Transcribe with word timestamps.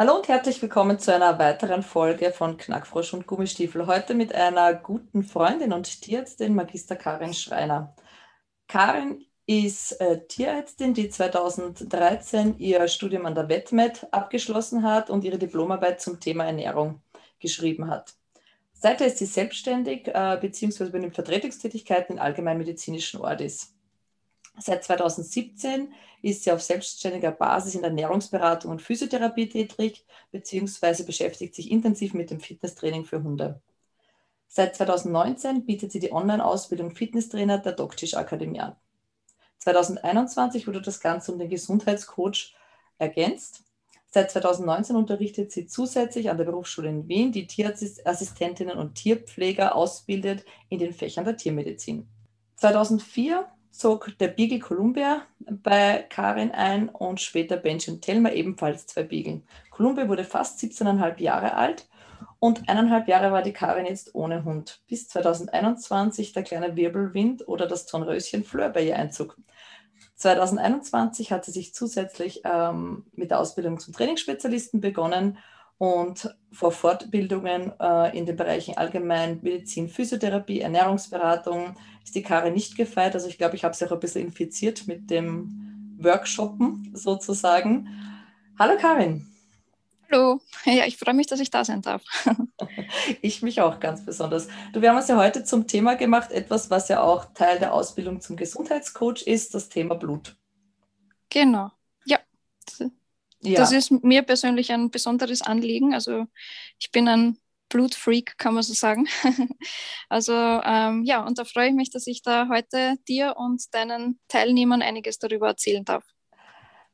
Hallo 0.00 0.14
und 0.14 0.28
herzlich 0.28 0.62
willkommen 0.62 1.00
zu 1.00 1.12
einer 1.12 1.40
weiteren 1.40 1.82
Folge 1.82 2.30
von 2.30 2.56
Knackfrosch 2.56 3.14
und 3.14 3.26
Gummistiefel. 3.26 3.88
Heute 3.88 4.14
mit 4.14 4.32
einer 4.32 4.72
guten 4.72 5.24
Freundin 5.24 5.72
und 5.72 6.02
Tierärztin, 6.02 6.54
Magister 6.54 6.94
Karin 6.94 7.34
Schreiner. 7.34 7.96
Karin 8.68 9.26
ist 9.46 10.00
äh, 10.00 10.24
Tierärztin, 10.28 10.94
die 10.94 11.08
2013 11.08 12.60
ihr 12.60 12.86
Studium 12.86 13.26
an 13.26 13.34
der 13.34 13.48
WetMed 13.48 14.06
abgeschlossen 14.12 14.84
hat 14.84 15.10
und 15.10 15.24
ihre 15.24 15.38
Diplomarbeit 15.38 16.00
zum 16.00 16.20
Thema 16.20 16.44
Ernährung 16.44 17.02
geschrieben 17.40 17.90
hat. 17.90 18.14
Seither 18.74 19.08
ist 19.08 19.18
sie 19.18 19.26
selbstständig 19.26 20.06
äh, 20.06 20.38
bzw. 20.40 20.84
übernimmt 20.84 21.16
Vertretungstätigkeiten 21.16 22.14
in 22.14 22.22
allgemeinmedizinischen 22.22 23.20
Ordis. 23.20 23.74
Seit 24.60 24.84
2017 24.84 25.92
ist 26.22 26.44
sie 26.44 26.52
auf 26.52 26.62
selbstständiger 26.62 27.30
Basis 27.30 27.74
in 27.74 27.84
Ernährungsberatung 27.84 28.70
und 28.70 28.82
Physiotherapie 28.82 29.48
tätig, 29.48 30.04
beziehungsweise 30.32 31.04
beschäftigt 31.04 31.54
sich 31.54 31.70
intensiv 31.70 32.14
mit 32.14 32.30
dem 32.30 32.40
Fitnesstraining 32.40 33.04
für 33.04 33.22
Hunde. 33.22 33.60
Seit 34.48 34.74
2019 34.76 35.66
bietet 35.66 35.92
sie 35.92 36.00
die 36.00 36.12
Online-Ausbildung 36.12 36.94
Fitnesstrainer 36.94 37.58
der 37.58 37.72
Doktisch 37.72 38.14
Akademie 38.14 38.60
an. 38.60 38.76
2021 39.58 40.66
wurde 40.66 40.80
das 40.80 41.00
Ganze 41.00 41.32
um 41.32 41.38
den 41.38 41.50
Gesundheitscoach 41.50 42.54
ergänzt. 42.98 43.62
Seit 44.10 44.30
2019 44.30 44.96
unterrichtet 44.96 45.52
sie 45.52 45.66
zusätzlich 45.66 46.30
an 46.30 46.38
der 46.38 46.46
Berufsschule 46.46 46.88
in 46.88 47.08
Wien, 47.08 47.30
die 47.30 47.46
Tierassistentinnen 47.46 48.78
und 48.78 48.94
Tierpfleger 48.94 49.74
ausbildet 49.76 50.44
in 50.70 50.78
den 50.78 50.94
Fächern 50.94 51.26
der 51.26 51.36
Tiermedizin. 51.36 52.08
2004 52.56 53.46
zog 53.70 54.16
der 54.18 54.28
Beagle 54.28 54.58
Columbia 54.58 55.22
bei 55.38 56.06
Karin 56.08 56.50
ein 56.50 56.88
und 56.88 57.20
später 57.20 57.56
Benjamin 57.56 58.00
Telmer 58.00 58.32
ebenfalls 58.32 58.86
zwei 58.86 59.02
Beagle. 59.02 59.42
Columbia 59.70 60.08
wurde 60.08 60.24
fast 60.24 60.60
17,5 60.60 61.20
Jahre 61.20 61.54
alt 61.54 61.88
und 62.40 62.68
eineinhalb 62.68 63.08
Jahre 63.08 63.32
war 63.32 63.42
die 63.42 63.52
Karin 63.52 63.86
jetzt 63.86 64.14
ohne 64.14 64.44
Hund, 64.44 64.80
bis 64.88 65.08
2021 65.08 66.32
der 66.32 66.44
kleine 66.44 66.76
Wirbelwind 66.76 67.46
oder 67.48 67.66
das 67.66 67.86
Tonröschen 67.86 68.44
Fleur 68.44 68.68
bei 68.68 68.82
ihr 68.82 68.96
einzog. 68.96 69.36
2021 70.16 71.32
hat 71.32 71.44
sie 71.44 71.52
sich 71.52 71.74
zusätzlich 71.74 72.42
ähm, 72.44 73.06
mit 73.12 73.30
der 73.30 73.40
Ausbildung 73.40 73.78
zum 73.78 73.94
Trainingsspezialisten 73.94 74.80
begonnen 74.80 75.38
und 75.78 76.34
vor 76.52 76.72
Fortbildungen 76.72 77.72
äh, 77.80 78.16
in 78.16 78.26
den 78.26 78.36
Bereichen 78.36 78.76
Allgemein, 78.76 79.38
Medizin, 79.42 79.88
Physiotherapie, 79.88 80.60
Ernährungsberatung 80.60 81.76
ist 82.02 82.14
die 82.14 82.22
Karin 82.22 82.54
nicht 82.54 82.76
gefeit. 82.76 83.14
Also 83.14 83.28
ich 83.28 83.38
glaube, 83.38 83.54
ich 83.54 83.64
habe 83.64 83.74
sie 83.74 83.86
auch 83.86 83.92
ein 83.92 84.00
bisschen 84.00 84.24
infiziert 84.24 84.86
mit 84.88 85.08
dem 85.10 85.96
Workshoppen 85.98 86.90
sozusagen. 86.94 87.88
Hallo 88.58 88.76
Karin. 88.78 89.26
Hallo, 90.10 90.40
ja, 90.64 90.86
ich 90.86 90.96
freue 90.96 91.14
mich, 91.14 91.26
dass 91.26 91.38
ich 91.38 91.50
da 91.50 91.64
sein 91.64 91.82
darf. 91.82 92.02
ich 93.20 93.42
mich 93.42 93.60
auch 93.60 93.78
ganz 93.78 94.04
besonders. 94.04 94.48
Du, 94.72 94.80
wir 94.80 94.88
haben 94.88 94.96
uns 94.96 95.08
ja 95.08 95.18
heute 95.18 95.44
zum 95.44 95.66
Thema 95.66 95.96
gemacht, 95.96 96.32
etwas, 96.32 96.70
was 96.70 96.88
ja 96.88 97.02
auch 97.02 97.26
Teil 97.34 97.58
der 97.58 97.74
Ausbildung 97.74 98.20
zum 98.20 98.36
Gesundheitscoach 98.36 99.22
ist, 99.26 99.54
das 99.54 99.68
Thema 99.68 99.94
Blut. 99.96 100.34
Genau, 101.28 101.70
ja. 103.42 103.60
Das 103.60 103.72
ist 103.72 103.90
mir 103.90 104.22
persönlich 104.22 104.72
ein 104.72 104.90
besonderes 104.90 105.42
Anliegen. 105.42 105.94
Also 105.94 106.26
ich 106.78 106.90
bin 106.90 107.08
ein 107.08 107.38
Blutfreak, 107.68 108.38
kann 108.38 108.54
man 108.54 108.62
so 108.62 108.74
sagen. 108.74 109.06
also 110.08 110.32
ähm, 110.32 111.04
ja, 111.04 111.24
und 111.24 111.38
da 111.38 111.44
freue 111.44 111.68
ich 111.68 111.74
mich, 111.74 111.90
dass 111.90 112.06
ich 112.06 112.22
da 112.22 112.48
heute 112.48 112.96
dir 113.06 113.34
und 113.36 113.74
deinen 113.74 114.18
Teilnehmern 114.28 114.82
einiges 114.82 115.18
darüber 115.18 115.48
erzählen 115.48 115.84
darf. 115.84 116.04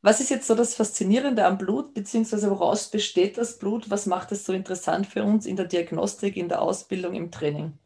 Was 0.02 0.20
ist 0.20 0.28
jetzt 0.28 0.46
so 0.46 0.54
das 0.54 0.74
Faszinierende 0.74 1.46
am 1.46 1.56
Blut, 1.56 1.94
beziehungsweise 1.94 2.50
woraus 2.50 2.90
besteht 2.90 3.38
das 3.38 3.58
Blut? 3.58 3.88
Was 3.88 4.04
macht 4.04 4.32
es 4.32 4.44
so 4.44 4.52
interessant 4.52 5.06
für 5.06 5.24
uns 5.24 5.46
in 5.46 5.56
der 5.56 5.64
Diagnostik, 5.64 6.36
in 6.36 6.50
der 6.50 6.60
Ausbildung, 6.60 7.14
im 7.14 7.30
Training? 7.30 7.78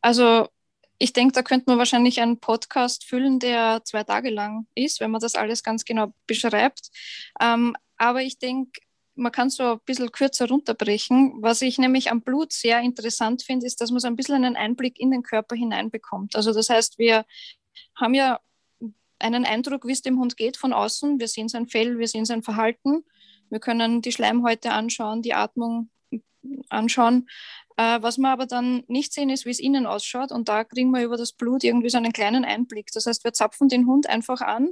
Also 0.00 0.48
ich 0.98 1.12
denke, 1.12 1.32
da 1.32 1.42
könnte 1.42 1.66
man 1.68 1.78
wahrscheinlich 1.78 2.20
einen 2.20 2.38
Podcast 2.38 3.04
füllen, 3.04 3.38
der 3.38 3.82
zwei 3.84 4.04
Tage 4.04 4.30
lang 4.30 4.66
ist, 4.74 5.00
wenn 5.00 5.10
man 5.10 5.20
das 5.20 5.34
alles 5.34 5.62
ganz 5.62 5.84
genau 5.84 6.12
beschreibt. 6.26 6.90
Ähm, 7.40 7.76
aber 7.96 8.22
ich 8.22 8.38
denke, 8.38 8.80
man 9.14 9.32
kann 9.32 9.50
so 9.50 9.72
ein 9.72 9.80
bisschen 9.84 10.12
kürzer 10.12 10.48
runterbrechen. 10.48 11.34
Was 11.40 11.62
ich 11.62 11.78
nämlich 11.78 12.10
am 12.10 12.20
Blut 12.20 12.52
sehr 12.52 12.80
interessant 12.80 13.42
finde, 13.42 13.66
ist, 13.66 13.80
dass 13.80 13.90
man 13.90 14.00
so 14.00 14.06
ein 14.06 14.16
bisschen 14.16 14.36
einen 14.36 14.56
Einblick 14.56 15.00
in 15.00 15.10
den 15.10 15.22
Körper 15.22 15.56
hineinbekommt. 15.56 16.36
Also 16.36 16.52
das 16.52 16.68
heißt, 16.68 16.98
wir 16.98 17.24
haben 17.94 18.14
ja 18.14 18.40
einen 19.18 19.46
Eindruck, 19.46 19.86
wie 19.86 19.92
es 19.92 20.02
dem 20.02 20.18
Hund 20.18 20.36
geht 20.36 20.56
von 20.58 20.72
außen. 20.72 21.18
Wir 21.18 21.28
sehen 21.28 21.48
sein 21.48 21.66
Fell, 21.66 21.98
wir 21.98 22.08
sehen 22.08 22.26
sein 22.26 22.42
Verhalten. 22.42 23.04
Wir 23.48 23.60
können 23.60 24.02
die 24.02 24.12
Schleimhäute 24.12 24.72
anschauen, 24.72 25.22
die 25.22 25.34
Atmung 25.34 25.88
anschauen. 26.68 27.28
Äh, 27.76 28.00
was 28.00 28.18
wir 28.18 28.30
aber 28.30 28.46
dann 28.46 28.84
nicht 28.88 29.12
sehen, 29.12 29.30
ist, 29.30 29.44
wie 29.44 29.50
es 29.50 29.60
innen 29.60 29.86
ausschaut. 29.86 30.32
Und 30.32 30.48
da 30.48 30.64
kriegen 30.64 30.90
wir 30.90 31.04
über 31.04 31.16
das 31.16 31.32
Blut 31.32 31.62
irgendwie 31.62 31.90
so 31.90 31.98
einen 31.98 32.12
kleinen 32.12 32.44
Einblick. 32.44 32.90
Das 32.92 33.06
heißt, 33.06 33.24
wir 33.24 33.32
zapfen 33.32 33.68
den 33.68 33.86
Hund 33.86 34.08
einfach 34.08 34.40
an, 34.40 34.70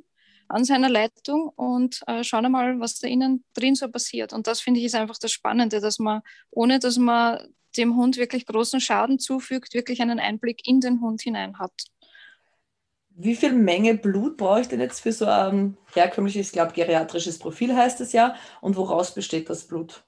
an 0.48 0.64
seiner 0.64 0.88
Leitung 0.88 1.50
und 1.56 2.00
äh, 2.06 2.24
schauen 2.24 2.46
einmal, 2.46 2.80
was 2.80 3.00
da 3.00 3.08
innen 3.08 3.44
drin 3.54 3.74
so 3.74 3.88
passiert. 3.88 4.32
Und 4.32 4.46
das 4.46 4.60
finde 4.60 4.80
ich 4.80 4.86
ist 4.86 4.94
einfach 4.94 5.18
das 5.18 5.32
Spannende, 5.32 5.80
dass 5.80 5.98
man, 5.98 6.22
ohne 6.50 6.78
dass 6.78 6.96
man 6.96 7.46
dem 7.76 7.96
Hund 7.96 8.16
wirklich 8.16 8.46
großen 8.46 8.80
Schaden 8.80 9.18
zufügt, 9.18 9.74
wirklich 9.74 10.00
einen 10.00 10.20
Einblick 10.20 10.66
in 10.66 10.80
den 10.80 11.00
Hund 11.00 11.20
hinein 11.22 11.58
hat. 11.58 11.72
Wie 13.16 13.36
viel 13.36 13.52
Menge 13.52 13.94
Blut 13.94 14.36
brauche 14.36 14.62
ich 14.62 14.68
denn 14.68 14.80
jetzt 14.80 15.00
für 15.00 15.12
so 15.12 15.26
ein 15.26 15.76
herkömmliches, 15.92 16.48
ich 16.48 16.52
glaube, 16.52 16.72
geriatrisches 16.72 17.38
Profil 17.38 17.74
heißt 17.74 18.00
es 18.00 18.12
ja? 18.12 18.34
Und 18.60 18.76
woraus 18.76 19.14
besteht 19.14 19.48
das 19.50 19.66
Blut? 19.66 20.04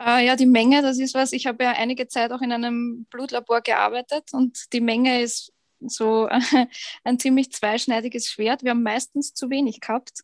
Äh, 0.00 0.26
ja, 0.26 0.36
die 0.36 0.46
Menge, 0.46 0.82
das 0.82 0.98
ist 0.98 1.14
was. 1.14 1.32
Ich 1.32 1.46
habe 1.46 1.64
ja 1.64 1.72
einige 1.72 2.06
Zeit 2.08 2.30
auch 2.32 2.40
in 2.40 2.52
einem 2.52 3.06
Blutlabor 3.10 3.60
gearbeitet 3.62 4.32
und 4.32 4.72
die 4.72 4.80
Menge 4.80 5.22
ist 5.22 5.52
so 5.80 6.28
ein 7.04 7.18
ziemlich 7.18 7.52
zweischneidiges 7.52 8.28
Schwert. 8.28 8.62
Wir 8.62 8.70
haben 8.70 8.82
meistens 8.82 9.34
zu 9.34 9.50
wenig 9.50 9.80
gehabt. 9.80 10.20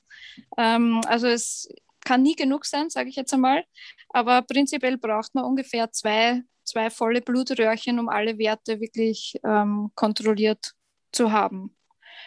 Ähm, 0.59 1.01
also 1.07 1.27
es 1.27 1.69
kann 2.05 2.23
nie 2.23 2.37
genug 2.37 2.67
sein, 2.67 2.91
sage 2.91 3.09
ich 3.09 3.17
jetzt 3.17 3.33
einmal. 3.35 3.65
Aber 4.11 4.43
prinzipiell 4.43 4.99
braucht 4.99 5.35
man 5.35 5.45
ungefähr 5.45 5.91
zwei, 5.91 6.43
zwei 6.65 6.91
volle 6.91 7.21
Blutröhrchen, 7.21 7.99
um 7.99 8.09
alle 8.09 8.39
Werte 8.39 8.81
wirklich 8.81 9.41
ähm, 9.45 9.91
kontrolliert 9.95 10.73
zu 11.13 11.33
haben. 11.33 11.77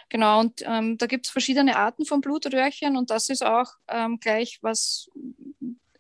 Genau, 0.10 0.40
und 0.40 0.64
ähm, 0.66 0.98
da 0.98 1.06
gibt 1.06 1.28
es 1.28 1.32
verschiedene 1.32 1.76
Arten 1.78 2.06
von 2.06 2.22
Blutröhrchen 2.22 2.98
und 2.98 3.10
das 3.10 3.30
ist 3.30 3.46
auch 3.46 3.74
ähm, 3.90 4.20
gleich 4.20 4.60
was 4.62 5.10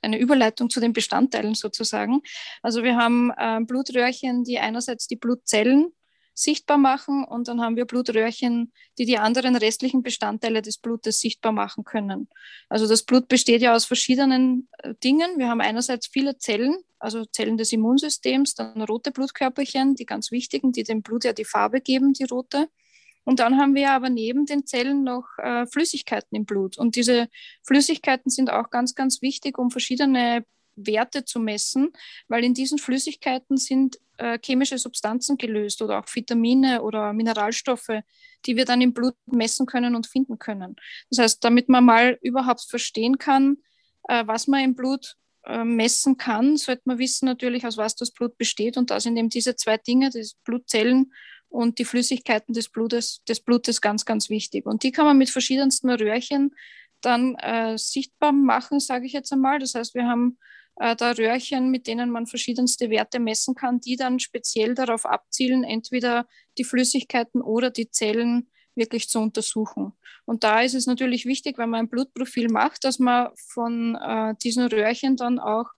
eine 0.02 0.20
Überleitung 0.20 0.70
zu 0.70 0.80
den 0.80 0.94
Bestandteilen 0.94 1.56
sozusagen. 1.56 2.22
Also 2.62 2.84
wir 2.84 2.98
haben 2.98 3.32
äh, 3.38 3.60
Blutröhrchen, 3.62 4.44
die 4.44 4.60
einerseits 4.60 5.08
die 5.08 5.16
Blutzellen 5.16 5.92
sichtbar 6.40 6.78
machen 6.78 7.24
und 7.24 7.48
dann 7.48 7.62
haben 7.62 7.76
wir 7.76 7.86
Blutröhrchen, 7.86 8.72
die 9.00 9.06
die 9.06 9.18
anderen 9.18 9.56
restlichen 9.56 10.04
Bestandteile 10.04 10.62
des 10.62 10.78
Blutes 10.78 11.20
sichtbar 11.20 11.52
machen 11.52 11.84
können. 11.84 12.30
Also 12.70 12.88
das 12.88 13.04
Blut 13.04 13.28
besteht 13.28 13.62
ja 13.62 13.74
aus 13.74 13.86
verschiedenen 13.86 14.70
äh, 14.78 14.94
Dingen. 15.04 15.38
Wir 15.38 15.50
haben 15.50 15.62
einerseits 15.62 16.08
viele 16.08 16.38
Zellen, 16.38 16.78
also 17.00 17.26
Zellen 17.26 17.58
des 17.58 17.72
Immunsystems, 17.74 18.54
dann 18.54 18.82
rote 18.84 19.12
Blutkörperchen, 19.12 19.96
die 19.96 20.06
ganz 20.06 20.32
wichtigen, 20.32 20.72
die 20.72 20.84
dem 20.84 21.02
Blut 21.02 21.24
ja 21.24 21.34
die 21.34 21.46
Farbe 21.46 21.82
geben, 21.82 22.14
die 22.14 22.26
rote. 22.26 22.70
Und 23.28 23.42
dann 23.42 23.58
haben 23.58 23.76
wir 23.76 23.92
aber 23.92 24.10
neben 24.10 24.46
den 24.46 24.66
Zellen 24.66 25.04
noch 25.04 25.26
äh, 25.38 25.66
Flüssigkeiten 25.68 26.34
im 26.38 26.46
Blut. 26.46 26.78
Und 26.78 26.96
diese 26.96 27.28
Flüssigkeiten 27.62 28.32
sind 28.32 28.50
auch 28.50 28.70
ganz, 28.70 28.96
ganz 28.96 29.22
wichtig, 29.22 29.58
um 29.58 29.70
verschiedene 29.70 30.46
Werte 30.78 31.26
zu 31.26 31.42
messen, 31.42 31.92
weil 32.30 32.46
in 32.46 32.54
diesen 32.54 32.78
Flüssigkeiten 32.78 33.58
sind 33.58 33.98
äh, 34.16 34.40
chemische 34.42 34.78
Substanzen 34.78 35.38
gelöst 35.38 35.82
oder 35.82 36.00
auch 36.00 36.06
Vitamine 36.10 36.82
oder 36.82 37.12
Mineralstoffe, 37.12 38.00
die 38.46 38.56
wir 38.56 38.64
dann 38.64 38.80
im 38.80 38.94
Blut 38.94 39.16
messen 39.26 39.66
können 39.66 39.94
und 39.94 40.08
finden 40.08 40.40
können. 40.40 40.78
Das 41.10 41.20
heißt, 41.20 41.44
damit 41.44 41.68
man 41.68 41.84
mal 41.84 42.18
überhaupt 42.22 42.62
verstehen 42.62 43.18
kann, 43.18 43.58
äh, 44.08 44.26
was 44.26 44.48
man 44.48 44.64
im 44.64 44.74
Blut 44.74 45.18
äh, 45.44 45.66
messen 45.66 46.16
kann, 46.16 46.56
sollte 46.56 46.84
man 46.86 46.98
wissen 46.98 47.26
natürlich, 47.26 47.66
aus 47.66 47.76
was 47.76 47.94
das 47.94 48.12
Blut 48.12 48.38
besteht. 48.38 48.78
Und 48.78 48.90
da 48.90 49.02
sind 49.02 49.18
eben 49.18 49.28
diese 49.28 49.58
zwei 49.58 49.76
Dinge, 49.76 50.12
das 50.12 50.36
Blutzellen 50.46 51.12
und 51.58 51.80
die 51.80 51.86
Flüssigkeiten 51.86 52.54
des 52.54 52.70
Blutes, 52.70 53.24
des 53.28 53.40
Blutes 53.40 53.82
ganz, 53.82 54.06
ganz 54.06 54.30
wichtig. 54.30 54.68
Und 54.68 54.84
die 54.84 54.92
kann 54.92 55.08
man 55.08 55.18
mit 55.18 55.32
verschiedensten 55.32 55.90
Röhrchen 55.90 56.54
dann 57.02 57.34
äh, 57.34 57.80
sichtbar 57.80 58.32
machen, 58.32 58.80
sage 58.80 59.08
ich 59.08 59.14
jetzt 59.14 59.34
einmal. 59.34 59.58
Das 59.58 59.74
heißt, 59.74 59.96
wir 59.96 60.06
haben 60.06 60.38
äh, 60.76 60.96
da 60.96 61.14
Röhrchen, 61.14 61.72
mit 61.72 61.88
denen 61.88 62.12
man 62.12 62.28
verschiedenste 62.28 62.92
Werte 62.92 63.20
messen 63.20 63.56
kann, 63.56 63.80
die 63.80 63.96
dann 63.96 64.20
speziell 64.20 64.76
darauf 64.76 65.08
abzielen, 65.08 65.64
entweder 65.64 66.28
die 66.60 66.64
Flüssigkeiten 66.64 67.42
oder 67.42 67.72
die 67.72 67.90
Zellen 67.90 68.52
wirklich 68.76 69.10
zu 69.10 69.18
untersuchen. 69.18 69.94
Und 70.26 70.44
da 70.44 70.62
ist 70.62 70.76
es 70.76 70.86
natürlich 70.86 71.26
wichtig, 71.26 71.58
wenn 71.58 71.72
man 71.72 71.86
ein 71.86 71.90
Blutprofil 71.90 72.52
macht, 72.52 72.84
dass 72.84 73.00
man 73.00 73.32
von 73.36 73.96
äh, 73.96 74.36
diesen 74.44 74.68
Röhrchen 74.68 75.16
dann 75.16 75.40
auch 75.40 75.72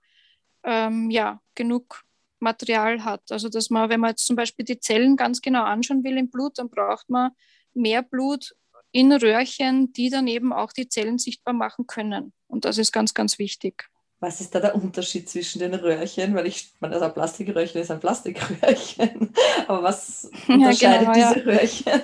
ähm, 0.66 1.10
ja, 1.10 1.42
genug 1.56 2.04
Material 2.40 3.04
hat. 3.04 3.32
Also 3.32 3.50
dass 3.50 3.70
man, 3.70 3.90
wenn 3.90 4.00
man 4.00 4.12
jetzt 4.12 4.26
zum 4.26 4.36
Beispiel 4.36 4.66
die 4.66 4.80
Zellen 4.80 5.16
ganz 5.16 5.42
genau 5.42 5.64
anschauen 5.64 6.04
will 6.04 6.18
im 6.18 6.30
Blut, 6.30 6.58
dann 6.60 6.70
braucht 6.70 7.10
man 7.10 7.32
mehr 7.74 8.02
Blut 8.02 8.56
in 8.92 9.12
Röhrchen, 9.12 9.94
die 9.94 10.10
dann 10.10 10.28
eben 10.28 10.52
auch 10.52 10.72
die 10.72 10.88
Zellen 10.88 11.18
sichtbar 11.18 11.54
machen 11.54 11.88
können. 11.88 12.34
Und 12.48 12.66
das 12.66 12.78
ist 12.78 12.92
ganz, 12.92 13.14
ganz 13.14 13.38
wichtig. 13.40 13.90
Was 14.20 14.42
ist 14.42 14.54
da 14.54 14.60
der 14.60 14.76
Unterschied 14.76 15.30
zwischen 15.30 15.60
den 15.60 15.74
Röhrchen? 15.74 16.36
Weil 16.36 16.48
ich 16.48 16.74
meine, 16.80 16.96
also 16.96 17.06
ein 17.06 17.14
Plastikröhrchen 17.14 17.82
ist 17.82 17.92
ein 17.92 18.02
Plastikröhrchen. 18.02 19.34
Aber 19.68 19.84
was 19.84 20.30
unterscheidet 20.48 20.82
ja, 20.82 21.00
genau, 21.00 21.14
diese 21.14 21.40
ja. 21.40 21.46
Röhrchen? 21.46 22.02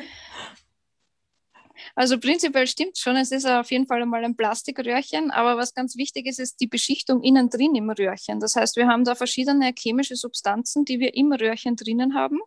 Also 1.96 2.20
prinzipiell 2.20 2.68
stimmt 2.68 2.98
schon, 2.98 3.16
es 3.16 3.32
ist 3.32 3.46
auf 3.46 3.72
jeden 3.72 3.88
Fall 3.88 4.02
einmal 4.02 4.24
ein 4.26 4.36
Plastikröhrchen, 4.36 5.32
aber 5.32 5.58
was 5.58 5.74
ganz 5.74 5.96
wichtig 5.96 6.28
ist, 6.28 6.40
ist 6.40 6.60
die 6.60 6.68
Beschichtung 6.68 7.24
innen 7.24 7.50
drin 7.50 7.74
im 7.74 7.90
Röhrchen. 7.90 8.42
Das 8.42 8.58
heißt, 8.58 8.76
wir 8.76 8.88
haben 8.88 9.06
da 9.06 9.16
verschiedene 9.16 9.74
chemische 9.78 10.18
Substanzen, 10.18 10.84
die 10.84 11.00
wir 11.00 11.16
im 11.16 11.32
Röhrchen 11.32 11.78
drinnen 11.78 12.14
haben. 12.14 12.40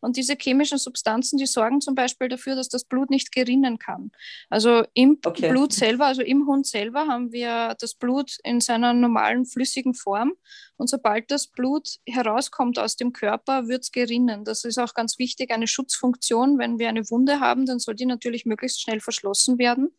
Und 0.00 0.16
diese 0.16 0.36
chemischen 0.36 0.78
Substanzen, 0.78 1.36
die 1.36 1.46
sorgen 1.46 1.80
zum 1.80 1.94
Beispiel 1.94 2.28
dafür, 2.28 2.54
dass 2.56 2.68
das 2.68 2.84
Blut 2.84 3.10
nicht 3.10 3.32
gerinnen 3.32 3.78
kann. 3.78 4.10
Also 4.48 4.84
im 4.94 5.18
okay. 5.24 5.50
Blut 5.50 5.72
selber, 5.72 6.06
also 6.06 6.22
im 6.22 6.46
Hund 6.46 6.66
selber, 6.66 7.06
haben 7.06 7.32
wir 7.32 7.76
das 7.80 7.94
Blut 7.94 8.36
in 8.44 8.60
seiner 8.60 8.92
normalen 8.92 9.46
flüssigen 9.46 9.94
Form. 9.94 10.32
Und 10.76 10.88
sobald 10.88 11.30
das 11.30 11.46
Blut 11.46 11.98
herauskommt 12.06 12.78
aus 12.78 12.96
dem 12.96 13.12
Körper, 13.12 13.68
wird 13.68 13.82
es 13.82 13.92
gerinnen. 13.92 14.44
Das 14.44 14.64
ist 14.64 14.78
auch 14.78 14.94
ganz 14.94 15.18
wichtig, 15.18 15.52
eine 15.52 15.66
Schutzfunktion. 15.68 16.58
Wenn 16.58 16.78
wir 16.78 16.88
eine 16.88 17.08
Wunde 17.10 17.40
haben, 17.40 17.64
dann 17.66 17.78
soll 17.78 17.94
die 17.94 18.06
natürlich 18.06 18.44
möglichst 18.44 18.80
schnell 18.80 18.93
verschlossen 19.00 19.58
werden. 19.58 19.94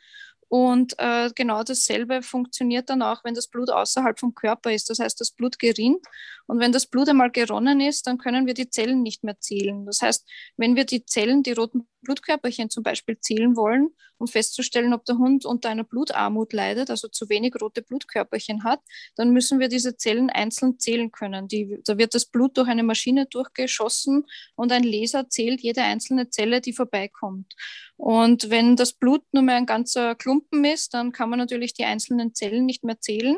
Und 0.48 0.94
äh, 1.00 1.32
genau 1.34 1.64
dasselbe 1.64 2.22
funktioniert 2.22 2.90
dann 2.90 3.02
auch, 3.02 3.24
wenn 3.24 3.34
das 3.34 3.48
Blut 3.48 3.70
außerhalb 3.72 4.20
vom 4.20 4.36
Körper 4.36 4.72
ist. 4.72 4.90
Das 4.90 5.00
heißt, 5.00 5.20
das 5.20 5.32
Blut 5.32 5.58
gerinnt. 5.58 6.06
Und 6.46 6.60
wenn 6.60 6.72
das 6.72 6.86
Blut 6.86 7.10
einmal 7.10 7.32
geronnen 7.32 7.82
ist, 7.82 8.06
dann 8.06 8.18
können 8.18 8.46
wir 8.46 8.54
die 8.54 8.70
Zellen 8.70 9.02
nicht 9.02 9.24
mehr 9.24 9.40
zählen. 9.40 9.86
Das 9.86 10.02
heißt, 10.02 10.26
wenn 10.58 10.76
wir 10.76 10.86
die 10.86 11.04
Zellen, 11.06 11.42
die 11.42 11.54
roten 11.54 11.88
Blutkörperchen 12.06 12.70
zum 12.70 12.84
Beispiel 12.84 13.20
zählen 13.20 13.58
wollen, 13.58 13.90
um 14.18 14.28
festzustellen, 14.28 14.94
ob 14.94 15.04
der 15.04 15.18
Hund 15.18 15.46
unter 15.46 15.70
einer 15.70 15.84
Blutarmut 15.84 16.54
leidet, 16.54 16.90
also 16.90 17.10
zu 17.10 17.28
wenig 17.28 17.54
rote 17.62 17.82
Blutkörperchen 17.82 18.64
hat, 18.64 18.80
dann 19.16 19.32
müssen 19.32 19.60
wir 19.60 19.68
diese 19.68 19.98
Zellen 19.98 20.30
einzeln 20.30 20.80
zählen 20.80 21.12
können. 21.12 21.50
Die, 21.50 21.80
da 21.84 21.98
wird 21.98 22.16
das 22.16 22.26
Blut 22.26 22.58
durch 22.58 22.70
eine 22.70 22.84
Maschine 22.84 23.26
durchgeschossen 23.26 24.26
und 24.56 24.72
ein 24.72 24.84
Laser 24.84 25.28
zählt 25.28 25.60
jede 25.60 25.82
einzelne 25.82 26.30
Zelle, 26.30 26.62
die 26.62 26.72
vorbeikommt. 26.72 27.54
Und 27.98 28.50
wenn 28.50 28.78
das 28.78 28.94
Blut 28.94 29.24
nur 29.34 29.44
mehr 29.44 29.56
ein 29.56 29.66
ganzer 29.66 30.16
Klumpen 30.16 30.64
ist, 30.64 30.94
dann 30.94 31.12
kann 31.12 31.30
man 31.30 31.40
natürlich 31.40 31.74
die 31.74 31.84
einzelnen 31.84 32.34
Zellen 32.34 32.66
nicht 32.66 32.86
mehr 32.86 33.02
zählen. 33.02 33.36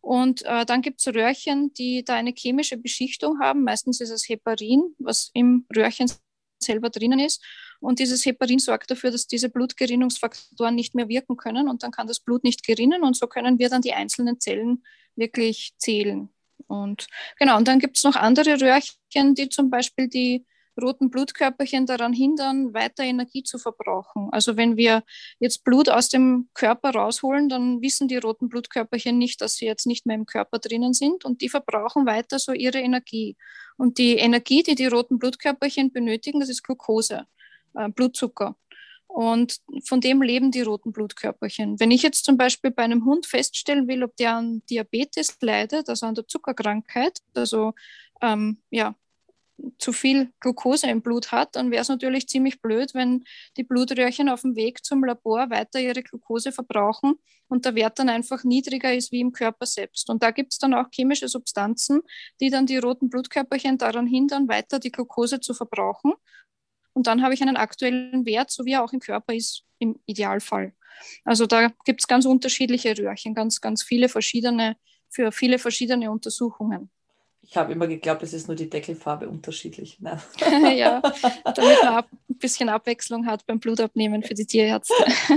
Und 0.00 0.44
äh, 0.44 0.64
dann 0.64 0.82
gibt 0.82 1.00
es 1.00 1.14
Röhrchen, 1.14 1.72
die 1.74 2.04
da 2.04 2.14
eine 2.14 2.32
chemische 2.34 2.76
Beschichtung 2.76 3.40
haben. 3.40 3.64
Meistens 3.64 4.00
ist 4.00 4.10
es 4.10 4.28
Heparin, 4.28 4.94
was 4.98 5.30
im 5.34 5.66
Röhrchen 5.74 6.10
selber 6.58 6.90
drinnen 6.90 7.18
ist. 7.18 7.44
Und 7.80 7.98
dieses 7.98 8.24
Heparin 8.26 8.58
sorgt 8.58 8.90
dafür, 8.90 9.10
dass 9.10 9.26
diese 9.26 9.48
Blutgerinnungsfaktoren 9.48 10.74
nicht 10.74 10.94
mehr 10.94 11.08
wirken 11.08 11.36
können 11.36 11.68
und 11.68 11.82
dann 11.82 11.92
kann 11.92 12.06
das 12.06 12.20
Blut 12.20 12.44
nicht 12.44 12.66
gerinnen 12.66 13.02
und 13.02 13.16
so 13.16 13.26
können 13.26 13.58
wir 13.58 13.68
dann 13.68 13.82
die 13.82 13.92
einzelnen 13.92 14.40
Zellen 14.40 14.82
wirklich 15.14 15.74
zählen. 15.78 16.28
Und 16.66 17.06
genau, 17.38 17.56
und 17.56 17.68
dann 17.68 17.78
gibt 17.78 17.96
es 17.96 18.04
noch 18.04 18.16
andere 18.16 18.60
Röhrchen, 18.60 19.34
die 19.34 19.48
zum 19.48 19.70
Beispiel 19.70 20.08
die 20.08 20.44
roten 20.80 21.10
Blutkörperchen 21.10 21.86
daran 21.86 22.12
hindern, 22.12 22.72
weiter 22.72 23.02
Energie 23.02 23.42
zu 23.42 23.58
verbrauchen. 23.58 24.28
Also 24.30 24.56
wenn 24.56 24.76
wir 24.76 25.02
jetzt 25.40 25.64
Blut 25.64 25.88
aus 25.88 26.08
dem 26.08 26.48
Körper 26.54 26.90
rausholen, 26.90 27.48
dann 27.48 27.82
wissen 27.82 28.08
die 28.08 28.16
roten 28.16 28.48
Blutkörperchen 28.48 29.18
nicht, 29.18 29.40
dass 29.40 29.56
sie 29.56 29.66
jetzt 29.66 29.86
nicht 29.86 30.06
mehr 30.06 30.16
im 30.16 30.26
Körper 30.26 30.58
drinnen 30.58 30.94
sind 30.94 31.24
und 31.24 31.40
die 31.42 31.48
verbrauchen 31.48 32.06
weiter 32.06 32.38
so 32.38 32.52
ihre 32.52 32.78
Energie. 32.78 33.36
Und 33.76 33.98
die 33.98 34.16
Energie, 34.16 34.62
die 34.62 34.74
die 34.74 34.86
roten 34.86 35.18
Blutkörperchen 35.18 35.92
benötigen, 35.92 36.40
das 36.40 36.48
ist 36.48 36.62
Glucose 36.62 37.26
äh, 37.74 37.88
Blutzucker. 37.88 38.56
Und 39.08 39.58
von 39.84 40.00
dem 40.00 40.22
leben 40.22 40.52
die 40.52 40.60
roten 40.60 40.92
Blutkörperchen. 40.92 41.80
Wenn 41.80 41.90
ich 41.90 42.02
jetzt 42.02 42.24
zum 42.24 42.36
Beispiel 42.36 42.70
bei 42.70 42.84
einem 42.84 43.04
Hund 43.04 43.26
feststellen 43.26 43.88
will, 43.88 44.04
ob 44.04 44.14
der 44.16 44.34
an 44.34 44.62
Diabetes 44.70 45.36
leidet, 45.40 45.88
also 45.88 46.06
an 46.06 46.14
der 46.14 46.28
Zuckerkrankheit, 46.28 47.18
also 47.34 47.72
ähm, 48.20 48.58
ja, 48.70 48.94
zu 49.78 49.92
viel 49.92 50.32
Glucose 50.40 50.88
im 50.88 51.02
Blut 51.02 51.32
hat, 51.32 51.56
dann 51.56 51.70
wäre 51.70 51.82
es 51.82 51.88
natürlich 51.88 52.28
ziemlich 52.28 52.60
blöd, 52.60 52.94
wenn 52.94 53.24
die 53.56 53.64
Blutröhrchen 53.64 54.28
auf 54.28 54.42
dem 54.42 54.54
Weg 54.54 54.84
zum 54.84 55.02
Labor 55.02 55.50
weiter 55.50 55.80
ihre 55.80 56.02
Glucose 56.02 56.52
verbrauchen 56.52 57.14
und 57.48 57.64
der 57.64 57.74
Wert 57.74 57.98
dann 57.98 58.08
einfach 58.08 58.44
niedriger 58.44 58.94
ist 58.94 59.10
wie 59.10 59.20
im 59.20 59.32
Körper 59.32 59.66
selbst. 59.66 60.10
Und 60.10 60.22
da 60.22 60.30
gibt 60.30 60.52
es 60.52 60.58
dann 60.58 60.74
auch 60.74 60.86
chemische 60.92 61.28
Substanzen, 61.28 62.02
die 62.40 62.50
dann 62.50 62.66
die 62.66 62.76
roten 62.76 63.08
Blutkörperchen 63.08 63.78
daran 63.78 64.06
hindern, 64.06 64.48
weiter 64.48 64.78
die 64.78 64.92
Glucose 64.92 65.40
zu 65.40 65.54
verbrauchen 65.54 66.12
und 66.98 67.06
dann 67.06 67.22
habe 67.22 67.32
ich 67.32 67.40
einen 67.42 67.56
aktuellen 67.56 68.26
Wert, 68.26 68.50
so 68.50 68.64
wie 68.64 68.72
er 68.72 68.82
auch 68.82 68.92
im 68.92 68.98
Körper 68.98 69.32
ist, 69.32 69.62
im 69.78 70.00
Idealfall. 70.06 70.72
Also 71.24 71.46
da 71.46 71.68
gibt 71.84 72.00
es 72.00 72.08
ganz 72.08 72.26
unterschiedliche 72.26 72.98
Röhrchen, 72.98 73.34
ganz, 73.34 73.60
ganz 73.60 73.84
viele 73.84 74.08
verschiedene, 74.08 74.76
für 75.08 75.30
viele 75.30 75.60
verschiedene 75.60 76.10
Untersuchungen. 76.10 76.90
Ich 77.40 77.56
habe 77.56 77.72
immer 77.72 77.86
geglaubt, 77.86 78.24
es 78.24 78.32
ist 78.32 78.48
nur 78.48 78.56
die 78.56 78.68
Deckelfarbe 78.68 79.28
unterschiedlich. 79.28 80.00
ja, 80.74 81.00
damit 81.44 81.82
man 81.84 81.98
ein 81.98 82.04
bisschen 82.30 82.68
Abwechslung 82.68 83.26
hat 83.26 83.46
beim 83.46 83.60
Blutabnehmen 83.60 84.24
für 84.24 84.34
die 84.34 84.44
Tierärzte. 84.44 84.94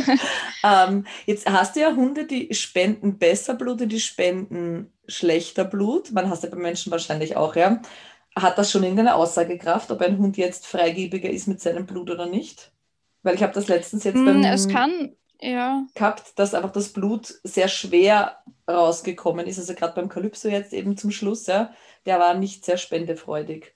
ähm, 0.64 1.06
jetzt 1.28 1.48
hast 1.48 1.76
du 1.76 1.82
ja 1.82 1.96
Hunde, 1.96 2.26
die 2.26 2.52
spenden 2.56 3.20
besser 3.20 3.54
Blut 3.54 3.84
und 3.84 3.90
die 3.90 4.00
spenden 4.00 4.92
schlechter 5.08 5.64
Blut. 5.64 6.12
Man 6.12 6.28
hast 6.28 6.42
ja 6.44 6.50
bei 6.50 6.58
Menschen 6.58 6.92
wahrscheinlich 6.92 7.38
auch, 7.38 7.56
ja. 7.56 7.84
Hat 8.36 8.58
das 8.58 8.72
schon 8.72 8.84
irgendeine 8.84 9.16
Aussagekraft, 9.16 9.92
ob 9.92 10.02
ein 10.02 10.18
Hund 10.18 10.38
jetzt 10.38 10.66
freigebiger 10.66 11.30
ist 11.30 11.48
mit 11.48 11.60
seinem 11.60 11.86
Blut 11.86 12.10
oder 12.10 12.26
nicht? 12.26 12.72
Weil 13.24 13.36
ich 13.36 13.44
habe 13.44 13.54
das 13.54 13.68
letztens 13.68 14.04
jetzt 14.04 14.16
hm, 14.16 14.26
beim 14.26 14.44
es 14.44 14.68
kann, 14.68 15.16
ja. 15.42 15.86
gehabt, 15.96 16.40
dass 16.40 16.54
einfach 16.54 16.72
das 16.72 16.90
Blut 16.90 17.40
sehr 17.44 17.68
schwer 17.68 18.38
rausgekommen 18.70 19.48
ist. 19.48 19.60
Also 19.60 19.74
gerade 19.74 19.94
beim 19.94 20.10
Kalypso 20.10 20.48
jetzt 20.48 20.74
eben 20.74 20.98
zum 20.98 21.12
Schluss, 21.12 21.48
ja, 21.48 21.74
der 22.06 22.20
war 22.20 22.34
nicht 22.34 22.66
sehr 22.66 22.78
spendefreudig. 22.78 23.76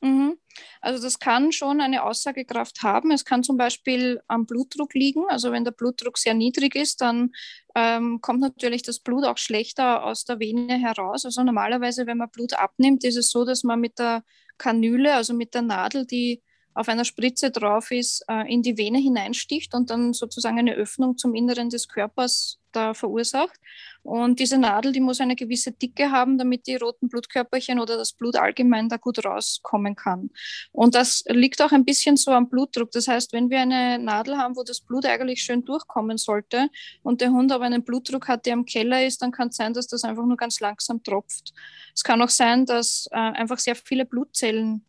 Mhm. 0.00 0.38
Also 0.80 1.02
das 1.02 1.18
kann 1.18 1.52
schon 1.52 1.80
eine 1.80 2.02
Aussagekraft 2.02 2.82
haben. 2.82 3.10
Es 3.10 3.24
kann 3.24 3.42
zum 3.42 3.56
Beispiel 3.56 4.20
am 4.28 4.46
Blutdruck 4.46 4.94
liegen. 4.94 5.24
Also 5.28 5.52
wenn 5.52 5.64
der 5.64 5.72
Blutdruck 5.72 6.18
sehr 6.18 6.34
niedrig 6.34 6.74
ist, 6.74 7.00
dann 7.00 7.32
ähm, 7.74 8.20
kommt 8.20 8.40
natürlich 8.40 8.82
das 8.82 8.98
Blut 8.98 9.24
auch 9.24 9.38
schlechter 9.38 10.04
aus 10.04 10.24
der 10.24 10.40
Vene 10.40 10.78
heraus. 10.78 11.24
Also 11.24 11.42
normalerweise, 11.42 12.06
wenn 12.06 12.18
man 12.18 12.30
Blut 12.30 12.54
abnimmt, 12.54 13.04
ist 13.04 13.16
es 13.16 13.30
so, 13.30 13.44
dass 13.44 13.62
man 13.62 13.80
mit 13.80 13.98
der 13.98 14.24
Kanüle, 14.58 15.14
also 15.14 15.34
mit 15.34 15.54
der 15.54 15.62
Nadel, 15.62 16.06
die 16.06 16.42
auf 16.74 16.88
einer 16.88 17.04
Spritze 17.04 17.50
drauf 17.50 17.90
ist, 17.90 18.24
äh, 18.28 18.52
in 18.52 18.62
die 18.62 18.78
Vene 18.78 18.98
hineinsticht 18.98 19.74
und 19.74 19.90
dann 19.90 20.12
sozusagen 20.12 20.58
eine 20.58 20.74
Öffnung 20.74 21.16
zum 21.16 21.34
Inneren 21.34 21.70
des 21.70 21.88
Körpers 21.88 22.60
da 22.72 22.94
verursacht. 22.94 23.58
Und 24.02 24.40
diese 24.40 24.56
Nadel, 24.56 24.92
die 24.92 25.00
muss 25.00 25.20
eine 25.20 25.36
gewisse 25.36 25.72
Dicke 25.72 26.10
haben, 26.10 26.38
damit 26.38 26.66
die 26.66 26.76
roten 26.76 27.08
Blutkörperchen 27.08 27.78
oder 27.78 27.96
das 27.96 28.12
Blut 28.12 28.36
allgemein 28.36 28.88
da 28.88 28.96
gut 28.96 29.24
rauskommen 29.24 29.94
kann. 29.94 30.30
Und 30.72 30.94
das 30.94 31.24
liegt 31.26 31.60
auch 31.60 31.72
ein 31.72 31.84
bisschen 31.84 32.16
so 32.16 32.30
am 32.30 32.48
Blutdruck. 32.48 32.92
Das 32.92 33.08
heißt, 33.08 33.32
wenn 33.32 33.50
wir 33.50 33.60
eine 33.60 33.98
Nadel 33.98 34.38
haben, 34.38 34.56
wo 34.56 34.62
das 34.62 34.80
Blut 34.80 35.04
eigentlich 35.04 35.42
schön 35.42 35.64
durchkommen 35.64 36.16
sollte 36.16 36.68
und 37.02 37.20
der 37.20 37.30
Hund 37.30 37.52
aber 37.52 37.64
einen 37.64 37.84
Blutdruck 37.84 38.28
hat, 38.28 38.46
der 38.46 38.54
im 38.54 38.64
Keller 38.64 39.04
ist, 39.04 39.20
dann 39.20 39.32
kann 39.32 39.48
es 39.48 39.56
sein, 39.56 39.74
dass 39.74 39.86
das 39.86 40.04
einfach 40.04 40.24
nur 40.24 40.36
ganz 40.36 40.60
langsam 40.60 41.02
tropft. 41.02 41.52
Es 41.94 42.02
kann 42.02 42.22
auch 42.22 42.30
sein, 42.30 42.64
dass 42.64 43.06
äh, 43.10 43.16
einfach 43.16 43.58
sehr 43.58 43.74
viele 43.74 44.06
Blutzellen 44.06 44.84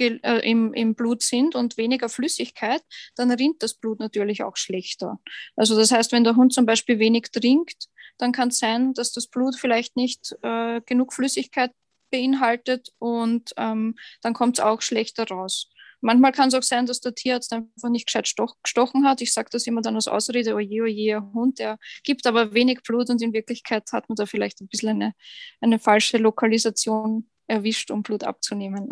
äh, 0.00 0.38
im, 0.48 0.72
im 0.74 0.94
Blut 0.94 1.22
sind 1.22 1.54
und 1.54 1.76
weniger 1.76 2.08
Flüssigkeit, 2.08 2.82
dann 3.16 3.30
rinnt 3.30 3.62
das 3.62 3.74
Blut 3.74 4.00
natürlich 4.00 4.42
auch 4.42 4.56
schlechter. 4.56 5.18
Also 5.56 5.76
das 5.76 5.90
heißt, 5.90 6.12
wenn 6.12 6.24
der 6.24 6.36
Hund 6.36 6.52
zum 6.52 6.66
Beispiel 6.66 6.98
wenig 6.98 7.30
trinkt, 7.32 7.86
dann 8.18 8.32
kann 8.32 8.48
es 8.48 8.58
sein, 8.58 8.94
dass 8.94 9.12
das 9.12 9.28
Blut 9.28 9.56
vielleicht 9.56 9.96
nicht 9.96 10.36
äh, 10.42 10.80
genug 10.82 11.12
Flüssigkeit 11.12 11.72
beinhaltet 12.10 12.88
und 12.98 13.52
ähm, 13.56 13.94
dann 14.22 14.34
kommt 14.34 14.58
es 14.58 14.64
auch 14.64 14.82
schlechter 14.82 15.26
raus. 15.28 15.70
Manchmal 16.00 16.32
kann 16.32 16.48
es 16.48 16.54
auch 16.54 16.62
sein, 16.62 16.86
dass 16.86 17.00
der 17.00 17.14
Tierarzt 17.14 17.52
einfach 17.52 17.88
nicht 17.88 18.06
gescheit 18.06 18.32
gestochen 18.62 19.06
hat. 19.06 19.20
Ich 19.20 19.32
sage 19.32 19.48
das 19.50 19.66
immer 19.66 19.82
dann 19.82 19.96
als 19.96 20.06
Ausrede, 20.06 20.54
oje, 20.54 20.82
oje, 20.82 21.20
Hund, 21.34 21.58
der 21.58 21.78
gibt 22.04 22.26
aber 22.26 22.54
wenig 22.54 22.82
Blut 22.82 23.10
und 23.10 23.20
in 23.20 23.32
Wirklichkeit 23.32 23.90
hat 23.92 24.08
man 24.08 24.16
da 24.16 24.26
vielleicht 24.26 24.60
ein 24.60 24.68
bisschen 24.68 24.90
eine, 24.90 25.12
eine 25.60 25.78
falsche 25.78 26.18
Lokalisation 26.18 27.28
erwischt, 27.48 27.90
um 27.90 28.02
Blut 28.02 28.22
abzunehmen. 28.24 28.88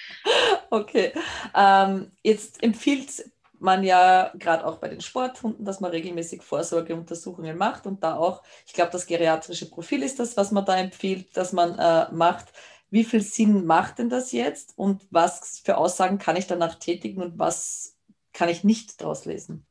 okay. 0.70 1.12
Ähm, 1.54 2.12
jetzt 2.22 2.62
empfiehlt 2.62 3.30
man 3.58 3.84
ja 3.84 4.32
gerade 4.38 4.66
auch 4.66 4.78
bei 4.78 4.88
den 4.88 5.02
Sporthunden, 5.02 5.64
dass 5.64 5.80
man 5.80 5.90
regelmäßig 5.90 6.42
Vorsorgeuntersuchungen 6.42 7.58
macht 7.58 7.86
und 7.86 8.02
da 8.02 8.16
auch, 8.16 8.42
ich 8.66 8.72
glaube, 8.72 8.90
das 8.92 9.06
geriatrische 9.06 9.68
Profil 9.68 10.02
ist 10.02 10.18
das, 10.18 10.36
was 10.36 10.50
man 10.50 10.64
da 10.64 10.78
empfiehlt, 10.78 11.36
dass 11.36 11.52
man 11.52 11.78
äh, 11.78 12.10
macht. 12.10 12.52
Wie 12.88 13.04
viel 13.04 13.20
Sinn 13.20 13.66
macht 13.66 13.98
denn 13.98 14.08
das 14.08 14.32
jetzt 14.32 14.72
und 14.76 15.06
was 15.10 15.60
für 15.62 15.76
Aussagen 15.76 16.18
kann 16.18 16.36
ich 16.36 16.46
danach 16.46 16.76
tätigen 16.76 17.22
und 17.22 17.38
was 17.38 17.96
kann 18.32 18.48
ich 18.48 18.64
nicht 18.64 19.00
daraus 19.00 19.26
lesen? 19.26 19.66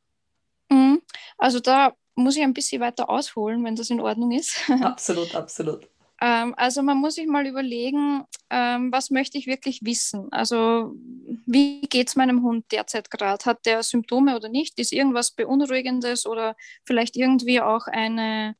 Mhm. 0.70 1.02
Also 1.36 1.60
da 1.60 1.94
muss 2.14 2.36
ich 2.36 2.42
ein 2.42 2.54
bisschen 2.54 2.80
weiter 2.80 3.10
ausholen, 3.10 3.64
wenn 3.64 3.76
das 3.76 3.90
in 3.90 4.00
Ordnung 4.00 4.30
ist. 4.30 4.70
Absolut, 4.80 5.34
absolut. 5.34 5.88
Ähm, 6.20 6.54
also 6.56 6.82
man 6.82 6.98
muss 6.98 7.14
sich 7.14 7.26
mal 7.26 7.46
überlegen, 7.46 8.24
ähm, 8.50 8.92
was 8.92 9.10
möchte 9.10 9.38
ich 9.38 9.46
wirklich 9.46 9.80
wissen? 9.82 10.28
Also 10.32 10.94
wie 11.46 11.80
geht 11.82 12.08
es 12.08 12.16
meinem 12.16 12.42
Hund 12.42 12.66
derzeit 12.72 13.10
gerade? 13.10 13.44
Hat 13.44 13.64
der 13.64 13.82
Symptome 13.82 14.36
oder 14.36 14.48
nicht? 14.48 14.78
Ist 14.78 14.92
irgendwas 14.92 15.30
Beunruhigendes 15.32 16.26
oder 16.26 16.56
vielleicht 16.84 17.16
irgendwie 17.16 17.60
auch 17.60 17.86
eine 17.86 18.54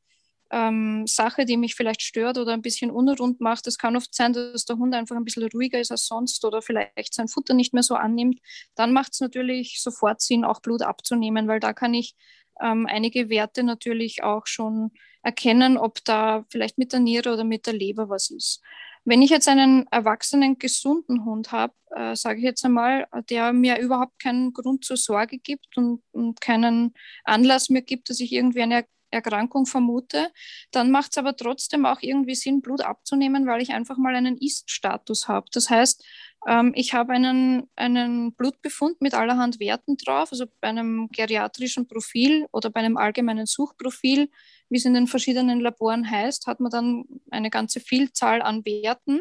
ähm, 0.50 1.06
Sache, 1.06 1.44
die 1.44 1.56
mich 1.56 1.74
vielleicht 1.74 2.02
stört 2.02 2.38
oder 2.38 2.52
ein 2.52 2.62
bisschen 2.62 2.90
unrund 2.90 3.40
macht. 3.40 3.66
Es 3.66 3.78
kann 3.78 3.96
oft 3.96 4.14
sein, 4.14 4.32
dass 4.32 4.64
der 4.64 4.76
Hund 4.76 4.94
einfach 4.94 5.16
ein 5.16 5.24
bisschen 5.24 5.48
ruhiger 5.48 5.80
ist 5.80 5.90
als 5.92 6.06
sonst 6.06 6.44
oder 6.44 6.62
vielleicht 6.62 7.14
sein 7.14 7.28
Futter 7.28 7.54
nicht 7.54 7.72
mehr 7.72 7.82
so 7.82 7.94
annimmt. 7.94 8.40
Dann 8.74 8.92
macht 8.92 9.12
es 9.12 9.20
natürlich 9.20 9.80
sofort 9.82 10.20
Sinn, 10.20 10.44
auch 10.44 10.60
Blut 10.60 10.82
abzunehmen, 10.82 11.46
weil 11.46 11.60
da 11.60 11.72
kann 11.72 11.94
ich 11.94 12.14
ähm, 12.60 12.86
einige 12.86 13.30
Werte 13.30 13.62
natürlich 13.62 14.22
auch 14.22 14.46
schon 14.46 14.90
erkennen, 15.22 15.76
ob 15.76 16.04
da 16.04 16.44
vielleicht 16.50 16.78
mit 16.78 16.92
der 16.92 17.00
Niere 17.00 17.32
oder 17.32 17.44
mit 17.44 17.66
der 17.66 17.74
Leber 17.74 18.08
was 18.08 18.30
ist. 18.30 18.62
Wenn 19.04 19.22
ich 19.22 19.30
jetzt 19.30 19.48
einen 19.48 19.86
erwachsenen, 19.90 20.58
gesunden 20.58 21.24
Hund 21.24 21.52
habe, 21.52 21.72
äh, 21.96 22.14
sage 22.14 22.38
ich 22.38 22.44
jetzt 22.44 22.64
einmal, 22.64 23.06
der 23.30 23.52
mir 23.52 23.78
überhaupt 23.78 24.18
keinen 24.18 24.52
Grund 24.52 24.84
zur 24.84 24.96
Sorge 24.96 25.38
gibt 25.38 25.76
und, 25.76 26.02
und 26.12 26.40
keinen 26.40 26.94
Anlass 27.24 27.70
mehr 27.70 27.82
gibt, 27.82 28.10
dass 28.10 28.20
ich 28.20 28.32
irgendwie 28.32 28.62
eine 28.62 28.84
Erkrankung 29.10 29.66
vermute, 29.66 30.30
dann 30.70 30.90
macht 30.90 31.12
es 31.12 31.18
aber 31.18 31.36
trotzdem 31.36 31.84
auch 31.84 31.98
irgendwie 32.00 32.34
Sinn, 32.34 32.62
Blut 32.62 32.82
abzunehmen, 32.82 33.46
weil 33.46 33.62
ich 33.62 33.72
einfach 33.72 33.96
mal 33.96 34.14
einen 34.14 34.38
Ist-Status 34.38 35.28
habe. 35.28 35.48
Das 35.52 35.68
heißt, 35.68 36.04
ähm, 36.46 36.72
ich 36.74 36.94
habe 36.94 37.12
einen, 37.12 37.68
einen 37.76 38.32
Blutbefund 38.34 39.00
mit 39.00 39.14
allerhand 39.14 39.60
Werten 39.60 39.96
drauf, 39.96 40.30
also 40.32 40.46
bei 40.60 40.68
einem 40.68 41.08
geriatrischen 41.10 41.88
Profil 41.88 42.46
oder 42.52 42.70
bei 42.70 42.80
einem 42.80 42.96
allgemeinen 42.96 43.46
Suchprofil, 43.46 44.30
wie 44.70 44.78
es 44.78 44.84
in 44.86 44.94
den 44.94 45.06
verschiedenen 45.06 45.60
Laboren 45.60 46.10
heißt, 46.10 46.46
hat 46.46 46.60
man 46.60 46.70
dann 46.70 47.04
eine 47.30 47.50
ganze 47.50 47.80
Vielzahl 47.80 48.40
an 48.40 48.64
Werten 48.64 49.20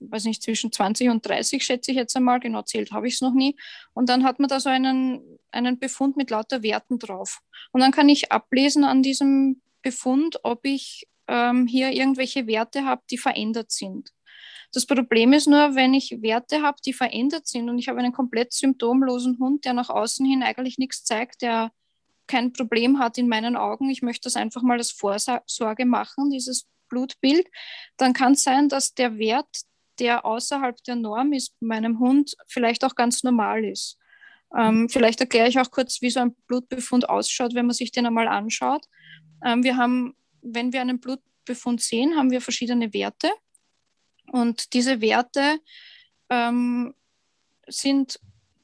weiß 0.00 0.24
nicht, 0.24 0.42
zwischen 0.42 0.72
20 0.72 1.10
und 1.10 1.26
30 1.26 1.62
schätze 1.62 1.90
ich 1.90 1.96
jetzt 1.96 2.16
einmal, 2.16 2.40
genau 2.40 2.62
zählt 2.62 2.92
habe 2.92 3.06
ich 3.06 3.14
es 3.14 3.20
noch 3.20 3.34
nie. 3.34 3.56
Und 3.92 4.08
dann 4.08 4.24
hat 4.24 4.38
man 4.38 4.48
da 4.48 4.58
so 4.60 4.68
einen, 4.70 5.38
einen 5.50 5.78
Befund 5.78 6.16
mit 6.16 6.30
lauter 6.30 6.62
Werten 6.62 6.98
drauf. 6.98 7.40
Und 7.72 7.80
dann 7.80 7.92
kann 7.92 8.08
ich 8.08 8.32
ablesen 8.32 8.84
an 8.84 9.02
diesem 9.02 9.60
Befund, 9.82 10.40
ob 10.42 10.64
ich 10.64 11.06
ähm, 11.28 11.66
hier 11.66 11.90
irgendwelche 11.90 12.46
Werte 12.46 12.84
habe, 12.84 13.02
die 13.10 13.18
verändert 13.18 13.70
sind. 13.70 14.12
Das 14.72 14.86
Problem 14.86 15.32
ist 15.32 15.48
nur, 15.48 15.74
wenn 15.74 15.94
ich 15.94 16.22
Werte 16.22 16.62
habe, 16.62 16.78
die 16.84 16.92
verändert 16.92 17.46
sind 17.46 17.68
und 17.68 17.78
ich 17.78 17.88
habe 17.88 17.98
einen 17.98 18.12
komplett 18.12 18.52
symptomlosen 18.52 19.38
Hund, 19.38 19.64
der 19.64 19.72
nach 19.72 19.90
außen 19.90 20.24
hin 20.24 20.42
eigentlich 20.42 20.78
nichts 20.78 21.04
zeigt, 21.04 21.42
der 21.42 21.72
kein 22.30 22.52
Problem 22.52 23.00
hat 23.00 23.18
in 23.18 23.28
meinen 23.28 23.56
Augen, 23.56 23.90
ich 23.90 24.02
möchte 24.02 24.26
das 24.26 24.36
einfach 24.36 24.62
mal 24.62 24.78
als 24.78 24.92
Vorsorge 24.92 25.84
machen, 25.84 26.30
dieses 26.30 26.68
Blutbild, 26.88 27.46
dann 27.96 28.12
kann 28.12 28.32
es 28.32 28.44
sein, 28.44 28.68
dass 28.68 28.94
der 28.94 29.18
Wert, 29.18 29.48
der 29.98 30.24
außerhalb 30.24 30.82
der 30.84 30.96
Norm 30.96 31.32
ist, 31.32 31.58
bei 31.60 31.66
meinem 31.66 31.98
Hund 31.98 32.36
vielleicht 32.46 32.84
auch 32.84 32.94
ganz 32.94 33.24
normal 33.24 33.64
ist. 33.64 33.98
Ähm, 34.56 34.88
vielleicht 34.88 35.20
erkläre 35.20 35.48
ich 35.48 35.58
auch 35.58 35.70
kurz, 35.70 36.00
wie 36.02 36.10
so 36.10 36.20
ein 36.20 36.34
Blutbefund 36.46 37.08
ausschaut, 37.08 37.54
wenn 37.54 37.66
man 37.66 37.74
sich 37.74 37.92
den 37.92 38.06
einmal 38.06 38.28
anschaut. 38.28 38.86
Ähm, 39.44 39.62
wir 39.62 39.76
haben, 39.76 40.14
wenn 40.40 40.72
wir 40.72 40.80
einen 40.80 41.00
Blutbefund 41.00 41.80
sehen, 41.80 42.16
haben 42.16 42.30
wir 42.30 42.40
verschiedene 42.40 42.92
Werte. 42.92 43.30
Und 44.32 44.72
diese 44.72 45.00
Werte 45.00 45.58
ähm, 46.30 46.94
sind, 47.66 48.20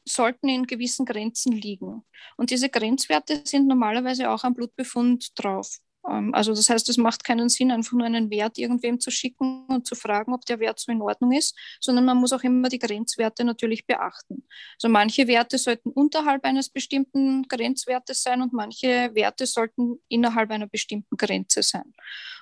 sollten 0.09 0.49
in 0.49 0.67
gewissen 0.67 1.05
Grenzen 1.05 1.53
liegen. 1.53 2.05
Und 2.37 2.51
diese 2.51 2.69
Grenzwerte 2.69 3.43
sind 3.45 3.67
normalerweise 3.67 4.31
auch 4.31 4.45
am 4.45 4.55
Blutbefund 4.55 5.33
drauf. 5.35 5.79
Ähm, 6.09 6.35
also 6.35 6.55
das 6.55 6.71
heißt, 6.71 6.89
es 6.89 6.97
macht 6.97 7.25
keinen 7.25 7.49
Sinn, 7.49 7.71
einfach 7.71 7.93
nur 7.93 8.07
einen 8.07 8.31
Wert 8.31 8.59
irgendwem 8.59 9.01
zu 9.01 9.11
schicken 9.11 9.67
und 9.67 9.87
zu 9.87 9.95
fragen, 9.95 10.33
ob 10.33 10.45
der 10.47 10.61
Wert 10.61 10.79
so 10.79 10.93
in 10.93 11.03
Ordnung 11.03 11.33
ist, 11.33 11.57
sondern 11.81 12.05
man 12.05 12.19
muss 12.19 12.33
auch 12.33 12.43
immer 12.43 12.69
die 12.69 12.79
Grenzwerte 12.79 13.45
natürlich 13.45 13.87
beachten. 13.87 14.47
Also 14.77 14.89
manche 14.89 15.27
Werte 15.27 15.59
sollten 15.59 15.91
unterhalb 15.91 16.45
eines 16.45 16.69
bestimmten 16.69 17.43
Grenzwertes 17.49 18.23
sein 18.23 18.43
und 18.43 18.53
manche 18.53 19.11
Werte 19.15 19.47
sollten 19.47 19.99
innerhalb 20.09 20.51
einer 20.51 20.67
bestimmten 20.67 21.17
Grenze 21.17 21.63
sein. 21.63 21.95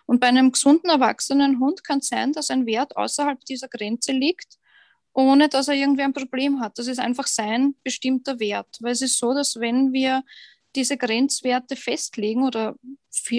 Und 0.06 0.20
bei 0.20 0.26
einem 0.26 0.52
gesunden 0.52 0.90
erwachsenen 0.90 1.60
Hund 1.60 1.82
kann 1.82 2.00
es 2.00 2.08
sein, 2.08 2.32
dass 2.32 2.50
ein 2.50 2.66
Wert 2.66 2.96
außerhalb 2.96 3.42
dieser 3.44 3.68
Grenze 3.68 4.12
liegt 4.12 4.58
ohne 5.14 5.48
dass 5.48 5.68
er 5.68 5.74
irgendwie 5.74 6.02
ein 6.02 6.12
Problem 6.12 6.60
hat. 6.60 6.78
Das 6.78 6.88
ist 6.88 6.98
einfach 6.98 7.26
sein 7.26 7.74
bestimmter 7.82 8.38
Wert. 8.40 8.76
Weil 8.80 8.92
es 8.92 9.00
ist 9.00 9.18
so, 9.18 9.32
dass 9.32 9.58
wenn 9.58 9.92
wir 9.92 10.22
diese 10.74 10.96
Grenzwerte 10.96 11.76
festlegen 11.76 12.42
oder 12.42 12.74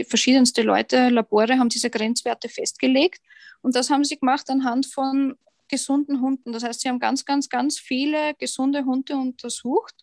verschiedenste 0.08 0.62
Leute, 0.62 1.10
Labore 1.10 1.60
haben 1.60 1.70
diese 1.70 1.90
Grenzwerte 1.90 2.48
festgelegt. 2.48 3.22
Und 3.62 3.76
das 3.76 3.90
haben 3.90 4.06
sie 4.06 4.18
gemacht 4.18 4.50
anhand 4.50 4.86
von 4.86 5.36
gesunden 5.68 6.22
Hunden. 6.22 6.54
Das 6.54 6.64
heißt, 6.64 6.82
sie 6.82 6.90
haben 6.90 7.00
ganz, 7.00 7.26
ganz, 7.26 7.50
ganz 7.50 7.78
viele 7.78 8.36
gesunde 8.36 8.86
Hunde 8.86 9.18
untersucht 9.18 9.96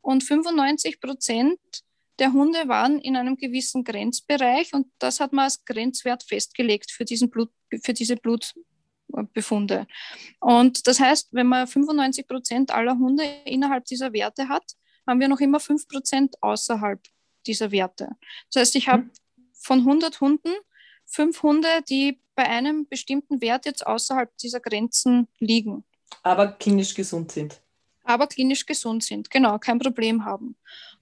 und 0.00 0.24
95 0.24 1.00
Prozent 1.00 1.58
der 2.18 2.32
Hunde 2.32 2.68
waren 2.68 2.98
in 2.98 3.16
einem 3.16 3.36
gewissen 3.36 3.82
Grenzbereich 3.82 4.74
und 4.74 4.86
das 4.98 5.20
hat 5.20 5.32
man 5.32 5.44
als 5.44 5.64
Grenzwert 5.64 6.22
festgelegt 6.22 6.90
für, 6.90 7.04
diesen 7.04 7.30
Blut, 7.30 7.50
für 7.82 7.94
diese 7.94 8.16
Blutbefunde. 9.10 9.86
Und 10.40 10.86
das 10.86 11.00
heißt, 11.00 11.28
wenn 11.32 11.46
man 11.46 11.66
95 11.66 12.26
Prozent 12.26 12.70
aller 12.70 12.98
Hunde 12.98 13.24
innerhalb 13.44 13.84
dieser 13.84 14.12
Werte 14.12 14.48
hat, 14.48 14.64
haben 15.06 15.20
wir 15.20 15.28
noch 15.28 15.40
immer 15.40 15.58
5% 15.58 16.34
außerhalb 16.40 17.00
dieser 17.46 17.70
Werte. 17.70 18.10
Das 18.52 18.60
heißt, 18.60 18.76
ich 18.76 18.88
habe 18.88 19.04
mhm. 19.04 19.10
von 19.54 19.78
100 19.80 20.20
Hunden 20.20 20.52
fünf 21.06 21.42
Hunde, 21.42 21.68
die 21.88 22.20
bei 22.34 22.44
einem 22.44 22.86
bestimmten 22.88 23.40
Wert 23.40 23.66
jetzt 23.66 23.86
außerhalb 23.86 24.34
dieser 24.38 24.60
Grenzen 24.60 25.28
liegen. 25.38 25.84
Aber 26.22 26.52
klinisch 26.52 26.94
gesund 26.94 27.32
sind. 27.32 27.60
Aber 28.04 28.26
klinisch 28.26 28.64
gesund 28.64 29.04
sind, 29.04 29.30
genau, 29.30 29.58
kein 29.58 29.78
Problem 29.78 30.24
haben. 30.24 30.56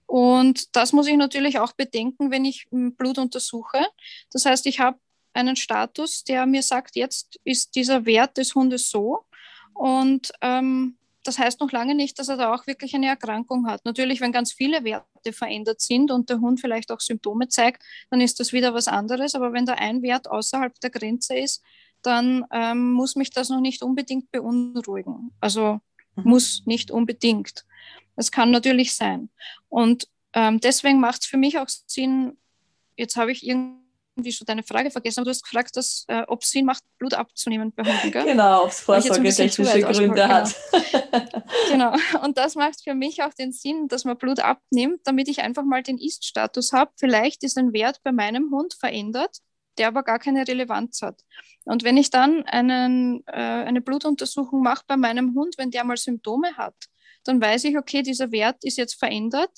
Und 0.05 0.75
das 0.75 0.91
muss 0.91 1.07
ich 1.07 1.15
natürlich 1.15 1.59
auch 1.59 1.73
bedenken, 1.73 2.31
wenn 2.31 2.43
ich 2.43 2.67
Blut 2.71 3.19
untersuche. 3.19 3.85
Das 4.31 4.45
heißt, 4.45 4.65
ich 4.65 4.79
habe 4.79 4.99
einen 5.39 5.55
Status, 5.55 6.23
der 6.23 6.45
mir 6.45 6.63
sagt, 6.63 6.95
jetzt 6.95 7.39
ist 7.43 7.75
dieser 7.75 8.05
Wert 8.05 8.37
des 8.37 8.55
Hundes 8.55 8.89
so. 8.89 9.25
Und 9.73 10.31
ähm, 10.41 10.97
das 11.23 11.37
heißt 11.37 11.59
noch 11.59 11.71
lange 11.71 11.95
nicht, 11.95 12.17
dass 12.17 12.29
er 12.29 12.37
da 12.37 12.53
auch 12.53 12.65
wirklich 12.65 12.95
eine 12.95 13.07
Erkrankung 13.07 13.67
hat. 13.67 13.85
Natürlich, 13.85 14.21
wenn 14.21 14.31
ganz 14.31 14.53
viele 14.53 14.83
Werte 14.83 15.33
verändert 15.33 15.81
sind 15.81 16.11
und 16.11 16.29
der 16.29 16.39
Hund 16.39 16.59
vielleicht 16.59 16.91
auch 16.91 16.99
Symptome 16.99 17.49
zeigt, 17.49 17.83
dann 18.09 18.21
ist 18.21 18.39
das 18.39 18.53
wieder 18.53 18.73
was 18.73 18.87
anderes. 18.87 19.35
Aber 19.35 19.53
wenn 19.53 19.65
da 19.65 19.73
ein 19.73 20.01
Wert 20.01 20.29
außerhalb 20.29 20.79
der 20.79 20.89
Grenze 20.89 21.37
ist, 21.37 21.61
dann 22.01 22.45
ähm, 22.51 22.93
muss 22.93 23.15
mich 23.15 23.31
das 23.31 23.49
noch 23.49 23.59
nicht 23.59 23.83
unbedingt 23.83 24.31
beunruhigen. 24.31 25.31
Also 25.41 25.79
mhm. 26.15 26.23
muss 26.23 26.63
nicht 26.65 26.91
unbedingt. 26.91 27.65
Es 28.15 28.31
kann 28.31 28.51
natürlich 28.51 28.95
sein. 28.95 29.29
Und 29.67 30.07
ähm, 30.33 30.59
deswegen 30.59 30.99
macht 30.99 31.21
es 31.21 31.27
für 31.27 31.37
mich 31.37 31.57
auch 31.57 31.67
Sinn, 31.67 32.37
jetzt 32.97 33.15
habe 33.15 33.31
ich 33.31 33.45
irgendwie 33.45 33.79
irgendwie 34.19 34.31
schon 34.31 34.45
deine 34.45 34.63
Frage 34.63 34.91
vergessen, 34.91 35.19
aber 35.19 35.25
du 35.25 35.31
hast 35.31 35.43
gefragt, 35.43 35.75
dass, 35.75 36.05
äh, 36.07 36.23
ob 36.27 36.43
es 36.43 36.51
Sinn 36.51 36.65
macht, 36.65 36.83
Blut 36.97 37.13
abzunehmen 37.13 37.71
bei 37.73 37.83
Hunden, 37.83 38.11
gell? 38.11 38.25
Genau, 38.25 38.63
ob 38.63 38.69
es 38.69 38.81
vorsorgetechnische 38.81 39.81
Gründe 39.81 40.27
hat. 40.27 40.55
Genau. 41.71 41.91
genau. 41.93 42.23
Und 42.23 42.37
das 42.37 42.55
macht 42.55 42.83
für 42.83 42.93
mich 42.93 43.23
auch 43.23 43.33
den 43.33 43.51
Sinn, 43.51 43.87
dass 43.87 44.05
man 44.05 44.17
Blut 44.17 44.39
abnimmt, 44.39 45.01
damit 45.05 45.27
ich 45.27 45.41
einfach 45.41 45.63
mal 45.63 45.81
den 45.81 45.97
Ist-Status 45.97 46.73
habe. 46.73 46.91
Vielleicht 46.97 47.43
ist 47.43 47.57
ein 47.57 47.73
Wert 47.73 48.01
bei 48.03 48.11
meinem 48.11 48.51
Hund 48.51 48.73
verändert, 48.73 49.37
der 49.77 49.87
aber 49.87 50.03
gar 50.03 50.19
keine 50.19 50.47
Relevanz 50.47 51.01
hat. 51.01 51.21
Und 51.65 51.83
wenn 51.83 51.97
ich 51.97 52.09
dann 52.09 52.43
einen, 52.45 53.23
äh, 53.27 53.31
eine 53.31 53.81
Blutuntersuchung 53.81 54.61
mache 54.61 54.83
bei 54.87 54.97
meinem 54.97 55.35
Hund, 55.35 55.57
wenn 55.57 55.71
der 55.71 55.85
mal 55.85 55.97
Symptome 55.97 56.57
hat, 56.57 56.75
dann 57.23 57.41
weiß 57.41 57.65
ich, 57.65 57.77
okay, 57.77 58.01
dieser 58.01 58.31
Wert 58.31 58.63
ist 58.63 58.77
jetzt 58.77 58.95
verändert, 58.95 59.51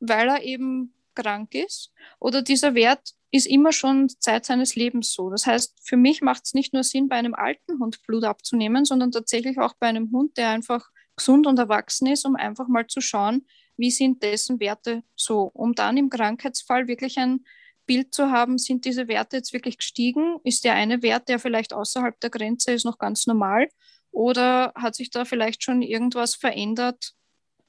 weil 0.00 0.28
er 0.28 0.42
eben 0.42 0.94
krank 1.14 1.54
ist 1.54 1.92
oder 2.20 2.42
dieser 2.42 2.74
Wert 2.74 3.14
ist 3.30 3.46
immer 3.46 3.72
schon 3.72 4.08
Zeit 4.08 4.46
seines 4.46 4.74
Lebens 4.74 5.12
so. 5.12 5.30
Das 5.30 5.46
heißt, 5.46 5.78
für 5.82 5.96
mich 5.96 6.22
macht 6.22 6.46
es 6.46 6.54
nicht 6.54 6.72
nur 6.72 6.82
Sinn, 6.82 7.08
bei 7.08 7.16
einem 7.16 7.34
alten 7.34 7.78
Hund 7.78 8.02
Blut 8.06 8.24
abzunehmen, 8.24 8.84
sondern 8.84 9.12
tatsächlich 9.12 9.58
auch 9.58 9.74
bei 9.78 9.88
einem 9.88 10.10
Hund, 10.12 10.36
der 10.36 10.50
einfach 10.50 10.88
gesund 11.16 11.46
und 11.46 11.58
erwachsen 11.58 12.06
ist, 12.06 12.24
um 12.24 12.36
einfach 12.36 12.68
mal 12.68 12.86
zu 12.86 13.00
schauen, 13.00 13.46
wie 13.76 13.90
sind 13.90 14.22
dessen 14.22 14.60
Werte 14.60 15.02
so, 15.14 15.50
um 15.52 15.74
dann 15.74 15.96
im 15.96 16.10
Krankheitsfall 16.10 16.88
wirklich 16.88 17.18
ein 17.18 17.44
Bild 17.86 18.14
zu 18.14 18.30
haben, 18.30 18.58
sind 18.58 18.84
diese 18.84 19.08
Werte 19.08 19.36
jetzt 19.36 19.52
wirklich 19.52 19.78
gestiegen? 19.78 20.38
Ist 20.44 20.64
der 20.64 20.74
eine 20.74 21.02
Wert, 21.02 21.28
der 21.28 21.38
vielleicht 21.38 21.72
außerhalb 21.72 22.18
der 22.20 22.30
Grenze 22.30 22.72
ist, 22.72 22.84
noch 22.84 22.98
ganz 22.98 23.26
normal? 23.26 23.68
Oder 24.10 24.72
hat 24.74 24.94
sich 24.94 25.10
da 25.10 25.24
vielleicht 25.24 25.62
schon 25.62 25.82
irgendwas 25.82 26.34
verändert, 26.34 27.14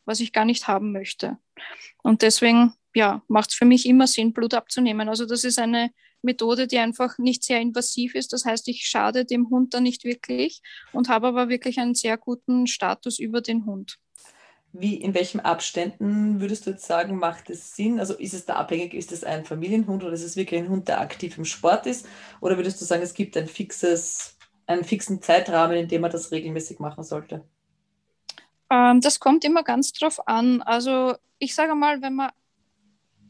was 0.05 0.19
ich 0.19 0.33
gar 0.33 0.45
nicht 0.45 0.67
haben 0.67 0.91
möchte. 0.91 1.37
Und 2.01 2.23
deswegen 2.23 2.73
ja, 2.95 3.21
macht 3.27 3.51
es 3.51 3.55
für 3.55 3.65
mich 3.65 3.85
immer 3.85 4.07
Sinn, 4.07 4.33
Blut 4.33 4.53
abzunehmen. 4.53 5.09
Also 5.09 5.25
das 5.25 5.43
ist 5.43 5.59
eine 5.59 5.91
Methode, 6.21 6.67
die 6.67 6.79
einfach 6.79 7.17
nicht 7.17 7.43
sehr 7.43 7.61
invasiv 7.61 8.15
ist. 8.15 8.33
Das 8.33 8.45
heißt, 8.45 8.67
ich 8.67 8.85
schade 8.85 9.25
dem 9.25 9.49
Hund 9.49 9.73
da 9.73 9.79
nicht 9.79 10.03
wirklich 10.03 10.61
und 10.91 11.09
habe 11.09 11.27
aber 11.27 11.49
wirklich 11.49 11.79
einen 11.79 11.95
sehr 11.95 12.17
guten 12.17 12.67
Status 12.67 13.19
über 13.19 13.41
den 13.41 13.65
Hund. 13.65 13.97
Wie, 14.71 14.95
in 14.95 15.15
welchen 15.15 15.39
Abständen 15.39 16.41
würdest 16.41 16.67
du 16.67 16.71
jetzt 16.71 16.85
sagen, 16.85 17.17
macht 17.17 17.49
es 17.49 17.75
Sinn? 17.75 17.99
Also 17.99 18.13
ist 18.13 18.35
es 18.35 18.45
da 18.45 18.55
abhängig, 18.55 18.93
ist 18.93 19.11
es 19.11 19.23
ein 19.23 19.45
Familienhund 19.45 20.03
oder 20.03 20.13
ist 20.13 20.23
es 20.23 20.35
wirklich 20.35 20.61
ein 20.61 20.69
Hund, 20.69 20.87
der 20.87 21.01
aktiv 21.01 21.37
im 21.37 21.45
Sport 21.45 21.87
ist? 21.87 22.07
Oder 22.39 22.55
würdest 22.55 22.79
du 22.79 22.85
sagen, 22.85 23.01
es 23.01 23.15
gibt 23.15 23.35
ein 23.35 23.47
fixes, 23.47 24.37
einen 24.67 24.83
fixen 24.83 25.23
Zeitrahmen, 25.23 25.75
in 25.75 25.87
dem 25.87 26.01
man 26.01 26.11
das 26.11 26.31
regelmäßig 26.31 26.77
machen 26.79 27.03
sollte? 27.03 27.43
Ähm, 28.69 29.01
das 29.01 29.19
kommt 29.19 29.43
immer 29.43 29.63
ganz 29.63 29.91
drauf 29.93 30.27
an. 30.27 30.61
Also 30.61 31.15
ich 31.39 31.55
sage 31.55 31.73
mal, 31.73 32.03
wenn 32.03 32.13
man, 32.13 32.29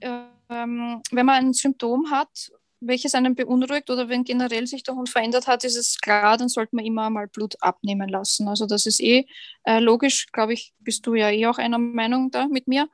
ähm, 0.02 1.02
wenn 1.12 1.26
man 1.26 1.46
ein 1.46 1.54
Symptom 1.54 2.12
hat, 2.12 2.52
welches 2.82 3.14
einen 3.14 3.36
beunruhigt 3.36 3.90
oder 3.90 4.08
wenn 4.10 4.24
generell 4.24 4.66
sich 4.66 4.84
der 4.84 4.96
Hund 4.96 5.10
verändert 5.10 5.48
hat, 5.48 5.64
ist 5.64 5.76
es 5.76 5.98
klar, 6.00 6.38
dann 6.38 6.50
sollte 6.50 6.76
man 6.76 6.86
immer 6.86 7.10
mal 7.10 7.28
Blut 7.28 7.56
abnehmen 7.62 8.08
lassen. 8.08 8.48
Also 8.48 8.66
das 8.66 8.86
ist 8.86 9.02
eh 9.02 9.26
äh, 9.66 9.80
logisch, 9.80 10.28
glaube 10.32 10.54
ich, 10.54 10.74
bist 10.80 11.06
du 11.06 11.16
ja 11.16 11.30
eh 11.30 11.48
auch 11.48 11.58
einer 11.58 11.78
Meinung 11.78 12.32
da 12.32 12.48
mit 12.48 12.68
mir. 12.68 12.88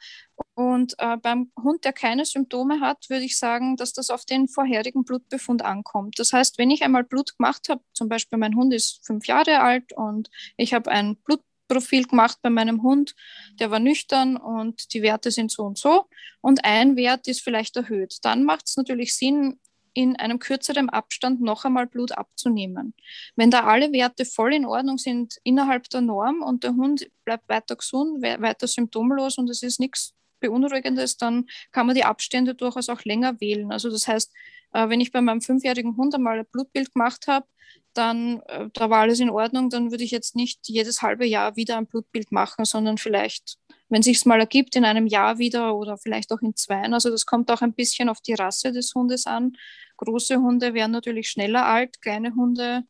Und 0.56 0.96
äh, 0.98 1.18
beim 1.18 1.52
Hund, 1.62 1.86
der 1.86 1.94
keine 1.94 2.26
Symptome 2.26 2.82
hat, 2.82 3.10
würde 3.10 3.26
ich 3.26 3.38
sagen, 3.38 3.78
dass 3.78 3.94
das 3.94 4.10
auf 4.10 4.26
den 4.26 4.48
vorherigen 4.48 5.06
Blutbefund 5.06 5.64
ankommt. 5.64 6.20
Das 6.20 6.34
heißt, 6.34 6.58
wenn 6.58 6.72
ich 6.72 6.84
einmal 6.84 7.04
Blut 7.04 7.38
gemacht 7.38 7.70
habe, 7.70 7.82
zum 7.94 8.10
Beispiel 8.10 8.40
mein 8.40 8.56
Hund 8.56 8.74
ist 8.74 9.06
fünf 9.06 9.28
Jahre 9.28 9.62
alt 9.62 9.94
und 9.94 10.30
ich 10.58 10.74
habe 10.74 10.92
ein 10.92 11.16
Blut 11.18 11.42
Profil 11.67 12.03
gemacht 12.05 12.39
bei 12.41 12.50
meinem 12.50 12.84
Hund, 12.84 13.15
der 13.60 13.72
war 13.72 13.79
nüchtern 13.79 14.38
und 14.38 14.93
die 14.93 15.01
Werte 15.01 15.31
sind 15.31 15.51
so 15.51 15.63
und 15.63 15.77
so 15.77 16.05
und 16.41 16.63
ein 16.63 16.95
Wert 16.95 17.27
ist 17.27 17.41
vielleicht 17.41 17.75
erhöht. 17.75 18.17
Dann 18.24 18.43
macht 18.43 18.67
es 18.67 18.77
natürlich 18.77 19.15
Sinn, 19.15 19.60
in 19.95 20.17
einem 20.17 20.39
kürzeren 20.39 20.89
Abstand 20.89 21.41
noch 21.41 21.63
einmal 21.63 21.88
Blut 21.88 22.12
abzunehmen. 22.12 22.93
Wenn 23.36 23.50
da 23.50 23.63
alle 23.63 23.91
Werte 23.93 24.25
voll 24.25 24.53
in 24.53 24.65
Ordnung 24.65 24.98
sind 24.98 25.38
innerhalb 25.43 25.89
der 25.89 26.01
Norm 26.01 26.43
und 26.43 26.63
der 26.63 26.75
Hund 26.75 27.10
bleibt 27.24 27.48
weiter 27.48 27.77
gesund, 27.77 28.22
weiter 28.22 28.67
symptomlos 28.67 29.38
und 29.38 29.50
es 29.50 29.63
ist 29.63 29.79
nichts 29.79 30.13
Beunruhigendes, 30.50 31.18
dann 31.18 31.46
kann 31.72 31.86
man 31.86 31.96
die 31.96 32.04
Abstände 32.04 32.56
durchaus 32.56 32.90
auch 32.90 33.04
länger 33.04 33.40
wählen. 33.40 33.72
Also 33.72 33.90
das 33.90 34.08
heißt, 34.08 34.32
äh, 34.74 34.90
wenn 34.90 35.02
ich 35.02 35.12
bei 35.12 35.22
meinem 35.22 35.42
fünfjährigen 35.42 35.98
Hund 35.98 36.16
einmal 36.16 36.40
ein 36.40 36.46
Blutbild 36.52 36.94
gemacht 36.94 37.28
habe, 37.28 37.48
dann 37.94 38.42
äh, 38.48 38.70
da 38.74 38.90
war 38.90 39.02
alles 39.02 39.20
in 39.20 39.30
Ordnung, 39.30 39.70
dann 39.70 39.92
würde 39.92 40.04
ich 40.04 40.12
jetzt 40.12 40.36
nicht 40.36 40.68
jedes 40.68 41.02
halbe 41.02 41.25
Jahr 41.25 41.56
wieder 41.56 41.78
ein 41.78 41.88
Blutbild 41.88 42.32
machen, 42.32 42.66
sondern 42.66 42.98
vielleicht, 42.98 43.58
wenn 43.90 44.02
sich 44.02 44.18
es 44.18 44.25
mal 44.25 44.40
ergibt, 44.40 44.75
in 44.75 44.86
einem 44.86 45.08
Jahr 45.08 45.38
wieder 45.38 45.75
oder 45.75 45.98
vielleicht 45.98 46.32
auch 46.34 46.42
in 46.42 46.56
zwei. 46.56 46.82
Also 46.84 47.10
das 47.10 47.25
kommt 47.25 47.50
auch 47.52 47.62
ein 47.62 47.74
bisschen 47.74 48.10
auf 48.10 48.22
die 48.22 48.34
Rasse 48.34 48.72
des 48.72 48.94
Hundes 48.94 49.25
an. 49.25 49.54
Große 49.98 50.38
Hunde 50.38 50.74
werden 50.74 50.92
natürlich 50.92 51.30
schneller 51.30 51.66
alt, 51.66 52.02
kleine 52.02 52.36
Hunde 52.36 52.84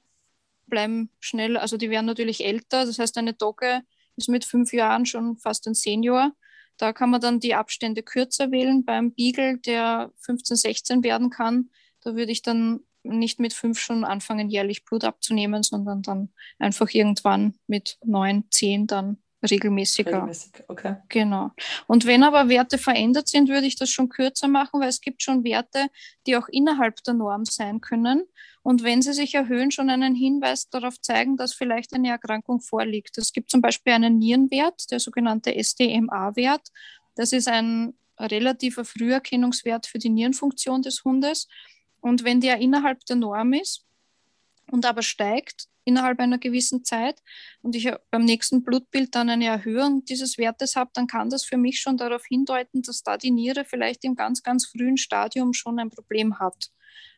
bleiben 0.67 1.11
schnell, 1.19 1.57
also 1.57 1.77
die 1.77 1.91
werden 1.91 2.07
natürlich 2.07 2.43
älter. 2.43 2.85
Das 2.85 2.97
heißt, 2.97 3.17
eine 3.19 3.33
Dogge 3.33 3.81
ist 4.15 4.29
mit 4.29 4.45
fünf 4.45 4.73
Jahren 4.73 5.05
schon 5.05 5.37
fast 5.37 5.67
ein 5.67 5.75
Senior. 5.75 6.31
Da 6.77 6.93
kann 6.93 7.09
man 7.09 7.21
dann 7.21 7.39
die 7.39 7.55
Abstände 7.55 8.03
kürzer 8.03 8.51
wählen. 8.51 8.83
Beim 8.83 9.13
Beagle, 9.13 9.57
der 9.59 10.11
15, 10.19 10.57
16 10.57 11.03
werden 11.03 11.29
kann, 11.29 11.69
da 12.01 12.15
würde 12.15 12.31
ich 12.31 12.41
dann 12.41 12.81
nicht 13.03 13.39
mit 13.39 13.53
fünf 13.53 13.79
schon 13.79 14.03
anfangen, 14.03 14.49
jährlich 14.49 14.83
Blut 14.83 15.03
abzunehmen, 15.03 15.63
sondern 15.63 16.01
dann 16.01 16.29
einfach 16.59 16.89
irgendwann 16.89 17.55
mit 17.67 17.97
neun, 18.03 18.45
zehn 18.49 18.87
dann 18.87 19.17
regelmäßiger. 19.51 20.11
Regelmäßig, 20.11 20.51
okay. 20.67 20.97
Genau. 21.09 21.51
Und 21.87 22.05
wenn 22.05 22.23
aber 22.23 22.49
Werte 22.49 22.77
verändert 22.77 23.27
sind, 23.27 23.49
würde 23.49 23.67
ich 23.67 23.75
das 23.75 23.89
schon 23.89 24.09
kürzer 24.09 24.47
machen, 24.47 24.79
weil 24.79 24.89
es 24.89 25.01
gibt 25.01 25.21
schon 25.21 25.43
Werte, 25.43 25.87
die 26.27 26.35
auch 26.35 26.47
innerhalb 26.49 27.03
der 27.03 27.13
Norm 27.13 27.45
sein 27.45 27.81
können. 27.81 28.23
Und 28.63 28.83
wenn 28.83 29.01
sie 29.01 29.13
sich 29.13 29.35
erhöhen, 29.35 29.69
schon 29.69 29.89
einen 29.89 30.15
Hinweis 30.15 30.69
darauf 30.69 30.99
zeigen, 30.99 31.37
dass 31.37 31.53
vielleicht 31.53 31.93
eine 31.93 32.09
Erkrankung 32.09 32.61
vorliegt. 32.61 33.17
Es 33.17 33.31
gibt 33.31 33.51
zum 33.51 33.61
Beispiel 33.61 33.93
einen 33.93 34.17
Nierenwert, 34.17 34.89
der 34.89 34.99
sogenannte 34.99 35.55
SDMA-Wert. 35.55 36.69
Das 37.13 37.31
ist 37.31 37.47
ein 37.47 37.93
relativer 38.19 38.83
Früherkennungswert 38.83 39.85
für 39.85 39.99
die 39.99 40.09
Nierenfunktion 40.09 40.81
des 40.81 41.03
Hundes. 41.03 41.47
Und 42.01 42.23
wenn 42.23 42.41
der 42.41 42.57
innerhalb 42.57 43.05
der 43.05 43.17
Norm 43.17 43.53
ist 43.53 43.85
und 44.71 44.85
aber 44.85 45.01
steigt, 45.01 45.67
innerhalb 45.85 46.19
einer 46.19 46.37
gewissen 46.37 46.83
Zeit 46.83 47.21
und 47.61 47.75
ich 47.75 47.89
beim 48.11 48.25
nächsten 48.25 48.63
Blutbild 48.63 49.15
dann 49.15 49.29
eine 49.29 49.45
Erhöhung 49.45 50.03
dieses 50.05 50.37
Wertes 50.37 50.75
habe, 50.75 50.91
dann 50.93 51.07
kann 51.07 51.29
das 51.29 51.45
für 51.45 51.57
mich 51.57 51.79
schon 51.79 51.97
darauf 51.97 52.25
hindeuten, 52.25 52.81
dass 52.81 53.03
da 53.03 53.17
die 53.17 53.31
Niere 53.31 53.63
vielleicht 53.65 54.03
im 54.03 54.15
ganz, 54.15 54.43
ganz 54.43 54.65
frühen 54.65 54.97
Stadium 54.97 55.53
schon 55.53 55.79
ein 55.79 55.89
Problem 55.89 56.39
hat. 56.39 56.71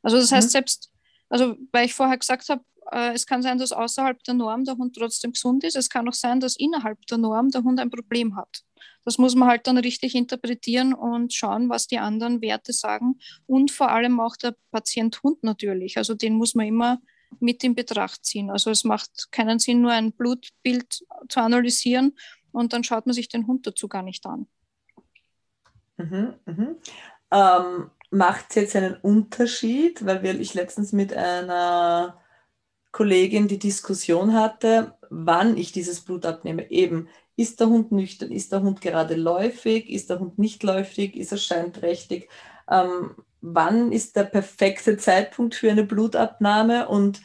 Also 0.04 0.18
das 0.18 0.32
mhm. 0.32 0.36
heißt, 0.36 0.52
selbst, 0.52 0.92
also 1.30 1.56
weil 1.72 1.86
ich 1.86 1.94
vorher 1.94 2.18
gesagt 2.18 2.50
habe, 2.50 2.64
äh, 2.92 3.14
es 3.14 3.26
kann 3.26 3.42
sein, 3.42 3.58
dass 3.58 3.72
außerhalb 3.72 4.24
der 4.24 4.34
Norm 4.34 4.64
der 4.64 4.78
Hund 4.78 4.96
trotzdem 4.96 5.34
gesund 5.34 5.64
ist. 5.64 5.76
Es 5.76 5.90
kann 5.90 6.08
auch 6.08 6.14
sein, 6.14 6.40
dass 6.40 6.56
innerhalb 6.56 7.06
der 7.08 7.18
Norm 7.18 7.50
der 7.50 7.64
Hund 7.64 7.80
ein 7.80 7.90
Problem 7.90 8.36
hat. 8.36 8.64
Das 9.06 9.18
muss 9.18 9.36
man 9.36 9.48
halt 9.48 9.68
dann 9.68 9.78
richtig 9.78 10.16
interpretieren 10.16 10.94
und 10.94 11.34
schauen, 11.34 11.70
was 11.70 11.88
die 11.88 11.98
anderen 11.98 12.42
Werte 12.42 12.74
sagen. 12.74 13.20
Und 13.46 13.72
vor 13.72 13.90
allem 13.90 14.20
auch 14.20 14.36
der 14.36 14.56
Patient-Hund 14.72 15.44
natürlich. 15.44 15.98
Also 15.98 16.14
den 16.14 16.34
muss 16.34 16.56
man 16.56 16.68
immer 16.68 17.02
mit 17.40 17.64
in 17.64 17.76
Betracht 17.76 18.26
ziehen. 18.26 18.50
Also 18.50 18.72
es 18.72 18.84
macht 18.84 19.32
keinen 19.32 19.60
Sinn, 19.60 19.82
nur 19.82 19.92
ein 19.92 20.12
Blutbild 20.12 21.06
zu 21.30 21.40
analysieren 21.40 22.18
und 22.52 22.74
dann 22.74 22.84
schaut 22.84 23.06
man 23.06 23.14
sich 23.14 23.30
den 23.30 23.48
Hund 23.48 23.68
dazu 23.68 23.88
gar 23.88 24.04
nicht 24.04 24.26
an. 24.26 24.48
Mhm, 25.98 26.34
mhm. 26.46 26.76
Ähm, 27.32 27.92
macht 28.10 28.46
es 28.50 28.56
jetzt 28.56 28.76
einen 28.76 28.96
Unterschied, 28.96 30.06
weil 30.06 30.24
wir, 30.24 30.40
ich 30.40 30.54
letztens 30.54 30.94
mit 30.94 31.14
einer 31.14 32.20
Kollegin 32.92 33.48
die 33.48 33.60
Diskussion 33.60 34.34
hatte, 34.34 34.98
wann 35.10 35.58
ich 35.58 35.72
dieses 35.72 36.02
Blut 36.02 36.26
abnehme. 36.26 36.72
Eben, 36.72 37.10
ist 37.36 37.60
der 37.60 37.68
Hund 37.68 37.92
nüchtern, 37.92 38.32
ist 38.32 38.52
der 38.52 38.64
Hund 38.64 38.82
gerade 38.82 39.16
läufig, 39.16 39.90
ist 39.90 40.10
der 40.10 40.20
Hund 40.20 40.40
nicht 40.40 40.64
läufig, 40.64 41.16
ist 41.16 41.32
er 41.32 41.38
scheinträchtig? 41.38 42.30
Ähm, 42.70 43.16
wann 43.42 43.92
ist 43.92 44.16
der 44.16 44.24
perfekte 44.24 44.98
Zeitpunkt 44.98 45.56
für 45.56 45.72
eine 45.72 45.84
Blutabnahme 45.84 46.88
und 46.88 47.22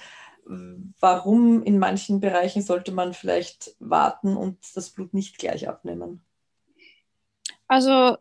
warum 1.00 1.62
in 1.62 1.78
manchen 1.78 2.20
Bereichen 2.20 2.62
sollte 2.62 2.92
man 2.92 3.14
vielleicht 3.14 3.76
warten 3.78 4.36
und 4.36 4.58
das 4.74 4.90
Blut 4.90 5.14
nicht 5.14 5.38
gleich 5.38 5.68
abnehmen? 5.68 6.24
Also 7.68 8.16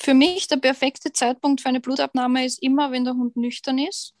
für 0.00 0.14
mich 0.14 0.48
der 0.48 0.56
perfekte 0.56 1.12
Zeitpunkt 1.12 1.60
für 1.60 1.68
eine 1.68 1.80
Blutabnahme 1.80 2.44
ist 2.44 2.62
immer, 2.62 2.90
wenn 2.90 3.04
der 3.04 3.14
Hund 3.14 3.36
nüchtern 3.36 3.78
ist. 3.78 4.14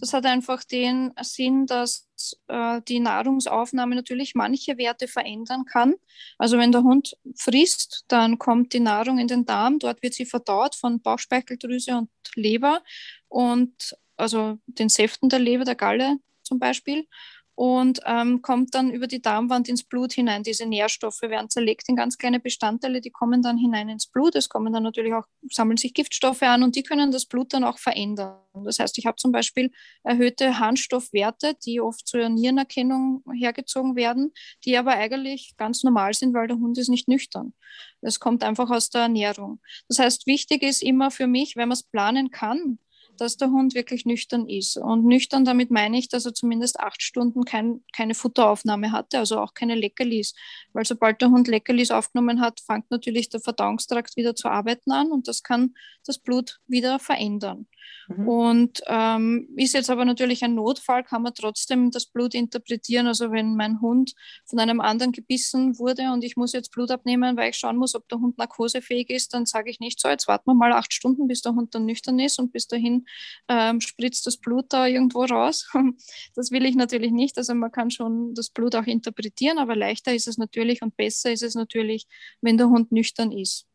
Das 0.00 0.12
hat 0.12 0.26
einfach 0.26 0.64
den 0.64 1.12
Sinn, 1.22 1.66
dass 1.66 2.08
äh, 2.48 2.80
die 2.88 3.00
Nahrungsaufnahme 3.00 3.94
natürlich 3.94 4.34
manche 4.34 4.78
Werte 4.78 5.08
verändern 5.08 5.64
kann. 5.64 5.94
Also 6.38 6.58
wenn 6.58 6.72
der 6.72 6.82
Hund 6.82 7.16
frisst, 7.36 8.04
dann 8.08 8.38
kommt 8.38 8.72
die 8.72 8.80
Nahrung 8.80 9.18
in 9.18 9.28
den 9.28 9.44
Darm, 9.44 9.78
dort 9.78 10.02
wird 10.02 10.14
sie 10.14 10.26
verdaut 10.26 10.74
von 10.74 11.00
Bauchspeicheldrüse 11.00 11.96
und 11.96 12.10
Leber 12.34 12.82
und 13.28 13.96
also 14.16 14.58
den 14.66 14.88
Säften 14.88 15.28
der 15.28 15.38
Leber, 15.38 15.64
der 15.64 15.74
Galle 15.74 16.18
zum 16.42 16.58
Beispiel 16.58 17.06
und 17.56 18.00
ähm, 18.04 18.42
kommt 18.42 18.74
dann 18.74 18.90
über 18.90 19.06
die 19.06 19.22
Darmwand 19.22 19.68
ins 19.68 19.84
Blut 19.84 20.12
hinein. 20.12 20.42
Diese 20.42 20.66
Nährstoffe 20.66 21.22
werden 21.22 21.50
zerlegt 21.50 21.88
in 21.88 21.96
ganz 21.96 22.18
kleine 22.18 22.40
Bestandteile, 22.40 23.00
die 23.00 23.10
kommen 23.10 23.42
dann 23.42 23.56
hinein 23.56 23.88
ins 23.88 24.06
Blut. 24.06 24.34
Es 24.34 24.48
kommen 24.48 24.72
dann 24.72 24.82
natürlich 24.82 25.14
auch, 25.14 25.26
sammeln 25.50 25.76
sich 25.76 25.94
Giftstoffe 25.94 26.42
an 26.42 26.64
und 26.64 26.74
die 26.74 26.82
können 26.82 27.12
das 27.12 27.26
Blut 27.26 27.52
dann 27.52 27.62
auch 27.62 27.78
verändern. 27.78 28.38
Das 28.64 28.78
heißt, 28.78 28.98
ich 28.98 29.06
habe 29.06 29.16
zum 29.16 29.30
Beispiel 29.30 29.70
erhöhte 30.02 30.58
Harnstoffwerte, 30.58 31.54
die 31.64 31.80
oft 31.80 32.06
zur 32.06 32.28
Nierenerkennung 32.28 33.22
hergezogen 33.32 33.94
werden, 33.94 34.32
die 34.64 34.76
aber 34.76 34.92
eigentlich 34.92 35.54
ganz 35.56 35.84
normal 35.84 36.14
sind, 36.14 36.34
weil 36.34 36.48
der 36.48 36.56
Hund 36.56 36.76
ist 36.78 36.88
nicht 36.88 37.08
nüchtern. 37.08 37.52
Das 38.00 38.20
kommt 38.20 38.42
einfach 38.42 38.70
aus 38.70 38.90
der 38.90 39.02
Ernährung. 39.02 39.60
Das 39.88 39.98
heißt, 39.98 40.26
wichtig 40.26 40.62
ist 40.62 40.82
immer 40.82 41.10
für 41.10 41.26
mich, 41.26 41.56
wenn 41.56 41.68
man 41.68 41.76
es 41.76 41.82
planen 41.84 42.30
kann, 42.30 42.78
dass 43.16 43.36
der 43.36 43.50
Hund 43.50 43.74
wirklich 43.74 44.04
nüchtern 44.04 44.48
ist. 44.48 44.76
Und 44.76 45.04
nüchtern, 45.04 45.44
damit 45.44 45.70
meine 45.70 45.98
ich, 45.98 46.08
dass 46.08 46.26
er 46.26 46.34
zumindest 46.34 46.80
acht 46.80 47.02
Stunden 47.02 47.44
kein, 47.44 47.82
keine 47.94 48.14
Futteraufnahme 48.14 48.92
hatte, 48.92 49.18
also 49.18 49.38
auch 49.38 49.54
keine 49.54 49.74
Leckerlis. 49.74 50.34
Weil 50.72 50.84
sobald 50.84 51.20
der 51.20 51.30
Hund 51.30 51.48
Leckerlis 51.48 51.90
aufgenommen 51.90 52.40
hat, 52.40 52.60
fängt 52.60 52.90
natürlich 52.90 53.28
der 53.28 53.40
Verdauungstrakt 53.40 54.16
wieder 54.16 54.34
zu 54.34 54.48
arbeiten 54.48 54.92
an 54.92 55.10
und 55.12 55.28
das 55.28 55.42
kann 55.42 55.74
das 56.06 56.18
Blut 56.18 56.60
wieder 56.66 56.98
verändern. 56.98 57.66
Mhm. 58.08 58.28
Und 58.28 58.82
ähm, 58.86 59.48
ist 59.56 59.74
jetzt 59.74 59.90
aber 59.90 60.04
natürlich 60.04 60.44
ein 60.44 60.54
Notfall, 60.54 61.04
kann 61.04 61.22
man 61.22 61.34
trotzdem 61.34 61.90
das 61.90 62.06
Blut 62.06 62.34
interpretieren. 62.34 63.06
Also 63.06 63.30
wenn 63.30 63.56
mein 63.56 63.80
Hund 63.80 64.14
von 64.46 64.58
einem 64.58 64.80
anderen 64.80 65.12
gebissen 65.12 65.78
wurde 65.78 66.12
und 66.12 66.24
ich 66.24 66.36
muss 66.36 66.52
jetzt 66.52 66.70
Blut 66.70 66.90
abnehmen, 66.90 67.36
weil 67.36 67.50
ich 67.50 67.56
schauen 67.56 67.76
muss, 67.76 67.94
ob 67.94 68.08
der 68.08 68.18
Hund 68.18 68.38
narkosefähig 68.38 69.10
ist, 69.10 69.34
dann 69.34 69.46
sage 69.46 69.70
ich 69.70 69.80
nicht 69.80 70.00
so, 70.00 70.08
jetzt 70.08 70.28
warten 70.28 70.46
wir 70.46 70.54
mal 70.54 70.72
acht 70.72 70.92
Stunden, 70.92 71.28
bis 71.28 71.42
der 71.42 71.54
Hund 71.54 71.74
dann 71.74 71.86
nüchtern 71.86 72.18
ist 72.18 72.38
und 72.38 72.52
bis 72.52 72.66
dahin 72.68 73.06
ähm, 73.48 73.80
spritzt 73.80 74.26
das 74.26 74.36
Blut 74.36 74.66
da 74.68 74.86
irgendwo 74.86 75.24
raus. 75.24 75.68
das 76.34 76.50
will 76.50 76.64
ich 76.64 76.76
natürlich 76.76 77.12
nicht. 77.12 77.38
Also 77.38 77.54
man 77.54 77.72
kann 77.72 77.90
schon 77.90 78.34
das 78.34 78.50
Blut 78.50 78.74
auch 78.74 78.86
interpretieren, 78.86 79.58
aber 79.58 79.76
leichter 79.76 80.14
ist 80.14 80.28
es 80.28 80.38
natürlich 80.38 80.82
und 80.82 80.96
besser 80.96 81.32
ist 81.32 81.42
es 81.42 81.54
natürlich, 81.54 82.06
wenn 82.40 82.58
der 82.58 82.68
Hund 82.68 82.92
nüchtern 82.92 83.32
ist. 83.32 83.66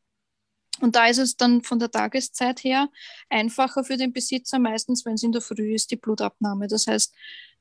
Und 0.82 0.96
da 0.96 1.08
ist 1.08 1.18
es 1.18 1.36
dann 1.38 1.62
von 1.64 1.80
der 1.80 1.92
Tageszeit 1.92 2.64
her 2.64 2.90
einfacher 3.30 3.84
für 3.84 3.98
den 3.98 4.14
Besitzer, 4.14 4.60
meistens, 4.60 5.06
wenn 5.06 5.14
es 5.14 5.24
in 5.24 5.32
der 5.32 5.42
Früh 5.42 5.74
ist, 5.74 5.92
die 5.92 5.96
Blutabnahme. 5.96 6.68
Das 6.68 6.88
heißt, 6.88 7.14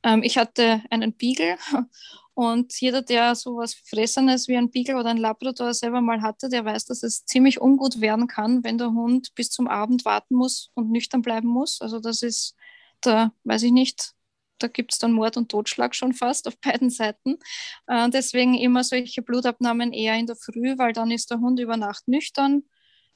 ähm, 0.02 0.22
ich 0.22 0.38
hatte 0.38 0.82
einen 0.90 1.12
Beagle 1.14 1.56
und 2.34 2.78
jeder, 2.80 3.02
der 3.02 3.34
sowas 3.34 3.74
Fressenes 3.74 4.48
wie 4.48 4.56
ein 4.56 4.70
Beagle 4.70 4.96
oder 4.96 5.10
ein 5.10 5.16
Labrador 5.16 5.74
selber 5.74 6.00
mal 6.00 6.22
hatte, 6.22 6.48
der 6.48 6.64
weiß, 6.64 6.86
dass 6.86 7.02
es 7.02 7.24
ziemlich 7.24 7.60
ungut 7.60 8.00
werden 8.00 8.26
kann, 8.28 8.62
wenn 8.64 8.78
der 8.78 8.92
Hund 8.92 9.34
bis 9.34 9.50
zum 9.50 9.66
Abend 9.66 10.04
warten 10.04 10.34
muss 10.34 10.70
und 10.74 10.90
nüchtern 10.90 11.22
bleiben 11.22 11.48
muss. 11.48 11.80
Also 11.80 11.98
das 12.00 12.22
ist, 12.22 12.54
da 13.00 13.32
weiß 13.44 13.64
ich 13.64 13.72
nicht, 13.72 14.12
da 14.58 14.66
gibt 14.68 14.92
es 14.92 14.98
dann 14.98 15.12
Mord 15.12 15.36
und 15.36 15.50
Totschlag 15.50 15.94
schon 15.94 16.12
fast 16.12 16.48
auf 16.48 16.58
beiden 16.60 16.90
Seiten. 16.90 17.38
Äh, 17.86 18.10
deswegen 18.10 18.54
immer 18.54 18.84
solche 18.84 19.22
Blutabnahmen 19.22 19.92
eher 19.92 20.16
in 20.16 20.26
der 20.26 20.36
Früh, 20.36 20.76
weil 20.78 20.92
dann 20.92 21.10
ist 21.10 21.30
der 21.30 21.38
Hund 21.38 21.60
über 21.60 21.76
Nacht 21.76 22.08
nüchtern 22.08 22.64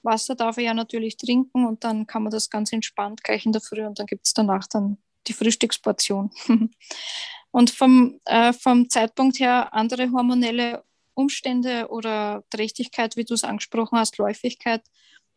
Wasser 0.03 0.35
darf 0.35 0.57
er 0.57 0.65
ja 0.65 0.75
natürlich 0.75 1.17
trinken 1.17 1.67
und 1.67 1.85
dann 1.85 2.07
kann 2.07 2.23
man 2.23 2.31
das 2.31 2.51
ganz 2.51 2.73
entspannt 2.73 3.23
gleich 3.23 3.47
in 3.47 3.53
der 3.53 3.61
Früh 3.61 3.85
und 3.85 3.99
dann 3.99 4.07
gibt 4.07 4.27
es 4.27 4.35
danach 4.35 4.67
dann 4.67 4.99
die 5.27 5.33
Frühstücksportion. 5.33 6.31
und 7.51 7.71
vom, 7.71 8.21
äh, 8.25 8.53
vom 8.53 8.89
Zeitpunkt 8.91 9.39
her 9.39 9.73
andere 9.73 10.11
hormonelle 10.11 10.85
Umstände 11.15 11.89
oder 11.89 12.45
Trächtigkeit, 12.51 13.17
wie 13.17 13.25
du 13.25 13.35
es 13.35 13.45
angesprochen 13.45 13.99
hast, 13.99 14.19
Läufigkeit, 14.19 14.83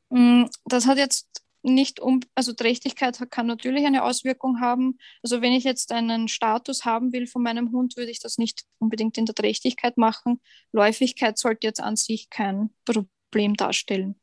mh, 0.10 0.20
mm, 0.46 0.50
das 0.66 0.88
hat 0.88 0.98
jetzt 0.98 1.46
nicht 1.66 2.00
um, 2.00 2.20
also 2.36 2.54
Trächtigkeit 2.54 3.20
kann 3.32 3.48
natürlich 3.48 3.86
eine 3.86 4.04
Auswirkung 4.04 4.62
haben. 4.62 5.00
Also 5.24 5.42
wenn 5.42 5.52
ich 5.52 5.64
jetzt 5.64 5.92
einen 5.92 6.28
Status 6.28 6.86
haben 6.86 7.12
will 7.12 7.28
von 7.28 7.42
meinem 7.42 7.72
Hund, 7.72 7.98
würde 7.98 8.12
ich 8.12 8.20
das 8.20 8.38
nicht 8.38 8.66
unbedingt 8.78 9.18
in 9.18 9.26
der 9.26 9.36
Trächtigkeit 9.36 9.98
machen. 9.98 10.40
Läufigkeit 10.72 11.38
sollte 11.38 11.68
jetzt 11.68 11.82
an 11.82 11.96
sich 11.96 12.30
kein 12.30 12.70
Problem 12.86 13.56
darstellen. 13.56 14.16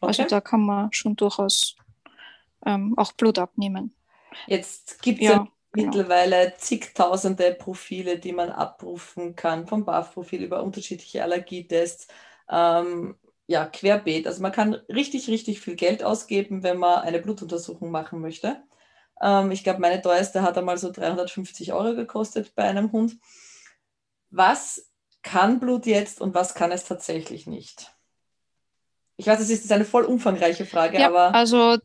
Also 0.00 0.22
okay. 0.22 0.22
Also 0.22 0.24
da 0.24 0.40
kann 0.40 0.60
man 0.60 0.92
schon 0.92 1.16
durchaus 1.16 1.76
ähm, 2.64 2.94
auch 2.96 3.12
Blut 3.12 3.38
abnehmen. 3.38 3.94
Jetzt 4.46 5.02
gibt 5.02 5.20
es 5.20 5.26
ja, 5.26 5.32
ja 5.32 5.48
genau. 5.72 5.86
mittlerweile 5.86 6.54
zigtausende 6.56 7.52
Profile, 7.54 8.18
die 8.18 8.32
man 8.32 8.50
abrufen 8.50 9.34
kann, 9.36 9.66
vom 9.66 9.84
BAF-Profil 9.84 10.42
über 10.42 10.62
unterschiedliche 10.62 11.22
Allergietests. 11.22 12.08
Ähm, 12.48 13.16
ja, 13.46 13.66
querbeet. 13.66 14.28
Also 14.28 14.42
man 14.42 14.52
kann 14.52 14.74
richtig, 14.88 15.28
richtig 15.28 15.60
viel 15.60 15.74
Geld 15.74 16.04
ausgeben, 16.04 16.62
wenn 16.62 16.78
man 16.78 17.00
eine 17.00 17.18
Blutuntersuchung 17.18 17.90
machen 17.90 18.20
möchte. 18.20 18.62
Ähm, 19.20 19.50
ich 19.50 19.64
glaube, 19.64 19.80
meine 19.80 20.00
teuerste 20.00 20.42
hat 20.42 20.56
einmal 20.56 20.78
so 20.78 20.92
350 20.92 21.72
Euro 21.72 21.96
gekostet 21.96 22.54
bei 22.54 22.62
einem 22.62 22.92
Hund. 22.92 23.18
Was 24.30 24.88
kann 25.22 25.58
Blut 25.58 25.86
jetzt 25.86 26.20
und 26.20 26.34
was 26.34 26.54
kann 26.54 26.70
es 26.70 26.84
tatsächlich 26.84 27.48
nicht? 27.48 27.92
Ich 29.20 29.26
weiß, 29.26 29.38
es 29.40 29.50
ist 29.50 29.70
eine 29.70 29.84
voll 29.84 30.04
umfangreiche 30.04 30.64
Frage, 30.64 30.98
ja, 30.98 31.08
aber. 31.08 31.34
Also, 31.34 31.76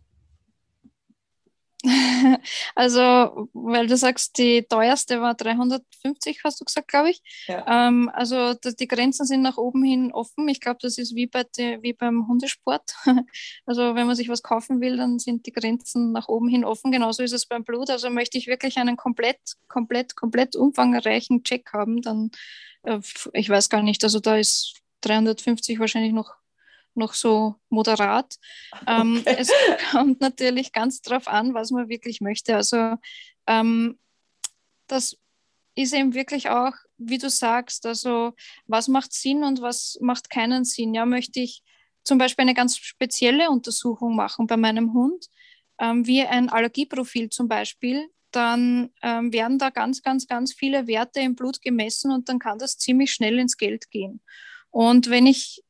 also, 2.76 3.50
weil 3.52 3.88
du 3.88 3.98
sagst, 3.98 4.38
die 4.38 4.64
teuerste 4.64 5.20
war 5.20 5.34
350, 5.36 6.46
hast 6.46 6.62
du 6.62 6.64
gesagt, 6.64 6.88
glaube 6.88 7.10
ich. 7.10 7.22
Ja. 7.48 7.88
Ähm, 7.90 8.10
also 8.14 8.54
die 8.54 8.88
Grenzen 8.88 9.26
sind 9.26 9.42
nach 9.42 9.58
oben 9.58 9.84
hin 9.84 10.14
offen. 10.14 10.48
Ich 10.48 10.62
glaube, 10.62 10.78
das 10.82 10.98
ist 10.98 11.14
wie, 11.14 11.28
bei 11.28 11.44
die, 11.58 11.78
wie 11.82 11.92
beim 11.92 12.26
Hundesport. 12.26 12.96
also 13.66 13.96
wenn 13.96 14.08
man 14.08 14.16
sich 14.16 14.30
was 14.30 14.42
kaufen 14.42 14.80
will, 14.80 14.96
dann 14.96 15.20
sind 15.20 15.46
die 15.46 15.52
Grenzen 15.52 16.14
nach 16.14 16.30
oben 16.30 16.48
hin 16.48 16.64
offen. 16.64 16.90
Genauso 16.90 17.22
ist 17.22 17.34
es 17.34 17.46
beim 17.48 17.66
Blut. 17.66 17.90
Also 17.90 18.10
möchte 18.10 18.38
ich 18.38 18.48
wirklich 18.48 18.78
einen 18.78 18.96
komplett, 18.96 19.42
komplett, 19.68 20.16
komplett 20.16 20.56
umfangreichen 20.56 21.44
Check 21.44 21.74
haben, 21.74 22.02
dann, 22.02 22.32
äh, 22.84 23.00
ich 23.34 23.50
weiß 23.50 23.68
gar 23.68 23.84
nicht, 23.84 24.06
also 24.06 24.22
da 24.22 24.38
ist 24.38 24.76
350 25.02 25.80
wahrscheinlich 25.80 26.14
noch 26.14 26.34
noch 26.96 27.14
so 27.14 27.56
moderat. 27.70 28.36
Ähm, 28.88 29.20
okay. 29.22 29.36
es 29.40 29.52
kommt 29.92 30.22
natürlich 30.22 30.72
ganz 30.72 31.02
darauf 31.02 31.28
an, 31.28 31.54
was 31.54 31.72
man 31.72 31.90
wirklich 31.90 32.22
möchte. 32.22 32.56
Also 32.56 32.96
ähm, 33.48 34.00
das 34.88 35.18
ist 35.76 35.94
eben 35.94 36.14
wirklich 36.14 36.50
auch, 36.50 36.74
wie 36.98 37.18
du 37.18 37.30
sagst, 37.30 37.86
also 37.86 38.34
was 38.66 38.88
macht 38.88 39.14
Sinn 39.14 39.44
und 39.44 39.62
was 39.62 39.98
macht 40.02 40.30
keinen 40.30 40.64
Sinn. 40.64 40.94
Ja, 40.94 41.06
möchte 41.06 41.40
ich 41.40 41.62
zum 42.04 42.18
Beispiel 42.18 42.44
eine 42.44 42.54
ganz 42.54 42.78
spezielle 42.78 43.50
Untersuchung 43.50 44.16
machen 44.16 44.48
bei 44.48 44.58
meinem 44.58 44.94
Hund, 44.94 45.28
ähm, 45.80 46.06
wie 46.08 46.22
ein 46.22 46.50
Allergieprofil 46.50 47.30
zum 47.30 47.48
Beispiel, 47.48 48.08
dann 48.32 48.92
ähm, 49.02 49.34
werden 49.34 49.58
da 49.60 49.70
ganz, 49.70 50.02
ganz, 50.02 50.28
ganz 50.28 50.54
viele 50.54 50.88
Werte 50.88 51.22
im 51.22 51.36
Blut 51.36 51.62
gemessen 51.62 52.12
und 52.12 52.30
dann 52.30 52.40
kann 52.40 52.60
das 52.60 52.78
ziemlich 52.78 53.12
schnell 53.12 53.40
ins 53.40 53.58
Geld 53.58 53.90
gehen. 53.90 54.22
Und 54.72 55.10
wenn 55.10 55.26
ich 55.26 55.64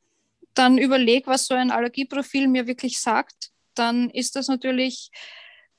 dann 0.56 0.78
überlege, 0.78 1.28
was 1.28 1.48
so 1.48 1.54
ein 1.54 1.72
Allergieprofil 1.72 2.48
mir 2.48 2.68
wirklich 2.68 3.00
sagt, 3.00 3.52
dann 3.76 4.10
ist 4.10 4.36
das 4.36 4.48
natürlich 4.48 5.12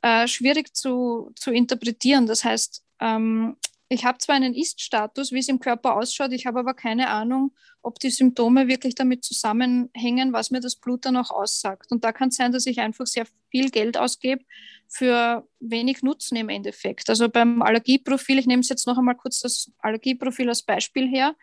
äh, 0.03 0.29
schwierig 0.29 0.75
zu, 0.75 1.33
zu 1.35 1.51
interpretieren. 1.51 2.27
Das 2.27 2.45
heißt, 2.45 2.85
ähm, 3.01 3.57
ich 3.89 4.05
habe 4.05 4.19
zwar 4.19 4.35
einen 4.35 4.55
Ist-Status, 4.55 5.31
wie 5.31 5.39
es 5.39 5.49
im 5.49 5.61
Körper 5.61 5.97
ausschaut, 5.97 6.33
ich 6.33 6.47
habe 6.47 6.59
aber 6.59 6.75
keine 6.75 7.09
Ahnung, 7.09 7.53
ob 7.83 8.01
die 8.01 8.11
Symptome 8.11 8.67
wirklich 8.67 8.97
damit 8.97 9.25
zusammenhängen, 9.25 10.33
was 10.33 10.51
mir 10.51 10.61
das 10.61 10.75
Blut 10.75 11.05
dann 11.05 11.17
auch 11.17 11.31
aussagt. 11.31 11.93
Und 11.93 12.03
da 12.03 12.11
kann 12.11 12.31
es 12.31 12.37
sein, 12.37 12.51
dass 12.51 12.67
ich 12.67 12.81
einfach 12.81 13.07
sehr 13.07 13.27
viel 13.49 13.71
Geld 13.71 13.97
ausgebe 13.97 14.45
für 14.89 15.47
wenig 15.61 16.03
Nutzen 16.03 16.37
im 16.37 16.49
Endeffekt. 16.49 17.09
Also 17.09 17.29
beim 17.29 17.63
Allergieprofil, 17.63 18.41
ich 18.41 18.47
nehme 18.47 18.61
es 18.61 18.69
jetzt 18.69 18.89
noch 18.89 18.99
einmal 18.99 19.15
kurz 19.15 19.41
das 19.41 19.71
Allergieprofil 19.79 20.49
als 20.49 20.63
Beispiel 20.63 21.09
her. 21.09 21.37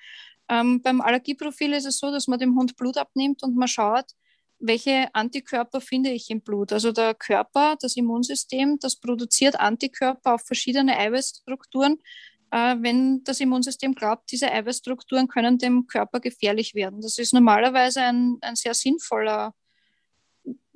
Ähm, 0.49 0.81
beim 0.81 1.01
Allergieprofil 1.01 1.73
ist 1.73 1.85
es 1.85 1.99
so, 1.99 2.11
dass 2.11 2.27
man 2.27 2.39
dem 2.39 2.55
Hund 2.57 2.75
Blut 2.75 2.97
abnimmt 2.97 3.43
und 3.43 3.55
man 3.55 3.67
schaut, 3.67 4.05
welche 4.59 5.13
Antikörper 5.13 5.81
finde 5.81 6.11
ich 6.11 6.29
im 6.29 6.41
Blut. 6.41 6.71
Also 6.71 6.91
der 6.91 7.13
Körper, 7.13 7.75
das 7.81 7.97
Immunsystem, 7.97 8.79
das 8.79 8.95
produziert 8.95 9.59
Antikörper 9.59 10.35
auf 10.35 10.41
verschiedene 10.45 10.97
Eiweißstrukturen, 10.97 11.99
äh, 12.51 12.75
wenn 12.79 13.23
das 13.23 13.39
Immunsystem 13.39 13.95
glaubt, 13.95 14.31
diese 14.31 14.51
Eiweißstrukturen 14.51 15.27
können 15.27 15.57
dem 15.57 15.87
Körper 15.87 16.19
gefährlich 16.19 16.75
werden. 16.75 17.01
Das 17.01 17.17
ist 17.17 17.33
normalerweise 17.33 18.01
ein, 18.01 18.37
ein 18.41 18.55
sehr 18.55 18.73
sinnvoller 18.73 19.53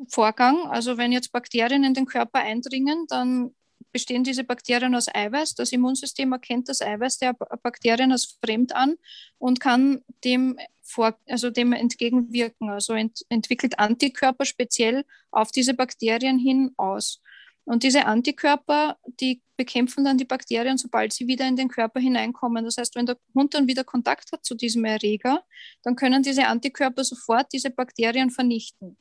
Vorgang. 0.09 0.67
Also 0.67 0.97
wenn 0.97 1.11
jetzt 1.11 1.31
Bakterien 1.31 1.83
in 1.83 1.93
den 1.93 2.05
Körper 2.05 2.39
eindringen, 2.39 3.05
dann 3.07 3.51
bestehen 3.97 4.23
diese 4.23 4.43
Bakterien 4.43 4.93
aus 4.93 5.07
Eiweiß. 5.11 5.55
Das 5.55 5.71
Immunsystem 5.71 6.31
erkennt 6.31 6.69
das 6.69 6.83
Eiweiß 6.83 7.17
der 7.17 7.33
Bakterien 7.33 8.11
als 8.11 8.37
fremd 8.39 8.75
an 8.75 8.95
und 9.39 9.59
kann 9.59 10.03
dem, 10.23 10.59
vor, 10.83 11.17
also 11.27 11.49
dem 11.49 11.73
entgegenwirken. 11.73 12.69
Also 12.69 12.93
ent, 12.93 13.25
entwickelt 13.29 13.79
Antikörper 13.79 14.45
speziell 14.45 15.03
auf 15.31 15.51
diese 15.51 15.73
Bakterien 15.73 16.37
hin 16.37 16.75
aus. 16.77 17.23
Und 17.65 17.81
diese 17.81 18.05
Antikörper, 18.05 18.97
die 19.19 19.41
bekämpfen 19.57 20.05
dann 20.05 20.19
die 20.19 20.25
Bakterien, 20.25 20.77
sobald 20.77 21.11
sie 21.11 21.27
wieder 21.27 21.47
in 21.47 21.55
den 21.55 21.67
Körper 21.67 21.99
hineinkommen. 21.99 22.65
Das 22.65 22.77
heißt, 22.77 22.95
wenn 22.95 23.07
der 23.07 23.17
Hund 23.33 23.55
dann 23.55 23.67
wieder 23.67 23.83
Kontakt 23.83 24.31
hat 24.31 24.45
zu 24.45 24.53
diesem 24.53 24.85
Erreger, 24.85 25.43
dann 25.81 25.95
können 25.95 26.21
diese 26.21 26.45
Antikörper 26.45 27.03
sofort 27.03 27.51
diese 27.51 27.71
Bakterien 27.71 28.29
vernichten. 28.29 28.95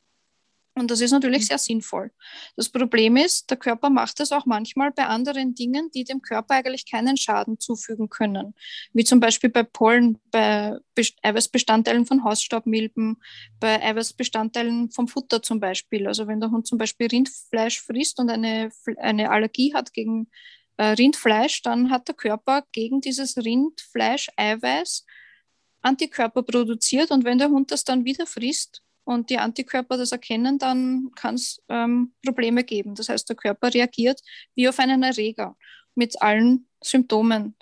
Und 0.77 0.91
das 0.91 1.01
ist 1.01 1.11
natürlich 1.11 1.41
mhm. 1.41 1.45
sehr 1.45 1.57
sinnvoll. 1.57 2.11
Das 2.55 2.69
Problem 2.69 3.17
ist, 3.17 3.49
der 3.49 3.57
Körper 3.57 3.89
macht 3.89 4.19
das 4.19 4.31
auch 4.31 4.45
manchmal 4.45 4.91
bei 4.91 5.05
anderen 5.05 5.55
Dingen, 5.55 5.89
die 5.93 6.03
dem 6.03 6.21
Körper 6.21 6.55
eigentlich 6.55 6.89
keinen 6.89 7.17
Schaden 7.17 7.59
zufügen 7.59 8.09
können. 8.09 8.53
Wie 8.93 9.03
zum 9.03 9.19
Beispiel 9.19 9.49
bei 9.49 9.63
Pollen, 9.63 10.19
bei 10.31 10.77
Eiweißbestandteilen 11.23 12.05
von 12.05 12.23
Hausstaubmilben, 12.23 13.17
bei 13.59 13.81
Eiweißbestandteilen 13.81 14.91
vom 14.91 15.07
Futter 15.07 15.41
zum 15.41 15.59
Beispiel. 15.59 16.07
Also 16.07 16.27
wenn 16.27 16.39
der 16.39 16.51
Hund 16.51 16.67
zum 16.67 16.77
Beispiel 16.77 17.07
Rindfleisch 17.07 17.81
frisst 17.81 18.19
und 18.19 18.29
eine, 18.29 18.69
eine 18.97 19.31
Allergie 19.31 19.73
hat 19.73 19.93
gegen 19.93 20.29
äh, 20.77 20.85
Rindfleisch, 20.89 21.63
dann 21.63 21.89
hat 21.89 22.07
der 22.07 22.15
Körper 22.15 22.63
gegen 22.71 23.01
dieses 23.01 23.37
Rindfleisch 23.37 24.29
Eiweiß 24.35 25.05
Antikörper 25.81 26.43
produziert 26.43 27.11
und 27.11 27.23
wenn 27.23 27.37
der 27.37 27.49
Hund 27.49 27.71
das 27.71 27.83
dann 27.83 28.03
wieder 28.03 28.25
frisst, 28.25 28.83
und 29.07 29.29
die 29.29 29.37
Antikörper 29.37 29.95
das 29.97 30.11
erkennen, 30.11 30.59
dann 30.59 31.11
kann 31.15 31.35
es 31.35 31.63
ähm, 31.69 32.13
Probleme 32.25 32.65
geben. 32.65 32.93
Das 32.93 33.07
heißt, 33.07 33.29
der 33.29 33.37
Körper 33.37 33.73
reagiert 33.73 34.19
wie 34.53 34.67
auf 34.67 34.79
einen 34.79 35.01
Erreger 35.01 35.55
mit 35.95 36.21
allen 36.21 36.67
Symptomen. 36.83 37.55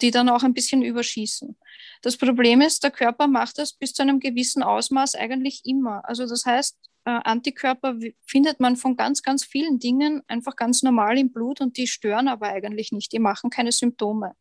die 0.00 0.12
dann 0.12 0.28
auch 0.28 0.44
ein 0.44 0.54
bisschen 0.54 0.82
überschießen. 0.82 1.56
Das 2.02 2.16
Problem 2.16 2.60
ist, 2.60 2.84
der 2.84 2.92
Körper 2.92 3.26
macht 3.26 3.58
das 3.58 3.72
bis 3.72 3.92
zu 3.92 4.02
einem 4.02 4.20
gewissen 4.20 4.62
Ausmaß 4.62 5.16
eigentlich 5.16 5.62
immer. 5.64 6.08
Also 6.08 6.28
das 6.28 6.46
heißt, 6.46 6.78
äh, 7.06 7.10
Antikörper 7.24 7.96
findet 8.24 8.60
man 8.60 8.76
von 8.76 8.96
ganz, 8.96 9.24
ganz 9.24 9.44
vielen 9.44 9.80
Dingen 9.80 10.22
einfach 10.28 10.54
ganz 10.54 10.84
normal 10.84 11.18
im 11.18 11.32
Blut 11.32 11.60
und 11.60 11.76
die 11.76 11.88
stören 11.88 12.28
aber 12.28 12.46
eigentlich 12.46 12.92
nicht. 12.92 13.12
Die 13.12 13.18
machen 13.18 13.50
keine 13.50 13.72
Symptome. 13.72 14.36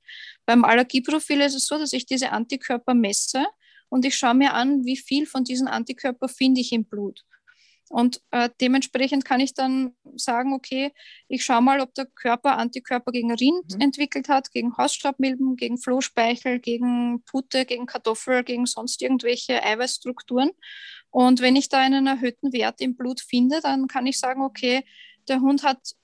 Beim 0.46 0.64
Allergieprofil 0.64 1.42
ist 1.42 1.56
es 1.56 1.66
so, 1.66 1.80
dass 1.80 1.94
ich 1.94 2.06
diese 2.06 2.32
Antikörper 2.32 2.94
messe 2.94 3.48
und 3.90 4.06
ich 4.06 4.16
schaue 4.16 4.36
mir 4.36 4.54
an, 4.54 4.86
wie 4.86 4.98
viel 4.98 5.26
von 5.26 5.44
diesen 5.44 5.68
Antikörper 5.68 6.30
finde 6.30 6.62
ich 6.62 6.72
im 6.72 6.86
Blut. 6.86 7.26
Und 7.90 8.22
äh, 8.30 8.50
dementsprechend 8.62 9.26
kann 9.26 9.40
ich 9.40 9.56
dann 9.56 9.96
sagen, 10.16 10.54
okay, 10.54 10.92
ich 11.28 11.44
schaue 11.44 11.64
mal, 11.64 11.82
ob 11.82 11.96
der 11.96 12.06
Körper 12.06 12.58
Antikörper 12.58 13.12
gegen 13.12 13.34
Rind 13.34 13.74
mhm. 13.74 13.82
entwickelt 13.82 14.30
hat, 14.30 14.52
gegen 14.52 14.78
Hausstaubmilben, 14.78 15.56
gegen 15.56 15.80
Flohspeichel, 15.80 16.60
gegen 16.60 17.24
Pute, 17.24 17.66
gegen 17.66 17.88
Kartoffel, 17.88 18.44
gegen 18.44 18.68
sonst 18.68 19.02
irgendwelche 19.02 19.64
Eiweißstrukturen. 19.64 20.52
Und 21.10 21.42
wenn 21.42 21.56
ich 21.56 21.70
da 21.70 21.80
einen 21.80 22.06
erhöhten 22.06 22.54
Wert 22.54 22.80
im 22.80 22.96
Blut 22.96 23.22
finde, 23.22 23.60
dann 23.62 23.88
kann 23.88 24.06
ich 24.06 24.20
sagen, 24.20 24.44
okay, 24.44 24.86
der 25.28 25.42
Hund 25.42 25.64
hat 25.64 25.96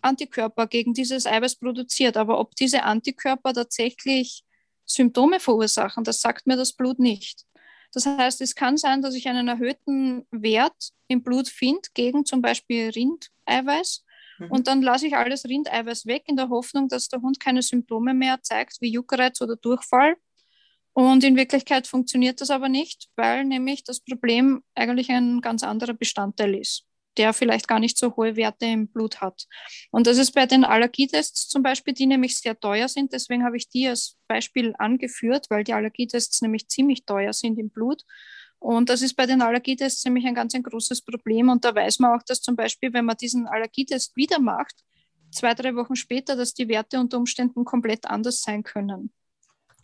Antikörper 0.00 0.66
gegen 0.66 0.92
dieses 0.92 1.26
Eiweiß 1.26 1.56
produziert. 1.56 2.16
Aber 2.16 2.40
ob 2.40 2.56
diese 2.56 2.82
Antikörper 2.82 3.54
tatsächlich 3.54 4.42
Symptome 4.84 5.40
verursachen, 5.40 6.04
das 6.04 6.20
sagt 6.20 6.46
mir 6.46 6.56
das 6.56 6.72
Blut 6.72 6.98
nicht. 6.98 7.44
Das 7.92 8.06
heißt, 8.06 8.40
es 8.40 8.54
kann 8.54 8.76
sein, 8.76 9.02
dass 9.02 9.14
ich 9.14 9.28
einen 9.28 9.48
erhöhten 9.48 10.26
Wert 10.30 10.90
im 11.08 11.22
Blut 11.22 11.48
finde 11.48 11.88
gegen 11.94 12.24
zum 12.24 12.40
Beispiel 12.40 12.90
Rindeiweiß. 12.90 14.04
Mhm. 14.38 14.50
Und 14.50 14.66
dann 14.66 14.82
lasse 14.82 15.06
ich 15.06 15.16
alles 15.16 15.44
Rindeiweiß 15.44 16.06
weg 16.06 16.24
in 16.26 16.36
der 16.36 16.48
Hoffnung, 16.48 16.88
dass 16.88 17.08
der 17.08 17.20
Hund 17.20 17.38
keine 17.38 17.62
Symptome 17.62 18.14
mehr 18.14 18.40
zeigt, 18.42 18.80
wie 18.80 18.90
Juckreiz 18.90 19.40
oder 19.42 19.56
Durchfall. 19.56 20.16
Und 20.94 21.24
in 21.24 21.36
Wirklichkeit 21.36 21.86
funktioniert 21.86 22.40
das 22.40 22.50
aber 22.50 22.68
nicht, 22.68 23.08
weil 23.16 23.44
nämlich 23.44 23.84
das 23.84 24.00
Problem 24.00 24.62
eigentlich 24.74 25.10
ein 25.10 25.40
ganz 25.40 25.62
anderer 25.62 25.94
Bestandteil 25.94 26.54
ist 26.54 26.86
der 27.16 27.32
vielleicht 27.32 27.68
gar 27.68 27.78
nicht 27.78 27.98
so 27.98 28.16
hohe 28.16 28.36
Werte 28.36 28.66
im 28.66 28.88
Blut 28.88 29.20
hat. 29.20 29.46
Und 29.90 30.06
das 30.06 30.18
ist 30.18 30.32
bei 30.32 30.46
den 30.46 30.64
Allergietests 30.64 31.48
zum 31.48 31.62
Beispiel, 31.62 31.94
die 31.94 32.06
nämlich 32.06 32.36
sehr 32.38 32.58
teuer 32.58 32.88
sind. 32.88 33.12
Deswegen 33.12 33.44
habe 33.44 33.56
ich 33.56 33.68
die 33.68 33.88
als 33.88 34.16
Beispiel 34.28 34.74
angeführt, 34.78 35.46
weil 35.50 35.64
die 35.64 35.74
Allergietests 35.74 36.42
nämlich 36.42 36.68
ziemlich 36.68 37.04
teuer 37.04 37.32
sind 37.32 37.58
im 37.58 37.70
Blut. 37.70 38.04
Und 38.58 38.88
das 38.88 39.02
ist 39.02 39.14
bei 39.14 39.26
den 39.26 39.42
Allergietests 39.42 40.04
nämlich 40.04 40.24
ein 40.24 40.34
ganz 40.34 40.54
ein 40.54 40.62
großes 40.62 41.02
Problem. 41.02 41.48
Und 41.48 41.64
da 41.64 41.74
weiß 41.74 41.98
man 41.98 42.18
auch, 42.18 42.22
dass 42.22 42.40
zum 42.40 42.54
Beispiel, 42.54 42.92
wenn 42.92 43.04
man 43.04 43.16
diesen 43.16 43.46
Allergietest 43.46 44.16
wieder 44.16 44.38
macht, 44.38 44.84
zwei, 45.32 45.54
drei 45.54 45.74
Wochen 45.74 45.96
später, 45.96 46.36
dass 46.36 46.54
die 46.54 46.68
Werte 46.68 47.00
unter 47.00 47.18
Umständen 47.18 47.64
komplett 47.64 48.06
anders 48.06 48.42
sein 48.42 48.62
können. 48.62 49.12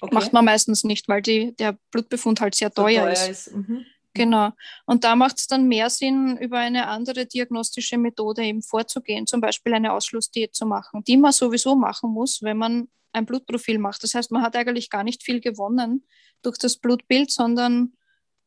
Okay. 0.01 0.14
Macht 0.14 0.33
man 0.33 0.45
meistens 0.45 0.85
nicht, 0.85 1.09
weil 1.09 1.23
die, 1.23 1.57
der 1.57 1.77
Blutbefund 1.91 2.41
halt 2.41 2.55
sehr 2.55 2.69
so 2.69 2.83
teuer, 2.83 3.03
teuer, 3.03 3.12
ist. 3.12 3.29
ist. 3.49 3.55
Mhm. 3.55 3.85
Genau. 4.18 4.50
Und 4.85 5.04
da 5.04 5.14
macht 5.14 5.38
es 5.38 5.46
dann 5.46 5.68
mehr 5.68 5.88
Sinn, 5.90 6.37
über 6.38 6.59
eine 6.59 6.88
andere 6.88 7.24
diagnostische 7.24 7.98
Methode 7.98 8.42
eben 8.42 8.62
vorzugehen, 8.62 9.26
zum 9.26 9.40
Beispiel 9.40 9.74
eine 9.74 9.92
Ausschlussdiät 9.92 10.54
zu 10.54 10.66
machen, 10.66 11.04
die 11.04 11.16
man 11.16 11.33
sowieso 11.33 11.76
machen 11.76 12.11
muss, 12.11 12.42
wenn 12.42 12.57
man 12.57 12.88
ein 13.12 13.26
Blutprofil 13.26 13.78
macht. 13.78 14.02
Das 14.02 14.14
heißt, 14.14 14.31
man 14.33 14.42
hat 14.42 14.57
eigentlich 14.57 14.90
gar 14.90 15.04
nicht 15.04 15.22
viel 15.22 15.40
gewonnen 15.40 16.07
durch 16.42 16.59
das 16.59 16.76
Blutbild, 16.76 17.31
sondern 17.31 17.92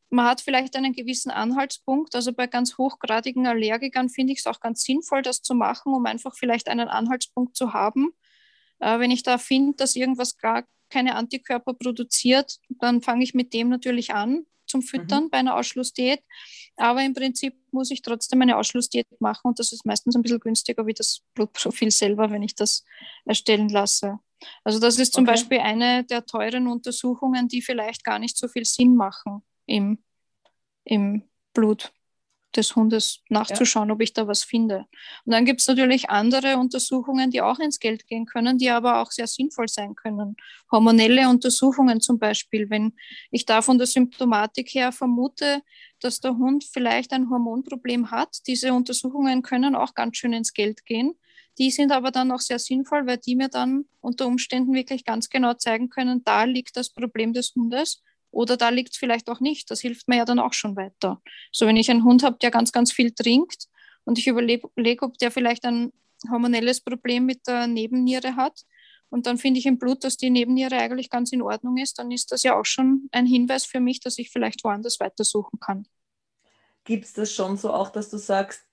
man 0.10 0.26
hat 0.26 0.42
vielleicht 0.42 0.76
einen 0.76 0.94
gewissen 0.94 1.32
Anhaltspunkt. 1.32 2.16
Also 2.16 2.34
bei 2.34 2.48
ganz 2.48 2.78
hochgradigen 2.78 3.48
Allergikern 3.48 4.10
finde 4.10 4.34
ich 4.34 4.40
es 4.40 4.48
auch 4.48 4.60
ganz 4.60 4.84
sinnvoll, 4.84 5.22
das 5.22 5.42
zu 5.42 5.56
machen, 5.56 5.94
um 5.94 6.06
einfach 6.06 6.36
vielleicht 6.36 6.68
einen 6.68 6.90
Anhaltspunkt 6.90 7.56
zu 7.56 7.74
haben. 7.74 8.12
Äh, 8.80 9.00
wenn 9.00 9.12
ich 9.12 9.24
da 9.24 9.38
finde, 9.38 9.78
dass 9.78 9.96
irgendwas 9.96 10.38
gar 10.38 10.66
keine 10.90 11.16
Antikörper 11.16 11.74
produziert, 11.74 12.60
dann 12.68 13.02
fange 13.02 13.24
ich 13.24 13.34
mit 13.34 13.54
dem 13.54 13.70
natürlich 13.70 14.14
an 14.14 14.46
zum 14.72 14.82
Füttern 14.82 15.26
mhm. 15.26 15.30
bei 15.30 15.38
einer 15.38 15.56
Ausschlussdiät. 15.56 16.24
Aber 16.78 17.04
im 17.04 17.14
Prinzip 17.14 17.54
muss 17.72 17.92
ich 17.92 18.02
trotzdem 18.02 18.42
eine 18.42 18.58
Ausschlussdiät 18.58 19.08
machen 19.20 19.42
und 19.44 19.60
das 19.60 19.72
ist 19.72 19.86
meistens 19.86 20.16
ein 20.16 20.24
bisschen 20.24 20.40
günstiger 20.40 20.88
wie 20.88 20.94
das 20.94 21.22
Blutprofil 21.36 21.92
selber, 21.92 22.32
wenn 22.32 22.42
ich 22.42 22.56
das 22.56 22.84
erstellen 23.26 23.70
lasse. 23.70 24.20
Also 24.64 24.80
das 24.80 24.98
ist 24.98 25.14
zum 25.14 25.26
okay. 25.26 25.34
Beispiel 25.34 25.60
eine 25.60 26.04
der 26.04 26.26
teuren 26.26 26.68
Untersuchungen, 26.68 27.48
die 27.48 27.62
vielleicht 27.62 28.04
gar 28.04 28.18
nicht 28.18 28.38
so 28.38 28.48
viel 28.48 28.66
Sinn 28.66 28.96
machen 28.96 29.44
im, 29.68 30.00
im 30.84 31.24
Blut 31.54 31.92
des 32.56 32.76
Hundes 32.76 33.22
nachzuschauen, 33.30 33.90
ja. 33.90 33.96
ob 33.96 34.02
ich 34.02 34.14
da 34.14 34.28
was 34.28 34.44
finde. 34.44 34.86
Und 35.26 35.34
dann 35.34 35.46
gibt 35.46 35.62
es 35.62 35.68
natürlich 35.68 36.10
andere 36.10 36.58
Untersuchungen, 36.58 37.32
die 37.32 37.42
auch 37.42 37.60
ins 37.60 37.80
Geld 37.80 38.08
gehen 38.08 38.26
können, 38.26 38.58
die 38.58 38.70
aber 38.70 39.02
auch 39.02 39.12
sehr 39.12 39.28
sinnvoll 39.28 39.68
sein 39.68 39.96
können. 39.96 40.36
Hormonelle 40.72 41.30
Untersuchungen 41.30 42.02
zum 42.02 42.20
Beispiel, 42.20 42.70
wenn 42.70 42.94
ich 43.30 43.46
da 43.46 43.62
von 43.62 43.78
der 43.78 43.88
Symptomatik 43.88 44.70
her 44.74 44.92
vermute, 44.92 45.62
dass 46.00 46.20
der 46.20 46.38
Hund 46.38 46.64
vielleicht 46.64 47.14
ein 47.14 47.30
Hormonproblem 47.30 48.12
hat. 48.12 48.40
Diese 48.48 48.74
Untersuchungen 48.74 49.42
können 49.42 49.76
auch 49.76 49.94
ganz 49.94 50.18
schön 50.18 50.34
ins 50.34 50.54
Geld 50.54 50.86
gehen. 50.86 51.16
Die 51.58 51.70
sind 51.70 51.92
aber 51.92 52.12
dann 52.12 52.32
auch 52.32 52.40
sehr 52.40 52.60
sinnvoll, 52.60 53.06
weil 53.06 53.18
die 53.18 53.36
mir 53.36 53.50
dann 53.50 53.86
unter 54.00 54.26
Umständen 54.26 54.74
wirklich 54.74 55.06
ganz 55.06 55.30
genau 55.30 55.54
zeigen 55.54 55.90
können, 55.90 56.24
da 56.24 56.46
liegt 56.46 56.78
das 56.78 56.90
Problem 56.90 57.34
des 57.34 57.54
Hundes 57.56 58.02
oder 58.32 58.58
da 58.58 58.70
liegt 58.70 58.94
es 58.94 58.98
vielleicht 58.98 59.30
auch 59.30 59.40
nicht. 59.40 59.70
Das 59.70 59.82
hilft 59.82 60.08
mir 60.08 60.18
ja 60.18 60.26
dann 60.26 60.40
auch 60.40 60.54
schon 60.54 60.76
weiter. 60.76 61.22
So, 61.52 61.68
wenn 61.68 61.76
ich 61.76 61.92
einen 61.92 62.04
Hund 62.04 62.24
habe, 62.24 62.38
der 62.42 62.52
ganz, 62.52 62.72
ganz 62.72 62.92
viel 62.92 63.12
trinkt 63.12 63.68
und 64.06 64.18
ich 64.18 64.28
überlege, 64.28 65.06
ob 65.06 65.18
der 65.18 65.32
vielleicht 65.32 65.66
ein 65.66 65.92
hormonelles 66.30 66.82
Problem 66.82 67.26
mit 67.26 67.48
der 67.48 67.68
Nebenniere 67.68 68.36
hat 68.36 68.62
und 69.10 69.26
dann 69.26 69.38
finde 69.38 69.60
ich 69.60 69.66
im 69.66 69.78
Blut, 69.78 70.04
dass 70.04 70.18
die 70.18 70.30
Nebenniere 70.30 70.78
eigentlich 70.78 71.10
ganz 71.10 71.32
in 71.32 71.42
Ordnung 71.42 71.78
ist, 71.78 72.00
dann 72.00 72.12
ist 72.12 72.32
das 72.32 72.44
ja 72.44 72.58
auch 72.58 72.66
schon 72.66 73.10
ein 73.12 73.26
Hinweis 73.26 73.66
für 73.66 73.80
mich, 73.80 74.00
dass 74.00 74.18
ich 74.18 74.30
vielleicht 74.30 74.64
woanders 74.64 75.00
weitersuchen 75.00 75.60
kann. 75.60 75.88
Gibt 76.84 77.06
es 77.06 77.14
das 77.14 77.34
schon 77.34 77.58
so 77.58 77.72
auch, 77.74 77.90
dass 77.90 78.10
du 78.10 78.18
sagst, 78.18 78.64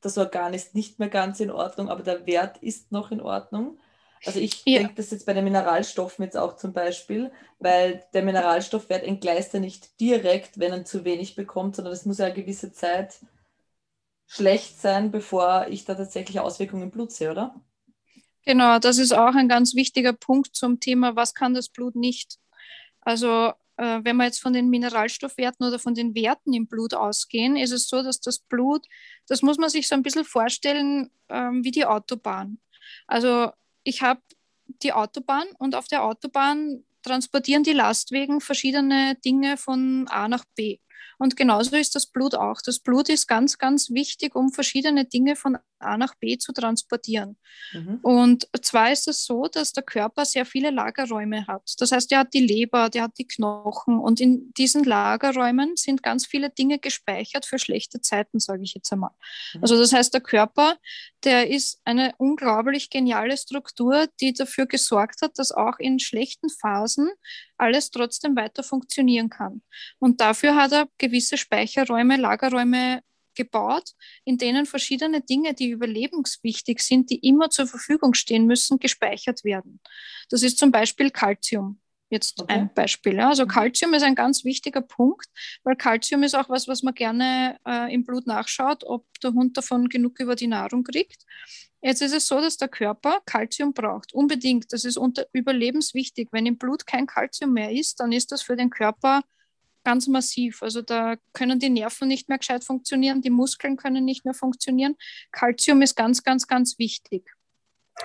das 0.00 0.16
Organ 0.16 0.54
ist 0.54 0.74
nicht 0.74 0.98
mehr 0.98 1.08
ganz 1.08 1.40
in 1.40 1.50
Ordnung, 1.50 1.90
aber 1.90 2.02
der 2.02 2.24
Wert 2.26 2.58
ist 2.62 2.90
noch 2.92 3.10
in 3.10 3.20
Ordnung? 3.20 3.78
Also 4.26 4.38
ich 4.38 4.62
ja. 4.66 4.80
denke 4.80 4.94
das 4.96 5.10
jetzt 5.10 5.24
bei 5.24 5.32
den 5.32 5.44
Mineralstoffen 5.44 6.24
jetzt 6.24 6.36
auch 6.36 6.56
zum 6.56 6.72
Beispiel, 6.72 7.32
weil 7.58 8.04
der 8.12 8.22
Mineralstoffwert 8.22 9.02
entgleist 9.02 9.54
ja 9.54 9.60
nicht 9.60 9.98
direkt, 9.98 10.58
wenn 10.58 10.72
er 10.72 10.84
zu 10.84 11.04
wenig 11.04 11.36
bekommt, 11.36 11.76
sondern 11.76 11.94
es 11.94 12.04
muss 12.04 12.18
ja 12.18 12.26
eine 12.26 12.34
gewisse 12.34 12.72
Zeit 12.72 13.20
schlecht 14.26 14.80
sein, 14.80 15.10
bevor 15.10 15.66
ich 15.68 15.84
da 15.84 15.94
tatsächlich 15.94 16.38
Auswirkungen 16.38 16.84
im 16.84 16.90
Blut 16.90 17.12
sehe, 17.12 17.30
oder? 17.30 17.54
Genau, 18.44 18.78
das 18.78 18.98
ist 18.98 19.12
auch 19.12 19.34
ein 19.34 19.48
ganz 19.48 19.74
wichtiger 19.74 20.12
Punkt 20.12 20.54
zum 20.54 20.80
Thema, 20.80 21.16
was 21.16 21.34
kann 21.34 21.54
das 21.54 21.68
Blut 21.68 21.96
nicht? 21.96 22.38
Also 23.00 23.52
äh, 23.76 24.00
wenn 24.02 24.16
wir 24.16 24.24
jetzt 24.24 24.40
von 24.40 24.52
den 24.52 24.68
Mineralstoffwerten 24.68 25.66
oder 25.66 25.78
von 25.78 25.94
den 25.94 26.14
Werten 26.14 26.52
im 26.52 26.66
Blut 26.66 26.94
ausgehen, 26.94 27.56
ist 27.56 27.72
es 27.72 27.88
so, 27.88 28.02
dass 28.02 28.20
das 28.20 28.38
Blut, 28.38 28.86
das 29.26 29.42
muss 29.42 29.58
man 29.58 29.70
sich 29.70 29.88
so 29.88 29.94
ein 29.94 30.02
bisschen 30.02 30.24
vorstellen 30.24 31.10
ähm, 31.28 31.64
wie 31.64 31.70
die 31.70 31.86
Autobahn. 31.86 32.58
Also 33.06 33.50
ich 33.84 34.02
habe 34.02 34.20
die 34.82 34.92
Autobahn 34.92 35.46
und 35.58 35.74
auf 35.74 35.88
der 35.88 36.04
Autobahn 36.04 36.84
transportieren 37.02 37.62
die 37.62 37.72
Lastwagen 37.72 38.40
verschiedene 38.40 39.16
Dinge 39.24 39.56
von 39.56 40.06
A 40.08 40.28
nach 40.28 40.44
B. 40.54 40.78
Und 41.20 41.36
genauso 41.36 41.76
ist 41.76 41.94
das 41.94 42.06
Blut 42.06 42.34
auch. 42.34 42.62
Das 42.64 42.78
Blut 42.78 43.10
ist 43.10 43.28
ganz, 43.28 43.58
ganz 43.58 43.90
wichtig, 43.90 44.34
um 44.34 44.50
verschiedene 44.50 45.04
Dinge 45.04 45.36
von 45.36 45.58
A 45.78 45.98
nach 45.98 46.14
B 46.14 46.38
zu 46.38 46.52
transportieren. 46.52 47.36
Mhm. 47.72 47.98
Und 48.02 48.48
zwar 48.62 48.90
ist 48.90 49.06
es 49.06 49.26
so, 49.26 49.46
dass 49.46 49.74
der 49.74 49.82
Körper 49.82 50.24
sehr 50.24 50.46
viele 50.46 50.70
Lagerräume 50.70 51.46
hat. 51.46 51.74
Das 51.78 51.92
heißt, 51.92 52.10
er 52.12 52.20
hat 52.20 52.32
die 52.32 52.46
Leber, 52.46 52.88
der 52.88 53.02
hat 53.02 53.18
die 53.18 53.26
Knochen 53.26 53.98
und 53.98 54.18
in 54.18 54.50
diesen 54.54 54.82
Lagerräumen 54.84 55.76
sind 55.76 56.02
ganz 56.02 56.26
viele 56.26 56.48
Dinge 56.48 56.78
gespeichert 56.78 57.44
für 57.44 57.58
schlechte 57.58 58.00
Zeiten, 58.00 58.40
sage 58.40 58.62
ich 58.62 58.72
jetzt 58.72 58.90
einmal. 58.90 59.10
Mhm. 59.52 59.62
Also 59.62 59.78
das 59.78 59.92
heißt, 59.92 60.14
der 60.14 60.22
Körper, 60.22 60.78
der 61.24 61.50
ist 61.50 61.80
eine 61.84 62.14
unglaublich 62.16 62.88
geniale 62.88 63.36
Struktur, 63.36 64.06
die 64.20 64.32
dafür 64.32 64.64
gesorgt 64.64 65.20
hat, 65.20 65.38
dass 65.38 65.52
auch 65.52 65.78
in 65.78 65.98
schlechten 65.98 66.48
Phasen 66.48 67.10
alles 67.60 67.90
trotzdem 67.90 68.36
weiter 68.36 68.62
funktionieren 68.62 69.28
kann. 69.28 69.62
Und 69.98 70.20
dafür 70.20 70.54
hat 70.54 70.72
er 70.72 70.88
gewisse 70.98 71.36
Speicherräume, 71.36 72.16
Lagerräume 72.16 73.02
gebaut, 73.34 73.92
in 74.24 74.38
denen 74.38 74.66
verschiedene 74.66 75.20
Dinge, 75.20 75.54
die 75.54 75.70
überlebenswichtig 75.70 76.80
sind, 76.80 77.10
die 77.10 77.20
immer 77.26 77.50
zur 77.50 77.66
Verfügung 77.66 78.14
stehen 78.14 78.46
müssen, 78.46 78.78
gespeichert 78.78 79.44
werden. 79.44 79.80
Das 80.28 80.42
ist 80.42 80.58
zum 80.58 80.70
Beispiel 80.70 81.10
Calcium. 81.10 81.80
Jetzt 82.10 82.42
okay. 82.42 82.52
ein 82.52 82.74
Beispiel. 82.74 83.14
Ja. 83.14 83.28
Also 83.28 83.46
Calcium 83.46 83.94
ist 83.94 84.02
ein 84.02 84.16
ganz 84.16 84.44
wichtiger 84.44 84.82
Punkt, 84.82 85.26
weil 85.62 85.76
Calcium 85.76 86.24
ist 86.24 86.34
auch 86.34 86.48
was, 86.48 86.66
was 86.66 86.82
man 86.82 86.94
gerne 86.94 87.56
äh, 87.66 87.94
im 87.94 88.04
Blut 88.04 88.26
nachschaut, 88.26 88.82
ob 88.84 89.06
der 89.22 89.32
Hund 89.32 89.56
davon 89.56 89.88
genug 89.88 90.18
über 90.18 90.34
die 90.34 90.48
Nahrung 90.48 90.82
kriegt. 90.82 91.24
Jetzt 91.82 92.02
ist 92.02 92.12
es 92.12 92.26
so, 92.26 92.40
dass 92.40 92.56
der 92.56 92.68
Körper 92.68 93.20
Kalzium 93.24 93.72
braucht, 93.72 94.12
unbedingt. 94.12 94.72
Das 94.72 94.84
ist 94.84 94.98
unter, 94.98 95.24
überlebenswichtig. 95.32 96.28
Wenn 96.32 96.46
im 96.46 96.58
Blut 96.58 96.86
kein 96.86 97.06
Kalzium 97.06 97.52
mehr 97.52 97.70
ist, 97.70 98.00
dann 98.00 98.12
ist 98.12 98.32
das 98.32 98.42
für 98.42 98.56
den 98.56 98.70
Körper 98.70 99.22
ganz 99.84 100.06
massiv. 100.08 100.62
Also 100.62 100.82
da 100.82 101.16
können 101.32 101.58
die 101.58 101.70
Nerven 101.70 102.08
nicht 102.08 102.28
mehr 102.28 102.38
gescheit 102.38 102.64
funktionieren, 102.64 103.22
die 103.22 103.30
Muskeln 103.30 103.76
können 103.76 104.04
nicht 104.04 104.24
mehr 104.24 104.34
funktionieren. 104.34 104.96
Kalzium 105.32 105.80
ist 105.80 105.96
ganz, 105.96 106.22
ganz, 106.22 106.46
ganz 106.46 106.78
wichtig. 106.78 107.30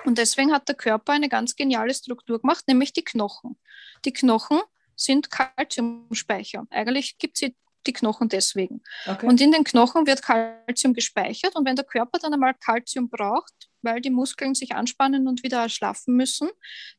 Und 0.04 0.18
deswegen 0.18 0.52
hat 0.52 0.68
der 0.68 0.74
Körper 0.74 1.12
eine 1.12 1.28
ganz 1.28 1.56
geniale 1.56 1.94
Struktur 1.94 2.40
gemacht, 2.40 2.64
nämlich 2.68 2.92
die 2.92 3.04
Knochen. 3.04 3.56
Die 4.04 4.12
Knochen 4.12 4.60
sind 4.94 5.30
Kalziumspeicher. 5.30 6.66
Eigentlich 6.70 7.18
gibt 7.18 7.40
es 7.40 7.50
die 7.86 7.92
Knochen 7.92 8.28
deswegen. 8.28 8.82
Okay. 9.06 9.26
Und 9.26 9.40
in 9.40 9.52
den 9.52 9.64
Knochen 9.64 10.06
wird 10.06 10.22
Kalzium 10.22 10.94
gespeichert 10.94 11.56
und 11.56 11.66
wenn 11.66 11.76
der 11.76 11.84
Körper 11.84 12.18
dann 12.18 12.32
einmal 12.32 12.54
Kalzium 12.54 13.08
braucht, 13.08 13.52
weil 13.82 14.00
die 14.00 14.10
Muskeln 14.10 14.54
sich 14.54 14.74
anspannen 14.74 15.28
und 15.28 15.42
wieder 15.42 15.62
erschlaffen 15.62 16.16
müssen, 16.16 16.48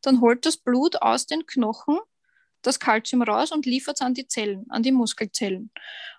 dann 0.01 0.21
holt 0.21 0.45
das 0.45 0.57
Blut 0.57 1.01
aus 1.01 1.25
den 1.25 1.45
Knochen 1.45 1.99
das 2.61 2.79
Kalzium 2.79 3.21
raus 3.21 3.51
und 3.51 3.65
liefert 3.65 3.95
es 3.95 4.01
an 4.01 4.13
die 4.13 4.27
Zellen, 4.27 4.65
an 4.69 4.83
die 4.83 4.91
Muskelzellen. 4.91 5.71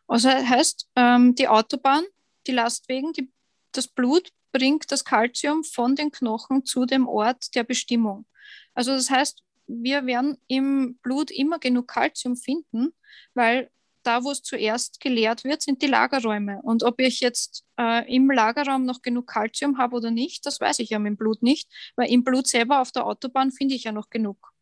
Also 0.06 0.30
heißt, 0.30 0.88
ähm, 0.96 1.34
die 1.34 1.48
Autobahn, 1.48 2.04
die 2.46 2.52
Lastwegen, 2.52 3.12
die, 3.12 3.30
das 3.72 3.88
Blut 3.88 4.30
bringt 4.52 4.90
das 4.90 5.04
Kalzium 5.04 5.64
von 5.64 5.94
den 5.96 6.10
Knochen 6.10 6.64
zu 6.64 6.86
dem 6.86 7.06
Ort 7.06 7.54
der 7.54 7.64
Bestimmung. 7.64 8.26
Also 8.74 8.92
das 8.92 9.10
heißt, 9.10 9.42
wir 9.66 10.06
werden 10.06 10.38
im 10.46 10.98
Blut 11.02 11.30
immer 11.30 11.58
genug 11.58 11.88
Kalzium 11.88 12.36
finden, 12.36 12.94
weil 13.34 13.70
da, 14.02 14.24
wo 14.24 14.30
es 14.30 14.42
zuerst 14.42 15.00
geleert 15.00 15.44
wird, 15.44 15.60
sind 15.60 15.82
die 15.82 15.86
Lagerräume. 15.86 16.60
Und 16.62 16.82
ob 16.82 16.98
ich 17.00 17.20
jetzt 17.20 17.64
äh, 17.78 18.10
im 18.14 18.30
Lagerraum 18.30 18.86
noch 18.86 19.02
genug 19.02 19.26
Kalzium 19.26 19.76
habe 19.76 19.96
oder 19.96 20.10
nicht, 20.10 20.46
das 20.46 20.60
weiß 20.60 20.78
ich 20.78 20.90
ja 20.90 20.98
mit 20.98 21.10
dem 21.10 21.16
Blut 21.16 21.42
nicht, 21.42 21.68
weil 21.96 22.10
im 22.10 22.24
Blut 22.24 22.46
selber 22.46 22.80
auf 22.80 22.90
der 22.90 23.04
Autobahn 23.04 23.52
finde 23.52 23.74
ich 23.74 23.84
ja 23.84 23.92
noch 23.92 24.08
genug. 24.08 24.52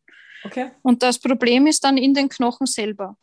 Okay. 0.43 0.71
Und 0.81 1.01
das 1.01 1.19
Problem 1.19 1.65
ist 1.65 1.83
dann 1.83 1.97
in 1.97 2.13
den 2.13 2.29
Knochen 2.29 2.67
selber. 2.67 3.17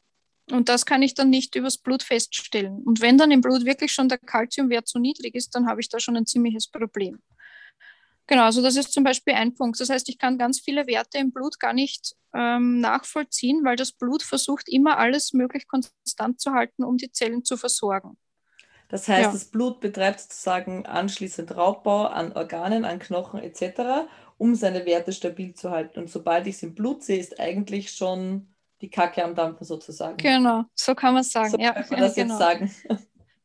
Und 0.50 0.68
das 0.68 0.84
kann 0.84 1.02
ich 1.02 1.14
dann 1.14 1.30
nicht 1.30 1.54
übers 1.54 1.78
Blut 1.78 2.02
feststellen. 2.02 2.82
Und 2.84 3.00
wenn 3.00 3.16
dann 3.16 3.30
im 3.30 3.40
Blut 3.40 3.64
wirklich 3.64 3.92
schon 3.92 4.08
der 4.08 4.18
Kalziumwert 4.18 4.86
zu 4.86 4.98
niedrig 4.98 5.34
ist, 5.34 5.54
dann 5.54 5.66
habe 5.66 5.80
ich 5.80 5.88
da 5.88 5.98
schon 5.98 6.16
ein 6.16 6.26
ziemliches 6.26 6.68
Problem. 6.68 7.18
Genau, 8.26 8.44
also 8.44 8.62
das 8.62 8.76
ist 8.76 8.92
zum 8.92 9.04
Beispiel 9.04 9.34
ein 9.34 9.54
Punkt. 9.54 9.78
Das 9.80 9.90
heißt, 9.90 10.08
ich 10.08 10.18
kann 10.18 10.38
ganz 10.38 10.60
viele 10.60 10.86
Werte 10.86 11.18
im 11.18 11.30
Blut 11.30 11.60
gar 11.60 11.74
nicht 11.74 12.14
ähm, 12.34 12.80
nachvollziehen, 12.80 13.64
weil 13.64 13.76
das 13.76 13.92
Blut 13.92 14.22
versucht 14.22 14.68
immer 14.68 14.98
alles 14.98 15.34
möglich 15.34 15.66
konstant 15.68 16.40
zu 16.40 16.52
halten, 16.52 16.84
um 16.84 16.96
die 16.96 17.12
Zellen 17.12 17.44
zu 17.44 17.56
versorgen. 17.56 18.16
Das 18.88 19.08
heißt, 19.08 19.26
ja. 19.26 19.32
das 19.32 19.46
Blut 19.46 19.80
betreibt 19.80 20.20
sozusagen 20.20 20.86
anschließend 20.86 21.56
Raubbau 21.56 22.06
an 22.06 22.32
Organen, 22.32 22.84
an 22.84 22.98
Knochen 22.98 23.40
etc., 23.40 24.08
um 24.38 24.54
seine 24.54 24.86
Werte 24.86 25.12
stabil 25.12 25.54
zu 25.54 25.70
halten. 25.70 26.00
Und 26.00 26.10
sobald 26.10 26.46
ich 26.46 26.56
es 26.56 26.62
im 26.62 26.74
Blut 26.74 27.02
sehe, 27.02 27.18
ist 27.18 27.38
eigentlich 27.40 27.92
schon 27.92 28.53
die 28.84 28.90
Kacke 28.90 29.24
am 29.24 29.34
Dampfen 29.34 29.64
sozusagen. 29.64 30.18
Genau, 30.18 30.64
so 30.74 30.94
kann 30.94 31.14
man 31.14 31.24
sagen. 31.24 31.50
So 31.50 31.58
ja, 31.58 31.72
kann 31.72 31.86
man 31.90 32.00
das 32.00 32.14
genau. 32.14 32.34
jetzt 32.34 32.38
sagen. 32.38 32.70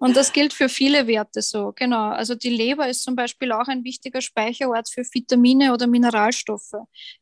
Und 0.01 0.15
das 0.15 0.31
gilt 0.31 0.53
für 0.53 0.69
viele 0.69 1.07
Werte 1.07 1.41
so, 1.41 1.73
genau. 1.75 2.09
Also 2.11 2.33
die 2.33 2.49
Leber 2.49 2.87
ist 2.87 3.03
zum 3.03 3.17
Beispiel 3.17 3.51
auch 3.51 3.67
ein 3.67 3.83
wichtiger 3.83 4.21
Speicherort 4.21 4.89
für 4.89 5.03
Vitamine 5.03 5.73
oder 5.73 5.87
Mineralstoffe. 5.87 6.71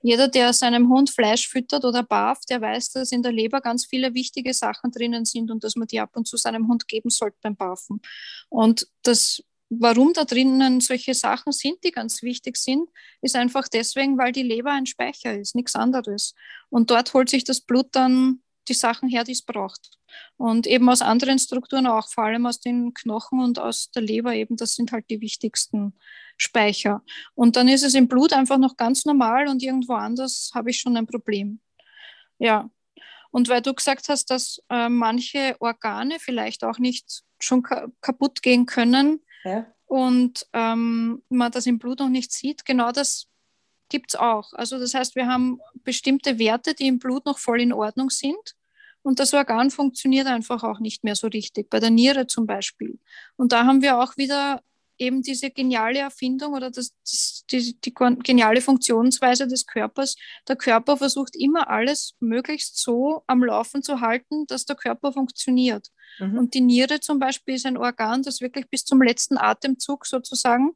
Jeder, 0.02 0.28
der 0.28 0.54
seinem 0.54 0.90
Hund 0.90 1.10
Fleisch 1.10 1.48
füttert 1.48 1.86
oder 1.86 2.04
barft, 2.04 2.52
der 2.52 2.62
weiß, 2.62 2.92
dass 2.92 3.12
in 3.12 3.24
der 3.24 3.32
Leber 3.32 3.62
ganz 3.62 3.88
viele 3.88 4.14
wichtige 4.14 4.54
Sachen 4.54 4.92
drinnen 4.92 5.26
sind 5.26 5.50
und 5.50 5.64
dass 5.64 5.76
man 5.76 5.88
die 5.88 6.00
ab 6.00 6.12
und 6.16 6.28
zu 6.28 6.38
seinem 6.38 6.68
Hund 6.68 6.88
geben 6.88 7.10
sollte 7.10 7.38
beim 7.42 7.56
Barfen. 7.56 8.00
Und 8.50 8.88
das 9.02 9.44
Warum 9.70 10.14
da 10.14 10.24
drinnen 10.24 10.80
solche 10.80 11.14
Sachen 11.14 11.52
sind, 11.52 11.84
die 11.84 11.92
ganz 11.92 12.22
wichtig 12.24 12.56
sind, 12.56 12.90
ist 13.22 13.36
einfach 13.36 13.68
deswegen, 13.68 14.18
weil 14.18 14.32
die 14.32 14.44
Leber 14.44 14.72
ein 14.72 14.86
Speicher 14.86 15.38
ist, 15.38 15.56
nichts 15.56 15.76
anderes. 15.76 16.36
Und 16.70 16.90
dort 16.90 17.14
holt 17.14 17.30
sich 17.30 17.44
das 17.44 17.60
Blut 17.60 17.88
dann 17.92 18.42
die 18.70 18.74
Sachen 18.74 19.10
her, 19.10 19.24
die 19.24 19.34
es 19.34 19.42
braucht. 19.42 19.98
Und 20.38 20.68
eben 20.68 20.90
aus 20.90 21.02
anderen 21.02 21.38
Strukturen 21.38 21.88
auch, 21.88 22.10
vor 22.10 22.26
allem 22.26 22.46
aus 22.46 22.60
den 22.60 22.94
Knochen 22.94 23.40
und 23.40 23.60
aus 23.60 23.92
der 23.92 24.02
Leber 24.02 24.34
eben, 24.34 24.56
das 24.56 24.76
sind 24.76 24.92
halt 24.92 25.10
die 25.10 25.22
wichtigsten 25.22 25.98
Speicher. 26.38 27.04
Und 27.36 27.56
dann 27.56 27.68
ist 27.68 27.84
es 27.84 27.94
im 27.94 28.08
Blut 28.08 28.34
einfach 28.34 28.58
noch 28.58 28.78
ganz 28.78 29.06
normal 29.06 29.48
und 29.48 29.64
irgendwo 29.64 29.94
anders 29.94 30.52
habe 30.54 30.70
ich 30.70 30.80
schon 30.80 30.96
ein 30.96 31.08
Problem. 31.08 31.60
Ja. 32.40 32.70
Und 33.32 33.50
weil 33.50 33.62
du 33.62 33.74
gesagt 33.74 34.08
hast, 34.08 34.30
dass 34.30 34.62
äh, 34.70 34.88
manche 34.88 35.58
Organe 35.60 36.18
vielleicht 36.20 36.64
auch 36.64 36.80
nicht 36.80 37.24
schon 37.40 37.62
ka 37.62 37.88
kaputt 38.02 38.42
gehen 38.42 38.66
können 38.66 39.22
ja. 39.48 39.66
und 39.86 40.48
ähm, 40.54 41.24
man 41.30 41.52
das 41.52 41.66
im 41.66 41.80
Blut 41.80 42.00
noch 42.00 42.10
nicht 42.10 42.32
sieht, 42.32 42.66
genau 42.66 42.92
das 42.92 43.28
gibt 43.90 44.12
es 44.12 44.16
auch. 44.20 44.54
Also 44.54 44.80
das 44.80 44.94
heißt, 44.94 45.16
wir 45.16 45.28
haben 45.28 45.60
bestimmte 45.84 46.40
Werte, 46.40 46.74
die 46.74 46.88
im 46.88 47.00
Blut 47.00 47.26
noch 47.26 47.38
voll 47.38 47.62
in 47.62 47.74
Ordnung 47.74 48.10
sind. 48.10 48.56
Und 49.02 49.20
das 49.20 49.34
Organ 49.34 49.72
funktioniert 49.72 50.28
einfach 50.28 50.64
auch 50.64 50.80
nicht 50.80 51.04
mehr 51.06 51.16
so 51.16 51.28
richtig, 51.28 51.70
bei 51.70 51.80
der 51.80 51.92
Niere 51.92 52.28
zum 52.28 52.46
Beispiel. 52.46 53.00
Und 53.38 53.54
da 53.54 53.66
haben 53.66 53.82
wir 53.82 54.00
auch 54.00 54.18
wieder 54.18 54.62
eben 54.98 55.22
diese 55.22 55.50
geniale 55.52 56.00
Erfindung 56.00 56.54
oder 56.54 56.72
das, 56.72 56.94
das, 57.04 57.46
die, 57.50 57.80
die 57.80 57.94
geniale 57.94 58.62
Funktionsweise 58.62 59.48
des 59.48 59.66
Körpers. 59.66 60.16
Der 60.48 60.56
Körper 60.56 60.98
versucht 60.98 61.36
immer 61.36 61.70
alles 61.70 62.16
möglichst 62.20 62.78
so 62.78 63.24
am 63.28 63.44
Laufen 63.44 63.84
zu 63.84 64.02
halten, 64.02 64.46
dass 64.48 64.66
der 64.66 64.76
Körper 64.76 65.14
funktioniert. 65.14 65.88
Mhm. 66.20 66.38
Und 66.38 66.54
die 66.54 66.62
Niere 66.62 67.00
zum 67.00 67.20
Beispiel 67.20 67.56
ist 67.56 67.66
ein 67.66 67.78
Organ, 67.78 68.24
das 68.24 68.42
wirklich 68.42 68.70
bis 68.70 68.86
zum 68.86 69.02
letzten 69.02 69.38
Atemzug 69.38 70.06
sozusagen 70.06 70.72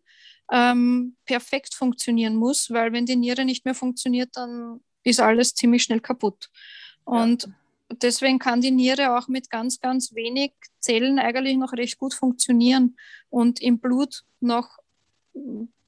ähm, 0.52 1.16
perfekt 1.26 1.74
funktionieren 1.74 2.36
muss, 2.36 2.70
weil 2.72 2.94
wenn 2.94 3.06
die 3.06 3.16
Niere 3.16 3.46
nicht 3.46 3.66
mehr 3.66 3.76
funktioniert, 3.76 4.30
dann 4.34 4.82
ist 5.04 5.20
alles 5.20 5.56
ziemlich 5.56 5.84
schnell 5.84 6.02
kaputt. 6.02 6.50
Und 7.04 7.44
ja. 7.44 7.50
Deswegen 7.94 8.40
kann 8.40 8.62
die 8.62 8.72
Niere 8.72 9.18
auch 9.18 9.28
mit 9.28 9.50
ganz, 9.50 9.80
ganz 9.80 10.14
wenig 10.14 10.54
Zellen 10.80 11.20
eigentlich 11.20 11.58
noch 11.58 11.74
recht 11.74 11.98
gut 11.98 12.14
funktionieren 12.14 12.98
und 13.30 13.62
im 13.62 13.80
Blut 13.80 14.24
noch 14.40 14.78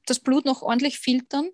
das 0.06 0.20
Blut 0.20 0.44
noch 0.44 0.62
ordentlich 0.62 0.98
filtern, 0.98 1.50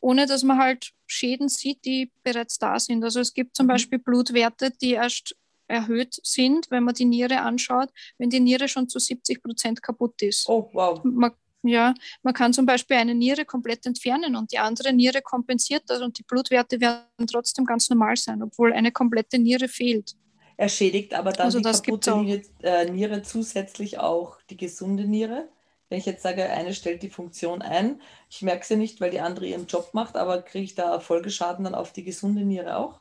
ohne 0.00 0.26
dass 0.26 0.42
man 0.42 0.58
halt 0.58 0.92
Schäden 1.06 1.48
sieht, 1.48 1.84
die 1.84 2.10
bereits 2.22 2.58
da 2.58 2.78
sind. 2.78 3.04
Also 3.04 3.20
es 3.20 3.34
gibt 3.34 3.56
zum 3.56 3.66
mhm. 3.66 3.70
Beispiel 3.70 3.98
Blutwerte, 3.98 4.70
die 4.70 4.92
erst 4.92 5.36
erhöht 5.66 6.18
sind, 6.22 6.70
wenn 6.70 6.84
man 6.84 6.94
die 6.94 7.04
Niere 7.04 7.40
anschaut, 7.40 7.90
wenn 8.18 8.30
die 8.30 8.40
Niere 8.40 8.68
schon 8.68 8.88
zu 8.88 8.98
70 8.98 9.42
Prozent 9.42 9.82
kaputt 9.82 10.20
ist. 10.22 10.48
Oh, 10.48 10.68
wow. 10.72 11.02
Man 11.04 11.32
ja, 11.62 11.94
man 12.22 12.34
kann 12.34 12.52
zum 12.52 12.66
Beispiel 12.66 12.96
eine 12.96 13.14
Niere 13.14 13.44
komplett 13.44 13.84
entfernen 13.86 14.36
und 14.36 14.52
die 14.52 14.58
andere 14.58 14.92
Niere 14.92 15.20
kompensiert 15.22 15.84
das 15.88 16.00
und 16.00 16.18
die 16.18 16.22
Blutwerte 16.22 16.80
werden 16.80 17.26
trotzdem 17.30 17.64
ganz 17.64 17.90
normal 17.90 18.16
sein, 18.16 18.42
obwohl 18.42 18.72
eine 18.72 18.92
komplette 18.92 19.38
Niere 19.38 19.68
fehlt. 19.68 20.16
Er 20.56 20.68
schädigt 20.68 21.14
aber 21.14 21.32
dann 21.32 21.46
also 21.46 21.58
die 21.58 21.64
kaputte 21.64 22.16
Niere, 22.18 22.42
äh, 22.62 22.90
Niere 22.90 23.22
zusätzlich 23.22 23.98
auch 23.98 24.38
die 24.50 24.56
gesunde 24.56 25.04
Niere. 25.04 25.48
Wenn 25.88 25.98
ich 25.98 26.06
jetzt 26.06 26.22
sage, 26.22 26.48
eine 26.48 26.72
stellt 26.72 27.02
die 27.02 27.10
Funktion 27.10 27.62
ein, 27.62 28.00
ich 28.30 28.42
merke 28.42 28.64
sie 28.64 28.76
nicht, 28.76 29.00
weil 29.00 29.10
die 29.10 29.20
andere 29.20 29.46
ihren 29.46 29.66
Job 29.66 29.90
macht, 29.92 30.16
aber 30.16 30.42
kriege 30.42 30.64
ich 30.64 30.74
da 30.74 31.00
Folgeschaden 31.00 31.64
dann 31.64 31.74
auf 31.74 31.92
die 31.92 32.04
gesunde 32.04 32.44
Niere 32.44 32.76
auch? 32.76 33.00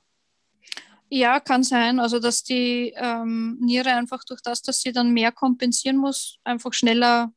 Ja, 1.10 1.40
kann 1.40 1.64
sein. 1.64 2.00
Also, 2.00 2.20
dass 2.20 2.44
die 2.44 2.94
ähm, 2.96 3.58
Niere 3.60 3.92
einfach 3.94 4.24
durch 4.24 4.42
das, 4.42 4.62
dass 4.62 4.82
sie 4.82 4.92
dann 4.92 5.12
mehr 5.12 5.32
kompensieren 5.32 5.98
muss, 5.98 6.38
einfach 6.44 6.74
schneller 6.74 7.32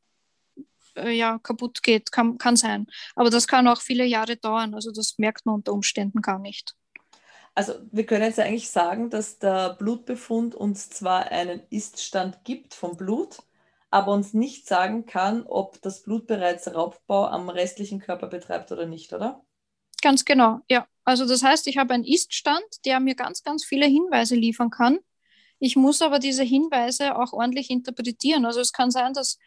äh, 0.97 1.11
ja, 1.11 1.39
kaputt 1.39 1.83
geht, 1.83 2.13
kann, 2.13 2.39
kann 2.39 2.57
sein. 2.57 2.87
Aber 3.17 3.31
das 3.31 3.47
kann 3.47 3.69
auch 3.69 3.81
viele 3.81 4.05
Jahre 4.05 4.37
dauern. 4.37 4.75
Also 4.75 4.93
das 4.93 5.19
merkt 5.19 5.47
man 5.47 5.57
unter 5.57 5.73
Umständen 5.73 6.23
gar 6.23 6.39
nicht. 6.39 6.75
Also 7.55 7.75
wir 7.91 8.07
können 8.07 8.25
jetzt 8.25 8.41
eigentlich 8.41 8.71
sagen, 8.71 9.11
dass 9.11 9.39
der 9.39 9.75
Blutbefund 9.75 10.55
uns 10.55 10.89
zwar 10.89 11.31
einen 11.31 11.63
Iststand 11.71 12.45
gibt 12.45 12.73
vom 12.73 12.97
Blut, 12.97 13.39
aber 13.91 14.13
uns 14.13 14.33
nicht 14.33 14.67
sagen 14.67 15.05
kann, 15.05 15.43
ob 15.47 15.81
das 15.83 16.03
Blut 16.03 16.27
bereits 16.27 16.75
Raubbau 16.75 17.27
am 17.27 17.51
restlichen 17.51 18.01
Körper 18.01 18.27
betreibt 18.27 18.73
oder 18.73 18.87
nicht, 18.87 19.13
oder? 19.13 19.45
Ganz 20.01 20.25
genau, 20.25 20.61
ja. 20.69 20.87
Also 21.05 21.27
das 21.27 21.43
heißt, 21.43 21.67
ich 21.67 21.77
habe 21.77 21.93
einen 21.95 22.05
Iststand, 22.05 22.65
der 22.87 23.01
mir 23.01 23.15
ganz, 23.15 23.43
ganz 23.43 23.65
viele 23.65 23.87
Hinweise 23.87 24.35
liefern 24.35 24.71
kann. 24.71 24.99
Ich 25.59 25.77
muss 25.77 26.01
aber 26.01 26.19
diese 26.19 26.43
Hinweise 26.43 27.17
auch 27.17 27.33
ordentlich 27.33 27.71
interpretieren. 27.71 28.47
Also 28.47 28.61
es 28.61 28.73
kann 28.73 28.91
sein, 28.91 29.13
dass 29.13 29.39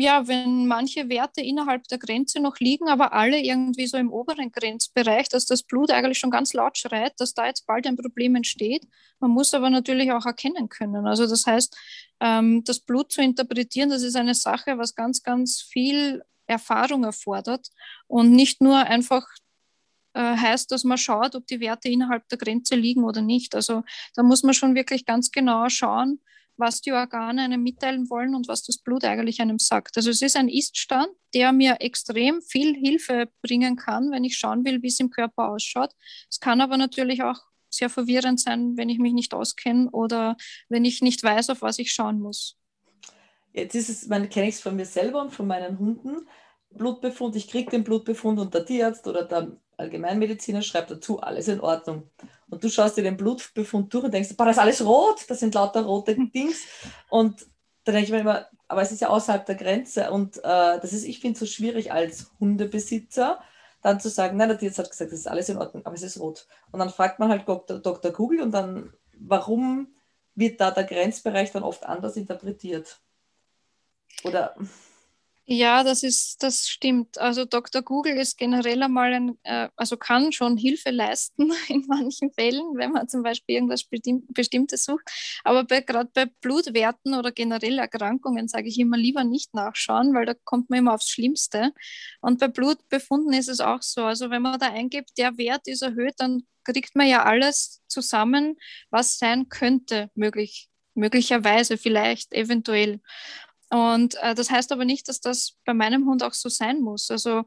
ja, 0.00 0.26
wenn 0.26 0.66
manche 0.66 1.08
Werte 1.08 1.40
innerhalb 1.40 1.86
der 1.88 1.98
Grenze 1.98 2.40
noch 2.40 2.58
liegen, 2.58 2.88
aber 2.88 3.12
alle 3.12 3.40
irgendwie 3.40 3.86
so 3.86 3.96
im 3.96 4.12
oberen 4.12 4.50
Grenzbereich, 4.50 5.28
dass 5.28 5.46
das 5.46 5.62
Blut 5.62 5.90
eigentlich 5.90 6.18
schon 6.18 6.30
ganz 6.30 6.52
laut 6.52 6.78
schreit, 6.78 7.14
dass 7.18 7.34
da 7.34 7.46
jetzt 7.46 7.66
bald 7.66 7.86
ein 7.86 7.96
Problem 7.96 8.34
entsteht. 8.34 8.86
Man 9.20 9.30
muss 9.30 9.54
aber 9.54 9.70
natürlich 9.70 10.12
auch 10.12 10.26
erkennen 10.26 10.68
können. 10.68 11.06
Also 11.06 11.26
das 11.26 11.46
heißt, 11.46 11.76
ähm, 12.20 12.64
das 12.64 12.80
Blut 12.80 13.12
zu 13.12 13.22
interpretieren, 13.22 13.90
das 13.90 14.02
ist 14.02 14.16
eine 14.16 14.34
Sache, 14.34 14.78
was 14.78 14.94
ganz, 14.94 15.22
ganz 15.22 15.60
viel 15.60 16.22
Erfahrung 16.46 17.04
erfordert 17.04 17.68
und 18.06 18.32
nicht 18.32 18.60
nur 18.60 18.76
einfach 18.76 19.26
äh, 20.14 20.36
heißt, 20.36 20.70
dass 20.72 20.84
man 20.84 20.98
schaut, 20.98 21.34
ob 21.34 21.46
die 21.46 21.60
Werte 21.60 21.88
innerhalb 21.88 22.28
der 22.28 22.38
Grenze 22.38 22.74
liegen 22.74 23.04
oder 23.04 23.22
nicht. 23.22 23.54
Also 23.54 23.84
da 24.14 24.22
muss 24.22 24.42
man 24.42 24.54
schon 24.54 24.74
wirklich 24.74 25.06
ganz 25.06 25.30
genau 25.30 25.68
schauen, 25.68 26.20
was 26.60 26.80
die 26.80 26.92
Organe 26.92 27.42
einem 27.42 27.62
mitteilen 27.62 28.08
wollen 28.10 28.34
und 28.34 28.46
was 28.48 28.62
das 28.62 28.78
Blut 28.78 29.04
eigentlich 29.04 29.40
einem 29.40 29.58
sagt. 29.58 29.96
Also 29.96 30.10
es 30.10 30.22
ist 30.22 30.36
ein 30.36 30.48
Iststand, 30.48 31.08
der 31.34 31.52
mir 31.52 31.78
extrem 31.80 32.42
viel 32.42 32.74
Hilfe 32.74 33.28
bringen 33.42 33.76
kann, 33.76 34.10
wenn 34.10 34.24
ich 34.24 34.36
schauen 34.36 34.64
will, 34.64 34.82
wie 34.82 34.88
es 34.88 35.00
im 35.00 35.10
Körper 35.10 35.48
ausschaut. 35.48 35.90
Es 36.28 36.38
kann 36.38 36.60
aber 36.60 36.76
natürlich 36.76 37.22
auch 37.22 37.40
sehr 37.70 37.88
verwirrend 37.88 38.40
sein, 38.40 38.76
wenn 38.76 38.88
ich 38.88 38.98
mich 38.98 39.12
nicht 39.12 39.32
auskenne 39.32 39.90
oder 39.90 40.36
wenn 40.68 40.84
ich 40.84 41.02
nicht 41.02 41.22
weiß, 41.22 41.50
auf 41.50 41.62
was 41.62 41.78
ich 41.78 41.92
schauen 41.92 42.20
muss. 42.20 42.56
Jetzt 43.52 43.74
ist 43.74 43.88
es, 43.88 44.06
man 44.06 44.28
kenne 44.28 44.48
ich 44.48 44.56
es 44.56 44.60
von 44.60 44.76
mir 44.76 44.84
selber 44.84 45.22
und 45.22 45.32
von 45.32 45.46
meinen 45.46 45.78
Hunden. 45.78 46.28
Blutbefund, 46.70 47.34
ich 47.34 47.48
kriege 47.48 47.70
den 47.70 47.82
Blutbefund 47.82 48.38
und 48.38 48.54
der 48.54 48.64
Tierarzt 48.64 49.06
oder 49.08 49.24
der 49.24 49.56
Allgemeinmediziner 49.76 50.62
schreibt 50.62 50.90
dazu, 50.90 51.20
alles 51.20 51.48
in 51.48 51.60
Ordnung. 51.60 52.08
Und 52.50 52.62
du 52.62 52.68
schaust 52.68 52.96
dir 52.96 53.02
den 53.02 53.16
Blutbefund 53.16 53.92
durch 53.94 54.04
und 54.04 54.12
denkst, 54.12 54.36
boah, 54.36 54.44
das 54.44 54.56
ist 54.56 54.62
alles 54.62 54.84
rot, 54.84 55.24
das 55.28 55.40
sind 55.40 55.54
lauter 55.54 55.82
rote 55.82 56.14
Dings. 56.34 56.64
Und 57.08 57.46
da 57.84 57.92
denke 57.92 58.06
ich 58.06 58.12
mir 58.12 58.20
immer, 58.20 58.46
aber 58.68 58.82
es 58.82 58.92
ist 58.92 59.00
ja 59.00 59.08
außerhalb 59.08 59.46
der 59.46 59.54
Grenze. 59.54 60.10
Und 60.10 60.38
äh, 60.38 60.80
das 60.80 60.92
ist, 60.92 61.04
ich 61.04 61.20
finde 61.20 61.34
es 61.34 61.40
so 61.40 61.46
schwierig 61.46 61.92
als 61.92 62.30
Hundebesitzer, 62.40 63.40
dann 63.82 64.00
zu 64.00 64.08
sagen, 64.08 64.36
nein, 64.36 64.48
der 64.48 64.58
Tierarzt 64.58 64.78
hat 64.78 64.90
gesagt, 64.90 65.12
das 65.12 65.20
ist 65.20 65.28
alles 65.28 65.48
in 65.48 65.56
Ordnung, 65.56 65.86
aber 65.86 65.94
es 65.94 66.02
ist 66.02 66.20
rot. 66.20 66.46
Und 66.70 66.80
dann 66.80 66.90
fragt 66.90 67.18
man 67.18 67.30
halt 67.30 67.48
Dr. 67.48 67.78
Dr. 67.78 68.12
Google 68.12 68.42
und 68.42 68.52
dann, 68.52 68.92
warum 69.18 69.94
wird 70.34 70.60
da 70.60 70.70
der 70.70 70.84
Grenzbereich 70.84 71.52
dann 71.52 71.62
oft 71.62 71.84
anders 71.84 72.16
interpretiert? 72.16 73.00
Oder 74.24 74.54
ja, 75.52 75.82
das 75.82 76.04
ist, 76.04 76.44
das 76.44 76.68
stimmt. 76.68 77.18
Also 77.18 77.44
Dr. 77.44 77.82
Google 77.82 78.16
ist 78.16 78.38
generell 78.38 78.84
einmal 78.84 79.12
ein, 79.12 79.38
äh, 79.42 79.68
also 79.74 79.96
kann 79.96 80.30
schon 80.30 80.56
Hilfe 80.56 80.90
leisten 80.90 81.50
in 81.68 81.84
manchen 81.88 82.32
Fällen, 82.32 82.76
wenn 82.76 82.92
man 82.92 83.08
zum 83.08 83.24
Beispiel 83.24 83.56
irgendwas 83.56 83.84
Bestimmtes 84.28 84.84
sucht. 84.84 85.10
Aber 85.42 85.64
gerade 85.64 86.08
bei 86.14 86.26
Blutwerten 86.40 87.14
oder 87.14 87.32
generell 87.32 87.80
Erkrankungen 87.80 88.46
sage 88.46 88.68
ich 88.68 88.78
immer 88.78 88.96
lieber 88.96 89.24
nicht 89.24 89.52
nachschauen, 89.52 90.14
weil 90.14 90.24
da 90.24 90.34
kommt 90.44 90.70
man 90.70 90.78
immer 90.78 90.94
aufs 90.94 91.08
Schlimmste. 91.08 91.72
Und 92.20 92.38
bei 92.38 92.46
Blutbefunden 92.46 93.32
ist 93.32 93.48
es 93.48 93.58
auch 93.58 93.82
so. 93.82 94.04
Also 94.04 94.30
wenn 94.30 94.42
man 94.42 94.60
da 94.60 94.70
eingibt, 94.70 95.18
der 95.18 95.36
Wert 95.36 95.66
ist 95.66 95.82
erhöht, 95.82 96.14
dann 96.18 96.44
kriegt 96.62 96.94
man 96.94 97.08
ja 97.08 97.24
alles 97.24 97.82
zusammen, 97.88 98.56
was 98.90 99.18
sein 99.18 99.48
könnte, 99.48 100.10
möglich, 100.14 100.68
möglicherweise, 100.94 101.76
vielleicht, 101.76 102.32
eventuell. 102.34 103.00
Und 103.70 104.16
äh, 104.20 104.34
das 104.34 104.50
heißt 104.50 104.72
aber 104.72 104.84
nicht, 104.84 105.08
dass 105.08 105.20
das 105.20 105.56
bei 105.64 105.74
meinem 105.74 106.06
Hund 106.06 106.22
auch 106.22 106.34
so 106.34 106.48
sein 106.48 106.80
muss. 106.80 107.10
Also 107.10 107.44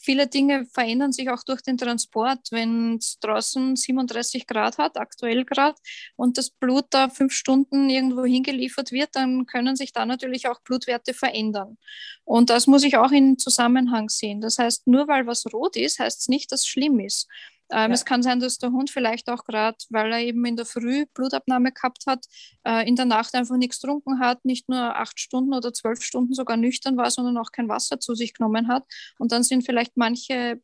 viele 0.00 0.26
Dinge 0.26 0.66
verändern 0.66 1.12
sich 1.12 1.30
auch 1.30 1.44
durch 1.44 1.62
den 1.62 1.76
Transport. 1.78 2.48
Wenn 2.50 2.96
es 2.96 3.18
draußen 3.20 3.76
37 3.76 4.46
Grad 4.46 4.78
hat, 4.78 4.96
aktuell 4.96 5.44
Grad, 5.44 5.76
und 6.16 6.38
das 6.38 6.50
Blut 6.50 6.86
da 6.90 7.08
fünf 7.08 7.32
Stunden 7.32 7.88
irgendwo 7.88 8.24
hingeliefert 8.24 8.92
wird, 8.92 9.10
dann 9.12 9.46
können 9.46 9.76
sich 9.76 9.92
da 9.92 10.06
natürlich 10.06 10.48
auch 10.48 10.60
Blutwerte 10.62 11.14
verändern. 11.14 11.78
Und 12.24 12.50
das 12.50 12.66
muss 12.66 12.82
ich 12.82 12.96
auch 12.96 13.12
in 13.12 13.38
Zusammenhang 13.38 14.08
sehen. 14.08 14.40
Das 14.40 14.58
heißt, 14.58 14.86
nur 14.86 15.06
weil 15.06 15.26
was 15.26 15.44
rot 15.52 15.76
ist, 15.76 15.98
heißt 15.98 16.20
es 16.20 16.28
nicht, 16.28 16.50
dass 16.50 16.60
es 16.60 16.66
schlimm 16.66 16.98
ist. 16.98 17.28
Ähm, 17.70 17.90
ja. 17.90 17.94
Es 17.94 18.04
kann 18.04 18.22
sein, 18.22 18.40
dass 18.40 18.58
der 18.58 18.70
Hund 18.70 18.90
vielleicht 18.90 19.28
auch 19.28 19.44
gerade, 19.44 19.76
weil 19.90 20.12
er 20.12 20.20
eben 20.20 20.44
in 20.44 20.56
der 20.56 20.66
Früh 20.66 21.06
Blutabnahme 21.14 21.72
gehabt 21.72 22.04
hat, 22.06 22.26
äh, 22.64 22.86
in 22.88 22.96
der 22.96 23.04
Nacht 23.04 23.34
einfach 23.34 23.56
nichts 23.56 23.80
getrunken 23.80 24.18
hat, 24.18 24.44
nicht 24.44 24.68
nur 24.68 24.96
acht 24.96 25.18
Stunden 25.20 25.54
oder 25.54 25.72
zwölf 25.72 26.02
Stunden 26.02 26.34
sogar 26.34 26.56
nüchtern 26.56 26.96
war, 26.96 27.10
sondern 27.10 27.38
auch 27.38 27.52
kein 27.52 27.68
Wasser 27.68 28.00
zu 28.00 28.14
sich 28.14 28.34
genommen 28.34 28.68
hat. 28.68 28.84
Und 29.18 29.32
dann 29.32 29.42
sind 29.42 29.64
vielleicht 29.64 29.96
manche 29.96 30.60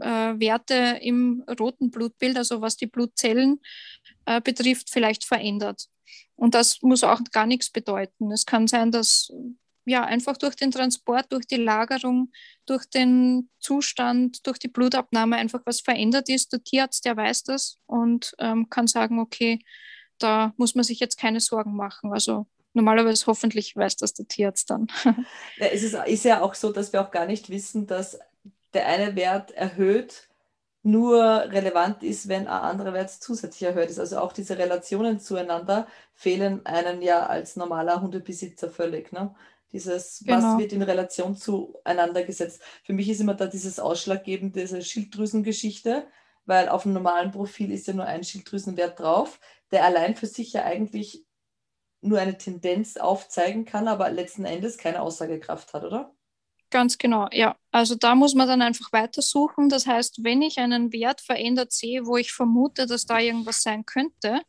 äh, 0.00 0.40
Werte 0.40 0.98
im 1.02 1.44
roten 1.58 1.90
Blutbild, 1.90 2.36
also 2.36 2.60
was 2.60 2.76
die 2.76 2.86
Blutzellen 2.86 3.60
äh, 4.26 4.40
betrifft, 4.40 4.90
vielleicht 4.90 5.24
verändert. 5.24 5.88
Und 6.36 6.54
das 6.54 6.82
muss 6.82 7.04
auch 7.04 7.20
gar 7.32 7.46
nichts 7.46 7.70
bedeuten. 7.70 8.30
Es 8.32 8.46
kann 8.46 8.66
sein, 8.66 8.90
dass 8.90 9.32
ja, 9.84 10.04
einfach 10.04 10.36
durch 10.36 10.56
den 10.56 10.70
Transport, 10.70 11.26
durch 11.32 11.46
die 11.46 11.56
Lagerung, 11.56 12.32
durch 12.66 12.86
den 12.86 13.50
Zustand, 13.58 14.46
durch 14.46 14.58
die 14.58 14.68
Blutabnahme 14.68 15.36
einfach 15.36 15.60
was 15.64 15.80
verändert 15.80 16.28
ist. 16.28 16.52
Der 16.52 16.62
Tierarzt, 16.62 17.04
der 17.04 17.16
weiß 17.16 17.44
das 17.44 17.78
und 17.86 18.34
ähm, 18.38 18.68
kann 18.70 18.86
sagen, 18.86 19.20
okay, 19.20 19.60
da 20.18 20.54
muss 20.56 20.74
man 20.74 20.84
sich 20.84 21.00
jetzt 21.00 21.18
keine 21.18 21.40
Sorgen 21.40 21.76
machen. 21.76 22.12
Also 22.12 22.46
normalerweise 22.72 23.26
hoffentlich 23.26 23.76
weiß 23.76 23.96
das 23.96 24.14
der 24.14 24.26
Tierarzt 24.26 24.70
dann. 24.70 24.86
Ja, 25.58 25.66
es 25.66 25.82
ist, 25.82 25.94
ist 25.94 26.24
ja 26.24 26.40
auch 26.40 26.54
so, 26.54 26.72
dass 26.72 26.92
wir 26.92 27.00
auch 27.00 27.10
gar 27.10 27.26
nicht 27.26 27.50
wissen, 27.50 27.86
dass 27.86 28.18
der 28.72 28.86
eine 28.86 29.16
Wert 29.16 29.50
erhöht 29.52 30.28
nur 30.84 31.18
relevant 31.22 32.02
ist, 32.02 32.28
wenn 32.28 32.42
ein 32.42 32.48
anderer 32.48 32.92
Wert 32.92 33.10
zusätzlich 33.10 33.62
erhöht 33.62 33.88
ist. 33.88 33.98
Also 33.98 34.18
auch 34.18 34.34
diese 34.34 34.58
Relationen 34.58 35.18
zueinander 35.18 35.86
fehlen 36.14 36.64
einem 36.66 37.00
ja 37.00 37.26
als 37.26 37.56
normaler 37.56 38.02
Hundebesitzer 38.02 38.68
völlig. 38.68 39.10
Ne? 39.10 39.34
Dieses, 39.74 40.22
genau. 40.24 40.36
was 40.36 40.58
wird 40.58 40.72
in 40.72 40.82
Relation 40.82 41.36
zueinander 41.36 42.22
gesetzt. 42.22 42.62
Für 42.84 42.92
mich 42.92 43.08
ist 43.08 43.20
immer 43.20 43.34
da 43.34 43.46
dieses 43.46 43.80
ausschlaggebende, 43.80 44.60
diese 44.60 44.80
Schilddrüsengeschichte, 44.80 46.06
weil 46.46 46.68
auf 46.68 46.84
dem 46.84 46.92
normalen 46.92 47.32
Profil 47.32 47.72
ist 47.72 47.88
ja 47.88 47.92
nur 47.92 48.06
ein 48.06 48.22
Schilddrüsenwert 48.22 49.00
drauf, 49.00 49.40
der 49.72 49.84
allein 49.84 50.14
für 50.14 50.26
sich 50.26 50.52
ja 50.52 50.62
eigentlich 50.62 51.26
nur 52.02 52.20
eine 52.20 52.38
Tendenz 52.38 52.96
aufzeigen 52.96 53.64
kann, 53.64 53.88
aber 53.88 54.10
letzten 54.10 54.44
Endes 54.44 54.78
keine 54.78 55.02
Aussagekraft 55.02 55.74
hat, 55.74 55.82
oder? 55.82 56.14
Ganz 56.70 56.96
genau, 56.96 57.28
ja. 57.32 57.56
Also 57.72 57.94
da 57.94 58.14
muss 58.14 58.34
man 58.34 58.46
dann 58.46 58.62
einfach 58.62 58.92
weitersuchen. 58.92 59.68
Das 59.68 59.86
heißt, 59.86 60.22
wenn 60.22 60.42
ich 60.42 60.58
einen 60.58 60.92
Wert 60.92 61.20
verändert 61.20 61.72
sehe, 61.72 62.06
wo 62.06 62.16
ich 62.16 62.32
vermute, 62.32 62.86
dass 62.86 63.06
da 63.06 63.18
irgendwas 63.18 63.62
sein 63.62 63.84
könnte, 63.84 64.40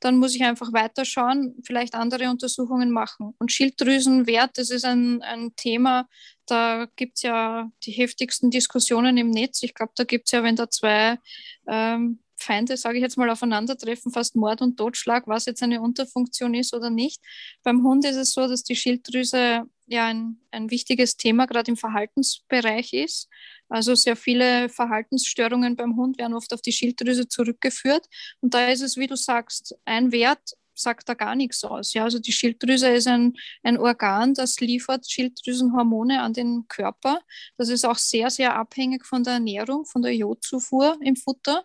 dann 0.00 0.16
muss 0.16 0.34
ich 0.34 0.42
einfach 0.42 0.72
weiterschauen, 0.72 1.56
vielleicht 1.64 1.94
andere 1.94 2.30
Untersuchungen 2.30 2.90
machen. 2.90 3.34
Und 3.38 3.52
Schilddrüsenwert, 3.52 4.58
das 4.58 4.70
ist 4.70 4.84
ein, 4.84 5.22
ein 5.22 5.54
Thema, 5.56 6.08
da 6.46 6.86
gibt 6.96 7.16
es 7.16 7.22
ja 7.22 7.70
die 7.84 7.92
heftigsten 7.92 8.50
Diskussionen 8.50 9.16
im 9.16 9.30
Netz. 9.30 9.62
Ich 9.62 9.74
glaube, 9.74 9.92
da 9.96 10.04
gibt 10.04 10.26
es 10.26 10.32
ja, 10.32 10.42
wenn 10.42 10.56
da 10.56 10.68
zwei 10.68 11.18
ähm, 11.66 12.18
Feinde, 12.36 12.76
sage 12.76 12.98
ich 12.98 13.02
jetzt 13.02 13.16
mal, 13.16 13.30
aufeinandertreffen, 13.30 14.12
fast 14.12 14.36
Mord 14.36 14.60
und 14.60 14.76
Totschlag, 14.76 15.26
was 15.26 15.46
jetzt 15.46 15.62
eine 15.62 15.80
Unterfunktion 15.80 16.54
ist 16.54 16.74
oder 16.74 16.90
nicht. 16.90 17.22
Beim 17.62 17.82
Hund 17.82 18.04
ist 18.04 18.16
es 18.16 18.32
so, 18.32 18.46
dass 18.46 18.62
die 18.62 18.76
Schilddrüse 18.76 19.62
ja 19.86 20.06
ein, 20.06 20.40
ein 20.50 20.70
wichtiges 20.70 21.16
Thema 21.16 21.46
gerade 21.46 21.70
im 21.70 21.76
Verhaltensbereich 21.76 22.92
ist. 22.92 23.28
Also 23.68 23.94
sehr 23.94 24.16
viele 24.16 24.68
Verhaltensstörungen 24.68 25.76
beim 25.76 25.96
Hund 25.96 26.18
werden 26.18 26.34
oft 26.34 26.52
auf 26.52 26.62
die 26.62 26.72
Schilddrüse 26.72 27.28
zurückgeführt. 27.28 28.06
Und 28.40 28.54
da 28.54 28.68
ist 28.68 28.82
es, 28.82 28.96
wie 28.96 29.06
du 29.06 29.16
sagst, 29.16 29.74
ein 29.84 30.12
Wert 30.12 30.54
sagt 30.74 31.08
da 31.08 31.14
gar 31.14 31.34
nichts 31.34 31.64
aus. 31.64 31.94
Ja, 31.94 32.04
also 32.04 32.18
die 32.18 32.32
Schilddrüse 32.32 32.88
ist 32.88 33.06
ein, 33.06 33.34
ein 33.62 33.78
Organ, 33.78 34.34
das 34.34 34.60
liefert 34.60 35.08
Schilddrüsenhormone 35.08 36.20
an 36.20 36.32
den 36.32 36.66
Körper. 36.68 37.20
Das 37.56 37.68
ist 37.68 37.84
auch 37.84 37.98
sehr, 37.98 38.30
sehr 38.30 38.56
abhängig 38.56 39.06
von 39.06 39.24
der 39.24 39.34
Ernährung, 39.34 39.84
von 39.86 40.02
der 40.02 40.14
Jodzufuhr 40.14 40.98
im 41.00 41.16
Futter. 41.16 41.64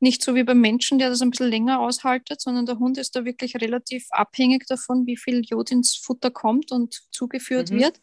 Nicht 0.00 0.22
so 0.22 0.36
wie 0.36 0.44
beim 0.44 0.60
Menschen, 0.60 1.00
der 1.00 1.10
das 1.10 1.22
ein 1.22 1.30
bisschen 1.30 1.50
länger 1.50 1.80
aushaltet, 1.80 2.40
sondern 2.40 2.66
der 2.66 2.78
Hund 2.78 2.98
ist 2.98 3.16
da 3.16 3.24
wirklich 3.24 3.56
relativ 3.56 4.06
abhängig 4.10 4.64
davon, 4.66 5.06
wie 5.06 5.16
viel 5.16 5.42
Jod 5.44 5.72
ins 5.72 5.96
Futter 5.96 6.30
kommt 6.30 6.70
und 6.70 7.00
zugeführt 7.10 7.70
mhm. 7.70 7.80
wird. 7.80 8.00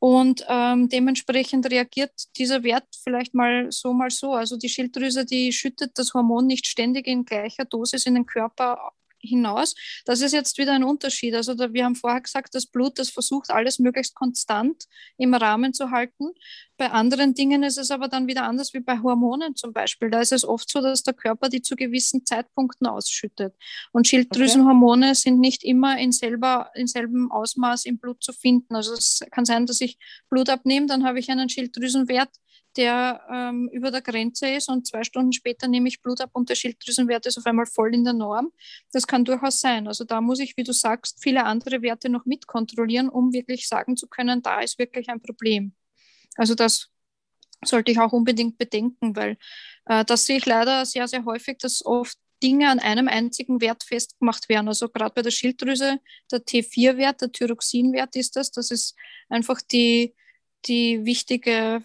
Und 0.00 0.44
ähm, 0.48 0.88
dementsprechend 0.88 1.68
reagiert 1.70 2.12
dieser 2.36 2.62
Wert 2.62 2.86
vielleicht 3.02 3.34
mal 3.34 3.66
so, 3.70 3.92
mal 3.92 4.10
so. 4.10 4.32
Also 4.32 4.56
die 4.56 4.68
Schilddrüse, 4.68 5.24
die 5.24 5.52
schüttet 5.52 5.92
das 5.98 6.14
Hormon 6.14 6.46
nicht 6.46 6.66
ständig 6.66 7.06
in 7.08 7.24
gleicher 7.24 7.64
Dosis 7.64 8.06
in 8.06 8.14
den 8.14 8.26
Körper 8.26 8.92
hinaus. 9.20 9.74
Das 10.04 10.20
ist 10.20 10.32
jetzt 10.32 10.58
wieder 10.58 10.72
ein 10.72 10.84
Unterschied. 10.84 11.34
Also 11.34 11.54
da, 11.54 11.72
wir 11.72 11.84
haben 11.84 11.94
vorher 11.94 12.20
gesagt, 12.20 12.54
das 12.54 12.66
Blut, 12.66 12.98
das 12.98 13.10
versucht 13.10 13.50
alles 13.50 13.78
möglichst 13.78 14.14
konstant 14.14 14.84
im 15.16 15.34
Rahmen 15.34 15.74
zu 15.74 15.90
halten. 15.90 16.32
Bei 16.76 16.90
anderen 16.90 17.34
Dingen 17.34 17.64
ist 17.64 17.76
es 17.76 17.90
aber 17.90 18.06
dann 18.06 18.28
wieder 18.28 18.44
anders 18.44 18.72
wie 18.72 18.80
bei 18.80 19.00
Hormonen 19.00 19.56
zum 19.56 19.72
Beispiel. 19.72 20.10
Da 20.10 20.20
ist 20.20 20.32
es 20.32 20.44
oft 20.44 20.70
so, 20.70 20.80
dass 20.80 21.02
der 21.02 21.14
Körper 21.14 21.48
die 21.48 21.60
zu 21.60 21.74
gewissen 21.74 22.24
Zeitpunkten 22.24 22.86
ausschüttet. 22.86 23.54
Und 23.92 24.06
Schilddrüsenhormone 24.06 25.06
okay. 25.06 25.14
sind 25.14 25.40
nicht 25.40 25.64
immer 25.64 25.98
in, 25.98 26.12
selber, 26.12 26.70
in 26.74 26.86
selben 26.86 27.32
Ausmaß 27.32 27.84
im 27.84 27.98
Blut 27.98 28.22
zu 28.22 28.32
finden. 28.32 28.76
Also 28.76 28.94
es 28.94 29.20
kann 29.32 29.44
sein, 29.44 29.66
dass 29.66 29.80
ich 29.80 29.98
Blut 30.30 30.48
abnehme, 30.48 30.86
dann 30.86 31.04
habe 31.04 31.18
ich 31.18 31.30
einen 31.30 31.48
Schilddrüsenwert, 31.48 32.30
der 32.78 33.20
ähm, 33.30 33.68
über 33.72 33.90
der 33.90 34.02
Grenze 34.02 34.48
ist 34.48 34.68
und 34.68 34.86
zwei 34.86 35.02
Stunden 35.02 35.32
später 35.32 35.66
nehme 35.66 35.88
ich 35.88 36.00
Blut 36.00 36.20
ab 36.20 36.30
und 36.32 36.48
der 36.48 36.54
Schilddrüsenwert 36.54 37.26
ist 37.26 37.36
auf 37.36 37.44
einmal 37.44 37.66
voll 37.66 37.92
in 37.92 38.04
der 38.04 38.12
Norm. 38.12 38.52
Das 38.92 39.08
kann 39.08 39.24
durchaus 39.24 39.60
sein. 39.60 39.88
Also 39.88 40.04
da 40.04 40.20
muss 40.20 40.38
ich, 40.38 40.56
wie 40.56 40.62
du 40.62 40.72
sagst, 40.72 41.20
viele 41.20 41.44
andere 41.44 41.82
Werte 41.82 42.08
noch 42.08 42.24
mitkontrollieren, 42.24 43.08
um 43.08 43.32
wirklich 43.32 43.66
sagen 43.66 43.96
zu 43.96 44.06
können, 44.06 44.42
da 44.42 44.60
ist 44.60 44.78
wirklich 44.78 45.08
ein 45.08 45.20
Problem. 45.20 45.74
Also 46.36 46.54
das 46.54 46.88
sollte 47.64 47.90
ich 47.90 47.98
auch 47.98 48.12
unbedingt 48.12 48.58
bedenken, 48.58 49.16
weil 49.16 49.36
äh, 49.86 50.04
das 50.04 50.26
sehe 50.26 50.36
ich 50.36 50.46
leider 50.46 50.86
sehr, 50.86 51.08
sehr 51.08 51.24
häufig, 51.24 51.58
dass 51.58 51.84
oft 51.84 52.16
Dinge 52.44 52.70
an 52.70 52.78
einem 52.78 53.08
einzigen 53.08 53.60
Wert 53.60 53.82
festgemacht 53.82 54.48
werden. 54.48 54.68
Also 54.68 54.88
gerade 54.88 55.12
bei 55.12 55.22
der 55.22 55.32
Schilddrüse, 55.32 55.98
der 56.30 56.46
T4-Wert, 56.46 57.22
der 57.22 57.32
Thyroxinwert 57.32 58.14
ist 58.14 58.36
das. 58.36 58.52
Das 58.52 58.70
ist 58.70 58.94
einfach 59.28 59.60
die, 59.60 60.14
die 60.66 61.04
wichtige, 61.04 61.82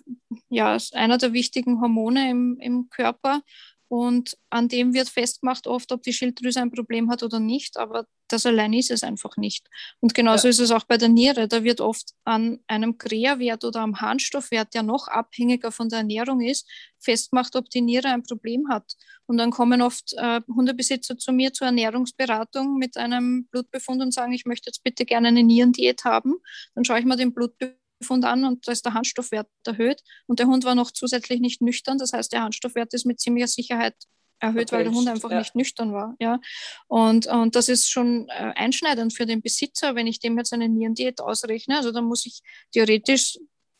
ja, 0.49 0.78
einer 0.93 1.17
der 1.17 1.34
wichtigen 1.34 1.82
Hormone 1.82 2.30
im, 2.30 2.57
im 2.59 2.89
Körper. 2.89 3.41
Und 3.88 4.38
an 4.49 4.69
dem 4.69 4.95
wird 4.95 5.07
festgemacht 5.07 5.67
oft, 5.67 5.91
ob 5.91 6.01
die 6.01 6.13
Schilddrüse 6.13 6.59
ein 6.59 6.71
Problem 6.71 7.11
hat 7.11 7.21
oder 7.21 7.39
nicht, 7.39 7.78
aber 7.78 8.07
das 8.28 8.47
allein 8.47 8.74
ist 8.74 8.89
es 8.89 9.03
einfach 9.03 9.38
nicht. 9.38 9.69
Und 9.99 10.15
genauso 10.15 10.47
ja. 10.47 10.49
ist 10.49 10.59
es 10.59 10.71
auch 10.71 10.86
bei 10.86 10.97
der 10.97 11.09
Niere. 11.09 11.47
Da 11.47 11.63
wird 11.63 11.80
oft 11.80 12.13
an 12.24 12.59
einem 12.65 12.97
Krea-Wert 12.97 13.63
oder 13.63 13.82
am 13.82 14.01
Harnstoffwert, 14.01 14.74
der 14.74 14.82
noch 14.82 15.07
abhängiger 15.09 15.71
von 15.71 15.89
der 15.89 15.99
Ernährung 15.99 16.41
ist, 16.41 16.67
festgemacht, 16.97 17.55
ob 17.55 17.69
die 17.69 17.82
Niere 17.82 18.07
ein 18.07 18.24
Problem 18.24 18.67
hat. 18.69 18.95
Und 19.28 19.38
dann 19.38 19.51
kommen 19.51 19.84
oft 19.84 20.13
äh, 20.13 20.41
Hundebesitzer 20.47 21.17
zu 21.19 21.32
mir 21.32 21.53
zur 21.53 21.67
Ernährungsberatung 21.67 22.80
mit 22.80 22.97
einem 22.97 23.45
Blutbefund 23.51 24.01
und 24.01 24.11
sagen, 24.11 24.34
ich 24.34 24.45
möchte 24.45 24.69
jetzt 24.69 24.84
bitte 24.84 25.05
gerne 25.05 25.28
eine 25.28 25.43
Nierendiät 25.43 26.03
haben. 26.03 26.38
Dann 26.74 26.84
schaue 26.84 26.97
ich 26.97 27.05
mir 27.05 27.15
den 27.15 27.36
Blutbefund 27.36 27.78
Gummifunde 28.04 28.28
an 28.28 28.45
und 28.45 28.68
da 28.68 28.72
ist 28.72 28.86
der 28.86 28.93
Harnstoffwert 28.93 29.47
erhöht 29.66 30.01
und 30.28 30.39
der 30.39 30.47
Hund 30.47 30.66
war 30.66 30.76
noch 30.76 30.91
zusätzlich 30.91 31.39
nicht 31.39 31.62
nüchtern. 31.62 31.97
Das 31.97 32.14
heißt, 32.14 32.32
der 32.32 32.41
Harnstoffwert 32.41 32.93
ist 32.93 33.06
mit 33.06 33.20
ziemlicher 33.20 33.47
Sicherheit 33.47 33.95
erhöht, 34.39 34.72
weil 34.72 34.84
der 34.84 34.93
Hund 34.93 35.08
einfach 35.08 35.32
ja. 35.32 35.39
nicht 35.39 35.56
nüchtern 35.56 35.93
war. 35.93 36.16
Ja. 36.20 36.39
Und, 36.88 37.28
und 37.28 37.56
das 37.56 37.70
ist 37.70 37.89
schon 37.89 38.28
äh, 38.30 38.54
einschneidend 38.56 39.14
für 39.14 39.26
den 39.26 39.41
Besitzer, 39.41 39.95
wenn 39.95 40.08
ich 40.08 40.20
dem 40.20 40.38
jetzt 40.38 40.54
eine 40.54 40.68
Nierendiät 40.68 41.22
ausrechne. 41.22 41.78
Also 41.78 41.91
dann 41.91 42.06
muss 42.06 42.26
ich 42.26 42.41
theoretisch 42.74 43.38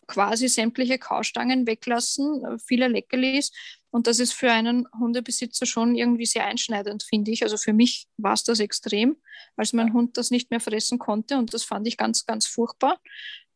quasi 0.08 0.48
sämtliche 0.48 0.98
Kaustangen 0.98 1.66
weglassen, 1.66 2.44
viele 2.66 2.88
Leckerlis. 2.88 3.52
Und 3.90 4.08
das 4.08 4.20
ist 4.20 4.34
für 4.34 4.52
einen 4.52 4.88
Hundebesitzer 5.00 5.66
schon 5.66 5.96
irgendwie 5.96 6.26
sehr 6.26 6.46
einschneidend, 6.46 7.04
finde 7.04 7.32
ich. 7.32 7.44
Also 7.44 7.58
für 7.58 7.74
mich 7.74 8.08
war 8.18 8.34
es 8.34 8.44
das 8.44 8.60
extrem, 8.60 9.18
als 9.56 9.72
mein 9.72 9.94
Hund 9.94 10.18
das 10.18 10.32
nicht 10.32 10.50
mehr 10.50 10.60
fressen 10.60 10.98
konnte. 10.98 11.38
Und 11.38 11.54
das 11.54 11.64
fand 11.64 11.88
ich 11.88 11.96
ganz, 11.96 12.26
ganz 12.26 12.48
furchtbar. 12.48 13.00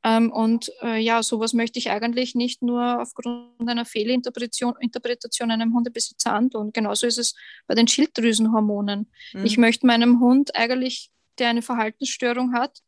Ähm, 0.07 0.31
und 0.31 0.71
äh, 0.81 0.99
ja, 0.99 1.21
sowas 1.21 1.53
möchte 1.53 1.79
ich 1.79 1.89
eigentlich 1.89 2.33
nicht 2.33 2.61
nur 2.61 3.01
aufgrund 3.01 3.67
einer 3.67 3.83
Fehlinterpretation 3.83 4.75
Interpretation 4.79 5.51
einem 5.51 5.73
Hundebesitzer 5.73 6.33
antun. 6.33 6.71
Genauso 6.71 7.07
ist 7.07 7.17
es 7.17 7.35
bei 7.67 7.75
den 7.75 7.87
Schilddrüsenhormonen. 7.87 9.11
Mhm. 9.33 9.45
Ich 9.45 9.57
möchte 9.57 9.85
meinem 9.85 10.21
Hund 10.21 10.55
eigentlich, 10.55 11.11
der 11.39 11.49
eine 11.49 11.61
Verhaltensstörung 11.61 12.53
hat, 12.53 12.79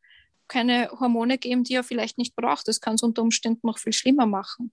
keine 0.47 0.89
Hormone 0.99 1.37
geben, 1.37 1.63
die 1.65 1.73
er 1.73 1.83
vielleicht 1.83 2.17
nicht 2.17 2.35
braucht. 2.37 2.67
Das 2.69 2.79
kann 2.79 2.95
es 2.95 3.03
unter 3.03 3.21
Umständen 3.21 3.67
noch 3.67 3.79
viel 3.79 3.93
schlimmer 3.93 4.25
machen. 4.25 4.71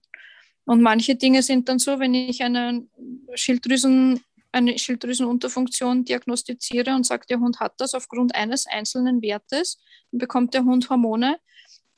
Und 0.65 0.81
manche 0.81 1.15
Dinge 1.15 1.43
sind 1.43 1.67
dann 1.67 1.79
so, 1.79 1.99
wenn 1.99 2.13
ich 2.13 2.43
eine, 2.43 2.87
Schilddrüsen, 3.35 4.21
eine 4.51 4.77
Schilddrüsenunterfunktion 4.77 6.05
diagnostiziere 6.05 6.95
und 6.95 7.05
sage, 7.05 7.25
der 7.29 7.39
Hund 7.39 7.59
hat 7.59 7.73
das 7.77 7.93
aufgrund 7.93 8.35
eines 8.35 8.67
einzelnen 8.67 9.21
Wertes, 9.21 9.79
dann 10.11 10.19
bekommt 10.19 10.53
der 10.53 10.63
Hund 10.63 10.89
Hormone. 10.89 11.37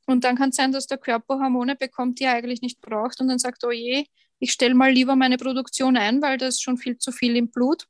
Und 0.10 0.24
dann 0.24 0.36
kann 0.36 0.50
es 0.50 0.56
sein, 0.56 0.72
dass 0.72 0.88
der 0.88 0.98
Körper 0.98 1.36
Hormone 1.36 1.76
bekommt, 1.76 2.20
die 2.20 2.24
er 2.24 2.34
eigentlich 2.34 2.64
nicht 2.64 2.82
braucht 2.82 3.22
und 3.22 3.28
dann 3.28 3.38
sagt, 3.38 3.64
oh 3.64 3.70
je, 3.70 4.06
ich 4.40 4.52
stelle 4.52 4.74
mal 4.74 4.92
lieber 4.92 5.16
meine 5.16 5.38
Produktion 5.38 5.98
ein, 5.98 6.20
weil 6.20 6.40
da 6.40 6.48
ist 6.48 6.64
schon 6.64 6.80
viel 6.80 6.98
zu 6.98 7.12
viel 7.12 7.36
im 7.36 7.52
Blut. 7.52 7.86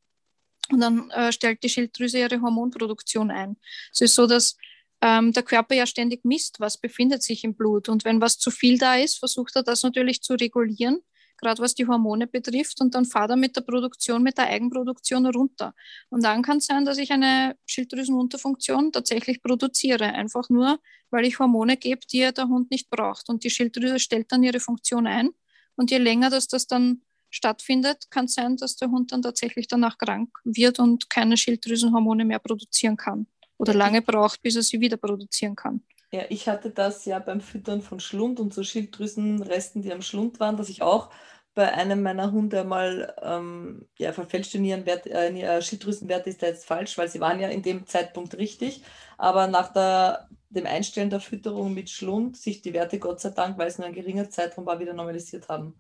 Und 0.70 0.82
dann 0.82 1.10
äh, 1.12 1.32
stellt 1.32 1.64
die 1.64 1.70
Schilddrüse 1.70 2.20
ihre 2.20 2.42
Hormonproduktion 2.42 3.32
ein. 3.32 3.56
Es 3.94 4.02
ist 4.02 4.16
so, 4.16 4.28
dass 4.28 4.58
ähm, 5.00 5.32
der 5.32 5.44
Körper 5.44 5.76
ja 5.76 5.86
ständig 5.86 6.26
misst, 6.26 6.60
was 6.60 6.78
befindet 6.78 7.24
sich 7.24 7.46
im 7.46 7.56
Blut. 7.56 7.88
Und 7.88 8.04
wenn 8.04 8.20
was 8.20 8.38
zu 8.38 8.52
viel 8.52 8.78
da 8.78 8.96
ist, 8.96 9.18
versucht 9.18 9.56
er 9.56 9.64
das 9.64 9.84
natürlich 9.84 10.22
zu 10.22 10.34
regulieren, 10.34 11.00
gerade 11.40 11.62
was 11.62 11.76
die 11.76 11.88
Hormone 11.88 12.28
betrifft. 12.28 12.82
Und 12.82 12.96
dann 12.96 13.06
fahrt 13.06 13.32
er 13.32 13.36
mit 13.36 13.56
der 13.56 13.62
Produktion, 13.62 14.24
mit 14.24 14.38
der 14.38 14.48
Eigenproduktion 14.48 15.26
runter. 15.26 15.74
Und 16.10 16.24
dann 16.24 16.42
kann 16.42 16.58
es 16.58 16.66
sein, 16.66 16.86
dass 16.86 16.98
ich 16.98 17.12
eine 17.12 17.56
Schilddrüsenunterfunktion 17.66 18.92
tatsächlich 18.92 19.42
produziere. 19.42 20.06
Einfach 20.06 20.50
nur, 20.50 20.80
weil 21.10 21.26
ich 21.26 21.40
Hormone 21.40 21.78
gebe, 21.78 22.02
die 22.12 22.30
der 22.32 22.48
Hund 22.48 22.72
nicht 22.72 22.90
braucht. 22.90 23.30
Und 23.30 23.44
die 23.44 23.50
Schilddrüse 23.50 24.00
stellt 24.00 24.32
dann 24.32 24.44
ihre 24.44 24.60
Funktion 24.60 25.08
ein. 25.08 25.30
Und 25.76 25.92
je 25.92 25.98
länger 25.98 26.30
dass 26.30 26.48
das 26.48 26.68
dann 26.68 27.02
stattfindet, 27.30 28.10
kann 28.10 28.26
es 28.26 28.34
sein, 28.34 28.58
dass 28.58 28.76
der 28.76 28.90
Hund 28.90 29.12
dann 29.12 29.22
tatsächlich 29.22 29.68
danach 29.68 29.98
krank 29.98 30.30
wird 30.44 30.80
und 30.80 31.10
keine 31.10 31.38
Schilddrüsenhormone 31.38 32.26
mehr 32.26 32.40
produzieren 32.40 32.98
kann 32.98 33.28
oder 33.58 33.74
lange 33.74 34.02
braucht, 34.02 34.42
bis 34.42 34.56
er 34.56 34.64
sie 34.64 34.80
wieder 34.80 34.98
produzieren 34.98 35.56
kann. 35.56 35.84
Ja, 36.12 36.24
ich 36.30 36.48
hatte 36.50 36.72
das 36.72 37.06
ja 37.06 37.20
beim 37.20 37.40
Füttern 37.40 37.82
von 37.82 38.00
Schlund 38.00 38.40
und 38.40 38.54
so 38.54 38.64
Schilddrüsenresten, 38.64 39.84
die 39.84 39.94
am 39.94 40.02
Schlund 40.02 40.40
waren, 40.40 40.58
dass 40.58 40.70
ich 40.70 40.82
auch 40.82 41.12
bei 41.54 41.72
einem 41.74 42.02
meiner 42.02 42.32
Hunde 42.32 42.64
mal 42.64 43.14
ähm, 43.22 43.88
ja, 43.98 44.14
verfälschte 44.14 44.60
Nierenwert, 44.60 45.06
äh, 45.08 45.62
Schilddrüsenwerte 45.62 46.30
ist 46.30 46.42
da 46.42 46.48
jetzt 46.48 46.66
falsch, 46.66 46.98
weil 46.98 47.10
sie 47.10 47.20
waren 47.20 47.40
ja 47.40 47.50
in 47.50 47.62
dem 47.62 47.86
Zeitpunkt 47.86 48.38
richtig, 48.38 48.84
aber 49.18 49.48
nach 49.48 49.74
der, 49.74 50.30
dem 50.50 50.66
Einstellen 50.66 51.10
der 51.10 51.20
Fütterung 51.20 51.74
mit 51.74 51.90
Schlund 51.90 52.38
sich 52.38 52.62
die 52.62 52.74
Werte 52.74 52.98
Gott 52.98 53.20
sei 53.20 53.32
Dank, 53.32 53.58
weil 53.58 53.68
es 53.68 53.78
nur 53.78 53.88
ein 53.88 53.94
geringer 53.94 54.30
Zeitraum 54.30 54.66
war, 54.66 54.80
wieder 54.80 54.94
normalisiert 54.94 55.50
haben. 55.50 55.80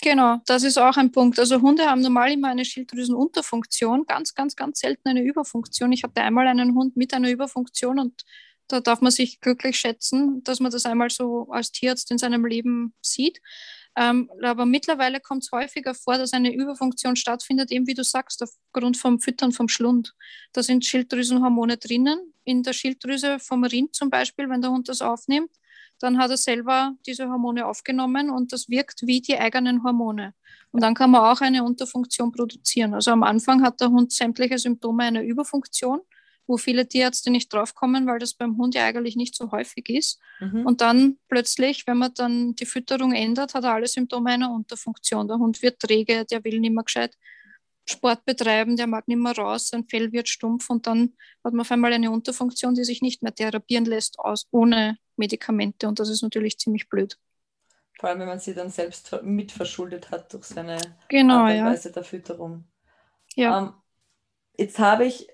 Genau, 0.00 0.36
das 0.46 0.62
ist 0.64 0.78
auch 0.78 0.96
ein 0.96 1.12
Punkt. 1.12 1.38
Also 1.38 1.60
Hunde 1.60 1.86
haben 1.86 2.02
normal 2.02 2.32
immer 2.32 2.48
eine 2.48 2.64
Schilddrüsenunterfunktion, 2.64 4.04
ganz, 4.06 4.34
ganz, 4.34 4.54
ganz 4.54 4.80
selten 4.80 5.08
eine 5.08 5.22
Überfunktion. 5.22 5.92
Ich 5.92 6.04
hatte 6.04 6.20
einmal 6.20 6.46
einen 6.46 6.74
Hund 6.74 6.96
mit 6.96 7.14
einer 7.14 7.30
Überfunktion 7.30 7.98
und 7.98 8.22
da 8.68 8.80
darf 8.80 9.00
man 9.00 9.12
sich 9.12 9.40
glücklich 9.40 9.78
schätzen, 9.78 10.42
dass 10.44 10.60
man 10.60 10.70
das 10.70 10.86
einmal 10.86 11.10
so 11.10 11.48
als 11.50 11.72
Tierarzt 11.72 12.10
in 12.10 12.18
seinem 12.18 12.44
Leben 12.44 12.94
sieht. 13.02 13.40
Ähm, 13.96 14.30
aber 14.42 14.66
mittlerweile 14.66 15.20
kommt 15.20 15.44
es 15.44 15.52
häufiger 15.52 15.94
vor, 15.94 16.18
dass 16.18 16.32
eine 16.32 16.52
Überfunktion 16.52 17.14
stattfindet, 17.14 17.70
eben 17.70 17.86
wie 17.86 17.94
du 17.94 18.02
sagst, 18.02 18.42
aufgrund 18.42 18.96
vom 18.96 19.20
Füttern 19.20 19.52
vom 19.52 19.68
Schlund. 19.68 20.14
Da 20.52 20.62
sind 20.62 20.84
Schilddrüsenhormone 20.84 21.76
drinnen. 21.76 22.34
In 22.44 22.62
der 22.62 22.72
Schilddrüse 22.72 23.38
vom 23.38 23.64
Rind 23.64 23.94
zum 23.94 24.10
Beispiel, 24.10 24.48
wenn 24.50 24.62
der 24.62 24.72
Hund 24.72 24.88
das 24.88 25.00
aufnimmt, 25.00 25.50
dann 26.00 26.18
hat 26.18 26.30
er 26.30 26.36
selber 26.36 26.94
diese 27.06 27.28
Hormone 27.28 27.66
aufgenommen 27.66 28.30
und 28.30 28.52
das 28.52 28.68
wirkt 28.68 29.02
wie 29.06 29.20
die 29.20 29.38
eigenen 29.38 29.84
Hormone. 29.84 30.34
Und 30.72 30.82
dann 30.82 30.94
kann 30.94 31.12
man 31.12 31.20
auch 31.22 31.40
eine 31.40 31.62
Unterfunktion 31.62 32.32
produzieren. 32.32 32.94
Also 32.94 33.12
am 33.12 33.22
Anfang 33.22 33.62
hat 33.62 33.80
der 33.80 33.90
Hund 33.90 34.12
sämtliche 34.12 34.58
Symptome 34.58 35.04
einer 35.04 35.22
Überfunktion, 35.22 36.00
wo 36.46 36.56
viele 36.56 36.86
Tierärzte 36.86 37.30
nicht 37.30 37.52
draufkommen, 37.52 38.06
weil 38.06 38.18
das 38.18 38.34
beim 38.34 38.56
Hund 38.58 38.74
ja 38.74 38.84
eigentlich 38.84 39.16
nicht 39.16 39.34
so 39.34 39.50
häufig 39.50 39.88
ist. 39.88 40.20
Mhm. 40.40 40.66
Und 40.66 40.80
dann 40.80 41.18
plötzlich, 41.28 41.86
wenn 41.86 41.98
man 41.98 42.12
dann 42.14 42.54
die 42.54 42.66
Fütterung 42.66 43.12
ändert, 43.12 43.54
hat 43.54 43.64
er 43.64 43.74
alle 43.74 43.86
Symptome 43.86 44.30
einer 44.30 44.52
Unterfunktion. 44.52 45.28
Der 45.28 45.38
Hund 45.38 45.62
wird 45.62 45.80
träge, 45.80 46.24
der 46.24 46.44
will 46.44 46.60
nicht 46.60 46.72
mehr 46.72 46.84
gescheit 46.84 47.16
Sport 47.86 48.24
betreiben, 48.24 48.76
der 48.76 48.86
mag 48.86 49.06
nicht 49.08 49.18
mehr 49.18 49.36
raus, 49.36 49.68
sein 49.68 49.84
Fell 49.84 50.12
wird 50.12 50.28
stumpf 50.28 50.70
und 50.70 50.86
dann 50.86 51.14
hat 51.44 51.52
man 51.52 51.60
auf 51.60 51.70
einmal 51.70 51.92
eine 51.92 52.10
Unterfunktion, 52.10 52.74
die 52.74 52.84
sich 52.84 53.02
nicht 53.02 53.22
mehr 53.22 53.34
therapieren 53.34 53.84
lässt 53.84 54.18
aus, 54.18 54.46
ohne 54.50 54.96
Medikamente 55.16 55.86
und 55.86 56.00
das 56.00 56.08
ist 56.08 56.22
natürlich 56.22 56.58
ziemlich 56.58 56.88
blöd. 56.88 57.18
Vor 57.98 58.08
allem, 58.08 58.20
wenn 58.20 58.28
man 58.28 58.40
sie 58.40 58.54
dann 58.54 58.70
selbst 58.70 59.16
mitverschuldet 59.22 60.10
hat 60.10 60.32
durch 60.32 60.44
seine 60.44 60.78
genau, 61.08 61.40
Art 61.40 61.52
und 61.52 61.58
ja. 61.58 61.66
Weise 61.66 61.92
der 61.92 62.04
Fütterung. 62.04 62.64
Ja. 63.36 63.58
Ähm, 63.58 63.72
jetzt 64.56 64.78
habe 64.78 65.06
ich 65.06 65.28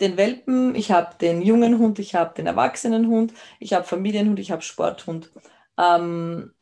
den 0.00 0.16
Welpen, 0.16 0.74
ich 0.74 0.90
habe 0.90 1.16
den 1.18 1.42
jungen 1.42 1.78
Hund, 1.78 1.98
ich 1.98 2.14
habe 2.14 2.34
den 2.34 2.46
erwachsenen 2.46 3.08
Hund, 3.08 3.32
ich 3.60 3.72
habe 3.72 3.84
Familienhund, 3.84 4.38
ich 4.38 4.50
habe 4.50 4.62
Sporthund. 4.62 5.32
Ähm, 5.78 6.52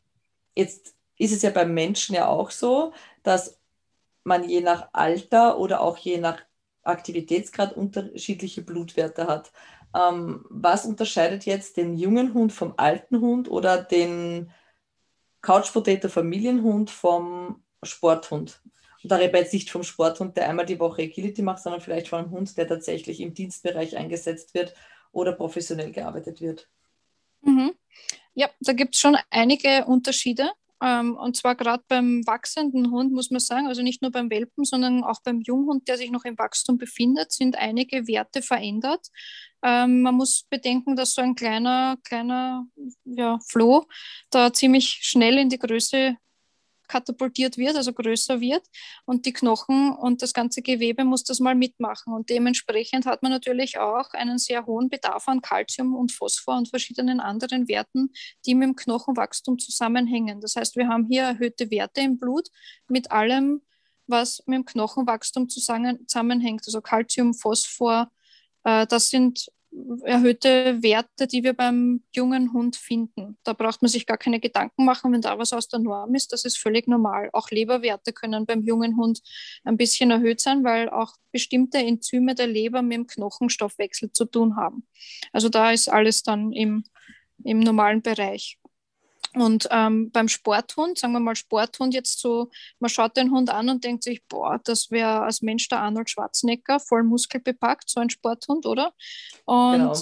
jetzt 0.55 0.95
ist 1.17 1.33
es 1.33 1.41
ja 1.41 1.49
beim 1.49 1.73
Menschen 1.73 2.15
ja 2.15 2.27
auch 2.27 2.51
so, 2.51 2.93
dass 3.23 3.59
man 4.23 4.47
je 4.47 4.61
nach 4.61 4.89
Alter 4.93 5.59
oder 5.59 5.81
auch 5.81 5.97
je 5.97 6.17
nach 6.17 6.41
Aktivitätsgrad 6.83 7.73
unterschiedliche 7.73 8.61
Blutwerte 8.61 9.27
hat. 9.27 9.51
Ähm, 9.95 10.45
was 10.49 10.85
unterscheidet 10.85 11.45
jetzt 11.45 11.77
den 11.77 11.95
jungen 11.97 12.33
Hund 12.33 12.53
vom 12.53 12.73
alten 12.77 13.21
Hund 13.21 13.49
oder 13.49 13.81
den 13.81 14.51
Couch 15.41 15.71
Potato 15.71 16.09
Familienhund 16.09 16.89
vom 16.91 17.63
Sporthund? 17.83 18.61
Da 19.07 19.17
rede 19.17 19.37
jetzt 19.37 19.53
nicht 19.53 19.69
vom 19.69 19.83
Sporthund, 19.83 20.37
der 20.37 20.49
einmal 20.49 20.65
die 20.65 20.79
Woche 20.79 21.03
Agility 21.03 21.41
macht, 21.41 21.61
sondern 21.61 21.81
vielleicht 21.81 22.07
von 22.07 22.19
einem 22.19 22.31
Hund, 22.31 22.57
der 22.57 22.67
tatsächlich 22.67 23.19
im 23.19 23.33
Dienstbereich 23.33 23.97
eingesetzt 23.97 24.53
wird 24.53 24.73
oder 25.11 25.31
professionell 25.31 25.91
gearbeitet 25.91 26.41
wird. 26.41 26.67
Mhm. 27.41 27.73
Ja, 28.33 28.49
da 28.59 28.73
gibt 28.73 28.95
es 28.95 29.01
schon 29.01 29.17
einige 29.29 29.85
Unterschiede. 29.85 30.51
Ähm, 30.83 31.15
und 31.15 31.37
zwar 31.37 31.55
gerade 31.55 31.83
beim 31.87 32.27
wachsenden 32.27 32.91
Hund 32.91 33.13
muss 33.13 33.31
man 33.31 33.39
sagen, 33.39 33.67
also 33.67 33.81
nicht 33.81 34.01
nur 34.01 34.11
beim 34.11 34.29
Welpen, 34.29 34.65
sondern 34.65 35.03
auch 35.03 35.21
beim 35.23 35.39
Junghund, 35.41 35.87
der 35.87 35.97
sich 35.97 36.11
noch 36.11 36.25
im 36.25 36.37
Wachstum 36.37 36.77
befindet, 36.77 37.31
sind 37.31 37.57
einige 37.57 38.07
Werte 38.07 38.41
verändert. 38.41 39.07
Ähm, 39.63 40.01
man 40.01 40.15
muss 40.15 40.43
bedenken, 40.49 40.95
dass 40.95 41.13
so 41.13 41.21
ein 41.21 41.35
kleiner, 41.35 41.97
kleiner 42.03 42.67
ja, 43.05 43.39
Floh 43.47 43.85
da 44.29 44.51
ziemlich 44.51 44.99
schnell 45.01 45.37
in 45.37 45.49
die 45.49 45.59
Größe 45.59 46.17
katapultiert 46.87 47.57
wird, 47.57 47.75
also 47.75 47.93
größer 47.93 48.39
wird 48.41 48.63
und 49.05 49.25
die 49.25 49.33
Knochen 49.33 49.91
und 49.91 50.21
das 50.21 50.33
ganze 50.33 50.61
Gewebe 50.61 51.03
muss 51.03 51.23
das 51.23 51.39
mal 51.39 51.55
mitmachen 51.55 52.13
und 52.13 52.29
dementsprechend 52.29 53.05
hat 53.05 53.23
man 53.23 53.31
natürlich 53.31 53.77
auch 53.77 54.09
einen 54.11 54.37
sehr 54.37 54.65
hohen 54.65 54.89
Bedarf 54.89 55.27
an 55.27 55.41
Kalzium 55.41 55.95
und 55.95 56.11
Phosphor 56.11 56.57
und 56.57 56.69
verschiedenen 56.69 57.19
anderen 57.19 57.67
Werten, 57.67 58.11
die 58.45 58.55
mit 58.55 58.67
dem 58.67 58.75
Knochenwachstum 58.75 59.59
zusammenhängen. 59.59 60.41
Das 60.41 60.55
heißt, 60.55 60.75
wir 60.75 60.87
haben 60.87 61.07
hier 61.09 61.23
erhöhte 61.23 61.71
Werte 61.71 62.01
im 62.01 62.17
Blut 62.17 62.49
mit 62.87 63.11
allem, 63.11 63.61
was 64.07 64.43
mit 64.45 64.57
dem 64.57 64.65
Knochenwachstum 64.65 65.49
zusammenhängt, 65.49 66.63
also 66.65 66.81
Kalzium, 66.81 67.33
Phosphor, 67.33 68.11
äh, 68.65 68.85
das 68.87 69.09
sind 69.09 69.47
erhöhte 70.03 70.81
Werte, 70.81 71.27
die 71.27 71.43
wir 71.43 71.53
beim 71.53 72.01
jungen 72.11 72.53
Hund 72.53 72.75
finden. 72.75 73.37
Da 73.43 73.53
braucht 73.53 73.81
man 73.81 73.89
sich 73.89 74.05
gar 74.05 74.17
keine 74.17 74.39
Gedanken 74.39 74.85
machen, 74.85 75.11
wenn 75.11 75.21
da 75.21 75.37
was 75.37 75.53
aus 75.53 75.67
der 75.67 75.79
Norm 75.79 76.15
ist. 76.15 76.31
Das 76.31 76.45
ist 76.45 76.57
völlig 76.57 76.87
normal. 76.87 77.29
Auch 77.33 77.49
Leberwerte 77.49 78.13
können 78.13 78.45
beim 78.45 78.63
jungen 78.63 78.97
Hund 78.97 79.21
ein 79.63 79.77
bisschen 79.77 80.11
erhöht 80.11 80.39
sein, 80.39 80.63
weil 80.63 80.89
auch 80.89 81.13
bestimmte 81.31 81.77
Enzyme 81.77 82.35
der 82.35 82.47
Leber 82.47 82.81
mit 82.81 82.93
dem 82.93 83.07
Knochenstoffwechsel 83.07 84.11
zu 84.11 84.25
tun 84.25 84.55
haben. 84.55 84.87
Also 85.31 85.49
da 85.49 85.71
ist 85.71 85.89
alles 85.89 86.23
dann 86.23 86.51
im, 86.51 86.83
im 87.43 87.59
normalen 87.59 88.01
Bereich. 88.01 88.57
Und 89.35 89.67
ähm, 89.71 90.11
beim 90.11 90.27
Sporthund, 90.27 90.97
sagen 90.97 91.13
wir 91.13 91.19
mal 91.19 91.35
Sporthund 91.35 91.93
jetzt 91.93 92.19
so, 92.19 92.49
man 92.79 92.89
schaut 92.89 93.17
den 93.17 93.31
Hund 93.31 93.49
an 93.49 93.69
und 93.69 93.83
denkt 93.83 94.03
sich, 94.03 94.23
boah, 94.27 94.59
das 94.63 94.91
wäre 94.91 95.21
als 95.21 95.41
Mensch 95.41 95.67
der 95.69 95.79
Arnold 95.79 96.09
Schwarzenegger, 96.09 96.79
voll 96.79 97.03
muskelbepackt, 97.03 97.89
so 97.89 97.99
ein 97.99 98.09
Sporthund, 98.09 98.65
oder? 98.65 98.93
Und 99.45 99.77
genau. 99.77 99.93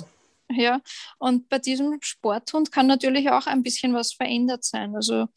Ja, 0.52 0.82
und 1.20 1.50
bei 1.50 1.58
diesem 1.58 1.98
Sporthund 2.02 2.72
kann 2.72 2.86
natürlich 2.86 3.30
auch 3.32 3.48
ein 3.48 3.64
bisschen 3.64 3.94
was 3.94 4.14
verändert 4.14 4.64
sein. 4.64 4.96
Also 4.96 5.28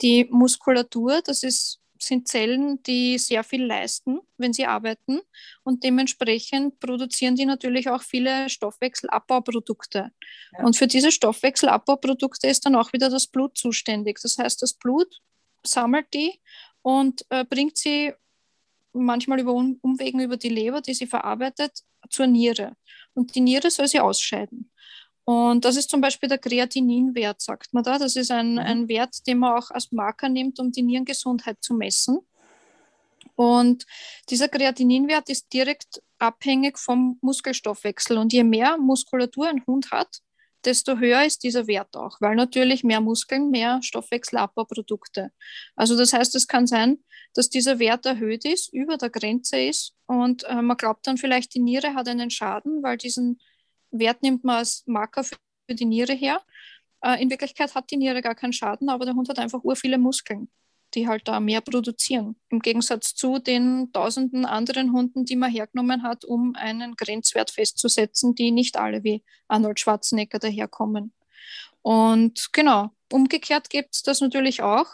die 0.00 0.26
Muskulatur, 0.30 1.22
das 1.22 1.42
ist, 1.42 1.80
sind 1.98 2.28
Zellen, 2.28 2.82
die 2.82 3.18
sehr 3.18 3.44
viel 3.44 3.64
leisten, 3.64 4.20
wenn 4.36 4.52
sie 4.52 4.66
arbeiten. 4.66 5.20
Und 5.62 5.84
dementsprechend 5.84 6.80
produzieren 6.80 7.36
die 7.36 7.46
natürlich 7.46 7.88
auch 7.88 8.02
viele 8.02 8.48
Stoffwechselabbauprodukte. 8.48 10.10
Ja. 10.52 10.64
Und 10.64 10.76
für 10.76 10.86
diese 10.86 11.12
Stoffwechselabbauprodukte 11.12 12.46
ist 12.48 12.66
dann 12.66 12.74
auch 12.74 12.92
wieder 12.92 13.10
das 13.10 13.26
Blut 13.26 13.56
zuständig. 13.56 14.18
Das 14.20 14.38
heißt, 14.38 14.60
das 14.62 14.74
Blut 14.74 15.20
sammelt 15.64 16.12
die 16.12 16.40
und 16.82 17.24
äh, 17.30 17.44
bringt 17.44 17.78
sie 17.78 18.12
manchmal 18.92 19.40
über 19.40 19.52
Umwegen 19.52 20.20
über 20.20 20.36
die 20.36 20.48
Leber, 20.48 20.80
die 20.80 20.94
sie 20.94 21.06
verarbeitet, 21.06 21.72
zur 22.10 22.26
Niere. 22.26 22.76
Und 23.14 23.34
die 23.34 23.40
Niere 23.40 23.70
soll 23.70 23.88
sie 23.88 24.00
ausscheiden. 24.00 24.70
Und 25.24 25.64
das 25.64 25.76
ist 25.76 25.88
zum 25.88 26.00
Beispiel 26.00 26.28
der 26.28 26.38
Kreatininwert, 26.38 27.40
sagt 27.40 27.72
man 27.72 27.82
da. 27.82 27.98
Das 27.98 28.16
ist 28.16 28.30
ein, 28.30 28.52
mhm. 28.52 28.58
ein 28.58 28.88
Wert, 28.88 29.26
den 29.26 29.38
man 29.38 29.58
auch 29.58 29.70
als 29.70 29.90
Marker 29.90 30.28
nimmt, 30.28 30.58
um 30.60 30.70
die 30.70 30.82
Nierengesundheit 30.82 31.58
zu 31.62 31.74
messen. 31.74 32.20
Und 33.36 33.86
dieser 34.28 34.48
Kreatininwert 34.48 35.28
ist 35.28 35.52
direkt 35.52 36.02
abhängig 36.18 36.78
vom 36.78 37.18
Muskelstoffwechsel. 37.22 38.18
Und 38.18 38.32
je 38.32 38.44
mehr 38.44 38.76
Muskulatur 38.76 39.48
ein 39.48 39.64
Hund 39.66 39.90
hat, 39.90 40.20
desto 40.64 40.98
höher 40.98 41.24
ist 41.24 41.42
dieser 41.42 41.66
Wert 41.66 41.96
auch, 41.96 42.20
weil 42.20 42.36
natürlich 42.36 42.84
mehr 42.84 43.00
Muskeln, 43.00 43.50
mehr 43.50 43.80
Stoffwechselabbauprodukte. 43.82 45.30
Also 45.76 45.96
das 45.96 46.12
heißt, 46.12 46.34
es 46.34 46.46
kann 46.46 46.66
sein, 46.66 46.98
dass 47.34 47.50
dieser 47.50 47.78
Wert 47.78 48.06
erhöht 48.06 48.44
ist, 48.44 48.72
über 48.72 48.96
der 48.96 49.10
Grenze 49.10 49.58
ist 49.58 49.94
und 50.06 50.44
äh, 50.44 50.62
man 50.62 50.76
glaubt 50.76 51.06
dann 51.06 51.18
vielleicht, 51.18 51.54
die 51.54 51.60
Niere 51.60 51.94
hat 51.94 52.08
einen 52.08 52.30
Schaden, 52.30 52.82
weil 52.82 52.96
diesen 52.96 53.40
Wert 53.98 54.22
nimmt 54.22 54.44
man 54.44 54.56
als 54.56 54.82
Marker 54.86 55.24
für 55.24 55.36
die 55.68 55.84
Niere 55.84 56.12
her. 56.12 56.42
Äh, 57.02 57.22
in 57.22 57.30
Wirklichkeit 57.30 57.74
hat 57.74 57.90
die 57.90 57.96
Niere 57.96 58.22
gar 58.22 58.34
keinen 58.34 58.52
Schaden, 58.52 58.88
aber 58.88 59.04
der 59.04 59.14
Hund 59.14 59.28
hat 59.28 59.38
einfach 59.38 59.62
ur 59.64 59.76
viele 59.76 59.98
Muskeln 59.98 60.48
die 60.94 61.08
halt 61.08 61.26
da 61.28 61.40
mehr 61.40 61.60
produzieren. 61.60 62.36
Im 62.48 62.60
Gegensatz 62.60 63.14
zu 63.14 63.38
den 63.38 63.90
tausenden 63.92 64.44
anderen 64.44 64.92
Hunden, 64.92 65.24
die 65.24 65.36
man 65.36 65.50
hergenommen 65.50 66.02
hat, 66.02 66.24
um 66.24 66.54
einen 66.56 66.96
Grenzwert 66.96 67.50
festzusetzen, 67.50 68.34
die 68.34 68.50
nicht 68.50 68.76
alle 68.76 69.04
wie 69.04 69.22
Arnold 69.48 69.80
Schwarzenegger 69.80 70.38
daherkommen. 70.38 71.12
Und 71.82 72.52
genau, 72.52 72.90
umgekehrt 73.12 73.70
gibt 73.70 73.94
es 73.94 74.02
das 74.02 74.20
natürlich 74.20 74.62
auch. 74.62 74.86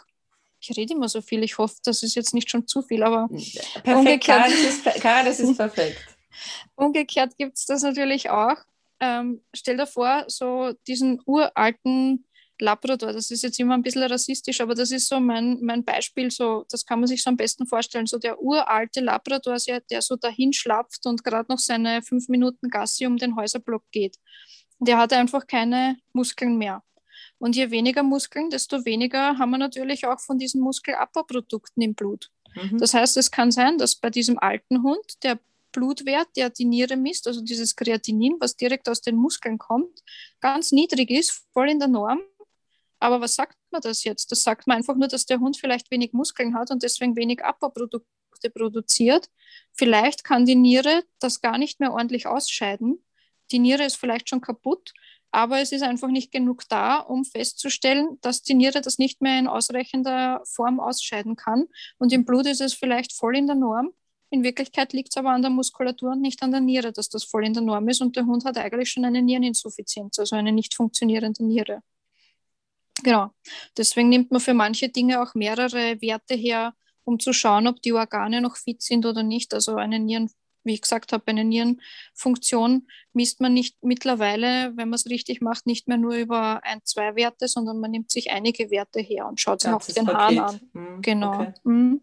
Ich 0.59 0.75
rede 0.77 0.93
immer 0.93 1.09
so 1.09 1.21
viel, 1.21 1.43
ich 1.43 1.57
hoffe, 1.57 1.75
das 1.83 2.03
ist 2.03 2.15
jetzt 2.15 2.33
nicht 2.33 2.49
schon 2.49 2.67
zu 2.67 2.81
viel, 2.83 3.03
aber 3.03 3.27
perfekt, 3.27 3.87
umgekehrt, 3.87 4.41
Karin, 4.41 4.51
das 4.51 4.61
ist, 4.61 5.01
Karin, 5.01 5.25
das 5.25 5.39
ist 5.39 5.57
perfekt. 5.57 5.97
umgekehrt 6.75 7.37
gibt 7.37 7.57
es 7.57 7.65
das 7.65 7.81
natürlich 7.81 8.29
auch. 8.29 8.57
Ähm, 9.01 9.41
stell 9.53 9.77
dir 9.77 9.87
vor, 9.87 10.25
so 10.27 10.73
diesen 10.87 11.19
uralten 11.25 12.25
Labrador, 12.59 13.11
das 13.11 13.31
ist 13.31 13.41
jetzt 13.41 13.59
immer 13.59 13.73
ein 13.73 13.81
bisschen 13.81 14.03
rassistisch, 14.03 14.61
aber 14.61 14.75
das 14.75 14.91
ist 14.91 15.09
so 15.09 15.19
mein, 15.19 15.57
mein 15.61 15.83
Beispiel, 15.83 16.29
so, 16.29 16.65
das 16.69 16.85
kann 16.85 16.99
man 16.99 17.07
sich 17.07 17.23
so 17.23 17.31
am 17.31 17.35
besten 17.35 17.65
vorstellen, 17.65 18.05
so 18.05 18.19
der 18.19 18.39
uralte 18.39 19.01
Labrador, 19.01 19.57
der 19.89 20.01
so 20.03 20.15
dahin 20.15 20.53
schlapft 20.53 21.07
und 21.07 21.23
gerade 21.23 21.51
noch 21.51 21.57
seine 21.57 22.03
fünf 22.03 22.29
Minuten 22.29 22.69
Gassi 22.69 23.07
um 23.07 23.17
den 23.17 23.35
Häuserblock 23.35 23.83
geht. 23.91 24.17
Der 24.77 24.99
hat 24.99 25.11
einfach 25.13 25.47
keine 25.47 25.97
Muskeln 26.13 26.57
mehr. 26.59 26.83
Und 27.39 27.55
je 27.55 27.71
weniger 27.71 28.03
Muskeln, 28.03 28.51
desto 28.51 28.85
weniger 28.85 29.39
haben 29.39 29.49
wir 29.49 29.57
natürlich 29.57 30.05
auch 30.05 30.19
von 30.19 30.37
diesen 30.37 30.61
Muskelabbauprodukten 30.61 31.81
im 31.81 31.95
Blut. 31.95 32.29
Mhm. 32.53 32.77
Das 32.77 32.93
heißt, 32.93 33.17
es 33.17 33.31
kann 33.31 33.51
sein, 33.51 33.79
dass 33.79 33.95
bei 33.95 34.11
diesem 34.11 34.37
alten 34.37 34.83
Hund 34.83 35.23
der 35.23 35.39
Blutwert, 35.71 36.27
der 36.35 36.49
die 36.49 36.65
Niere 36.65 36.97
misst, 36.97 37.27
also 37.27 37.41
dieses 37.41 37.75
Kreatinin, 37.75 38.37
was 38.39 38.55
direkt 38.55 38.89
aus 38.89 39.01
den 39.01 39.15
Muskeln 39.15 39.57
kommt, 39.57 40.01
ganz 40.39 40.71
niedrig 40.71 41.09
ist, 41.09 41.45
voll 41.53 41.69
in 41.69 41.79
der 41.79 41.87
Norm. 41.87 42.21
Aber 42.99 43.19
was 43.19 43.35
sagt 43.35 43.57
man 43.71 43.81
das 43.81 44.03
jetzt? 44.03 44.31
Das 44.31 44.43
sagt 44.43 44.67
man 44.67 44.77
einfach 44.77 44.95
nur, 44.95 45.07
dass 45.07 45.25
der 45.25 45.39
Hund 45.39 45.57
vielleicht 45.57 45.89
wenig 45.89 46.13
Muskeln 46.13 46.55
hat 46.55 46.69
und 46.69 46.83
deswegen 46.83 47.15
wenig 47.15 47.43
Abbauprodukte 47.43 48.49
produziert. 48.53 49.29
Vielleicht 49.73 50.23
kann 50.23 50.45
die 50.45 50.55
Niere 50.55 51.03
das 51.19 51.41
gar 51.41 51.57
nicht 51.57 51.79
mehr 51.79 51.93
ordentlich 51.93 52.27
ausscheiden. 52.27 53.03
Die 53.51 53.59
Niere 53.59 53.85
ist 53.85 53.97
vielleicht 53.97 54.29
schon 54.29 54.41
kaputt, 54.41 54.93
aber 55.31 55.59
es 55.59 55.71
ist 55.71 55.81
einfach 55.81 56.09
nicht 56.09 56.31
genug 56.31 56.67
da, 56.69 56.97
um 56.97 57.23
festzustellen, 57.23 58.17
dass 58.21 58.43
die 58.43 58.53
Niere 58.53 58.81
das 58.81 58.97
nicht 58.97 59.21
mehr 59.21 59.39
in 59.39 59.47
ausreichender 59.47 60.41
Form 60.45 60.79
ausscheiden 60.79 61.35
kann. 61.35 61.67
Und 61.97 62.11
im 62.11 62.25
Blut 62.25 62.45
ist 62.45 62.61
es 62.61 62.73
vielleicht 62.73 63.13
voll 63.13 63.37
in 63.37 63.47
der 63.47 63.55
Norm. 63.55 63.93
In 64.31 64.43
Wirklichkeit 64.43 64.93
liegt 64.93 65.09
es 65.09 65.17
aber 65.17 65.31
an 65.31 65.41
der 65.41 65.51
Muskulatur 65.51 66.11
und 66.11 66.21
nicht 66.21 66.41
an 66.41 66.51
der 66.51 66.61
Niere, 66.61 66.93
dass 66.93 67.09
das 67.09 67.25
voll 67.25 67.45
in 67.45 67.53
der 67.53 67.63
Norm 67.63 67.87
ist. 67.89 68.01
Und 68.01 68.15
der 68.15 68.25
Hund 68.25 68.45
hat 68.45 68.57
eigentlich 68.57 68.89
schon 68.89 69.03
eine 69.03 69.21
Niereninsuffizienz, 69.21 70.17
also 70.19 70.37
eine 70.37 70.53
nicht 70.53 70.73
funktionierende 70.73 71.43
Niere. 71.43 71.83
Genau. 73.03 73.31
Deswegen 73.77 74.07
nimmt 74.07 74.31
man 74.31 74.39
für 74.39 74.53
manche 74.53 74.87
Dinge 74.87 75.21
auch 75.21 75.35
mehrere 75.35 76.01
Werte 76.01 76.35
her, 76.35 76.73
um 77.03 77.19
zu 77.19 77.33
schauen, 77.33 77.67
ob 77.67 77.81
die 77.81 77.91
Organe 77.91 78.39
noch 78.39 78.55
fit 78.55 78.81
sind 78.81 79.05
oder 79.05 79.21
nicht. 79.21 79.53
Also 79.53 79.75
eine 79.75 79.99
Nieren, 79.99 80.31
wie 80.63 80.75
ich 80.75 80.81
gesagt 80.81 81.11
habe, 81.11 81.27
eine 81.27 81.43
Nierenfunktion 81.43 82.87
misst 83.11 83.41
man 83.41 83.53
nicht 83.53 83.83
mittlerweile, 83.83 84.71
wenn 84.77 84.87
man 84.87 84.93
es 84.93 85.07
richtig 85.07 85.41
macht, 85.41 85.65
nicht 85.65 85.89
mehr 85.89 85.97
nur 85.97 86.15
über 86.15 86.63
ein, 86.63 86.79
zwei 86.85 87.15
Werte, 87.15 87.49
sondern 87.49 87.81
man 87.81 87.91
nimmt 87.91 88.11
sich 88.11 88.31
einige 88.31 88.71
Werte 88.71 89.01
her 89.01 89.27
und 89.27 89.41
schaut 89.41 89.59
sich 89.59 89.71
auch 89.71 89.85
den 89.85 90.07
Haaren 90.07 90.39
an. 90.39 90.61
Mhm. 90.71 91.01
Genau. 91.01 91.33
Okay. 91.33 91.53
Mhm. 91.65 92.01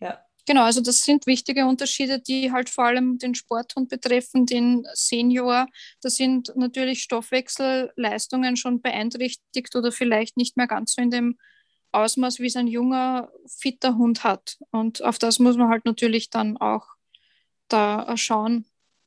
Ja. 0.00 0.24
Genau, 0.50 0.64
also 0.64 0.80
das 0.80 1.02
sind 1.04 1.28
wichtige 1.28 1.64
Unterschiede, 1.64 2.18
die 2.18 2.50
halt 2.50 2.70
vor 2.70 2.86
allem 2.86 3.18
den 3.18 3.36
Sporthund 3.36 3.88
betreffen, 3.88 4.46
den 4.46 4.84
Senior. 4.94 5.68
Da 6.02 6.10
sind 6.10 6.52
natürlich 6.56 7.04
Stoffwechselleistungen 7.04 8.56
schon 8.56 8.82
beeinträchtigt 8.82 9.76
oder 9.76 9.92
vielleicht 9.92 10.36
nicht 10.36 10.56
mehr 10.56 10.66
ganz 10.66 10.94
so 10.94 11.02
in 11.02 11.10
dem 11.12 11.38
Ausmaß, 11.92 12.40
wie 12.40 12.46
es 12.46 12.56
ein 12.56 12.66
junger, 12.66 13.30
fitter 13.46 13.96
Hund 13.96 14.24
hat. 14.24 14.56
Und 14.72 15.04
auf 15.04 15.20
das 15.20 15.38
muss 15.38 15.56
man 15.56 15.68
halt 15.68 15.84
natürlich 15.84 16.30
dann 16.30 16.56
auch 16.56 16.84
da 17.68 18.16
schauen, 18.16 18.64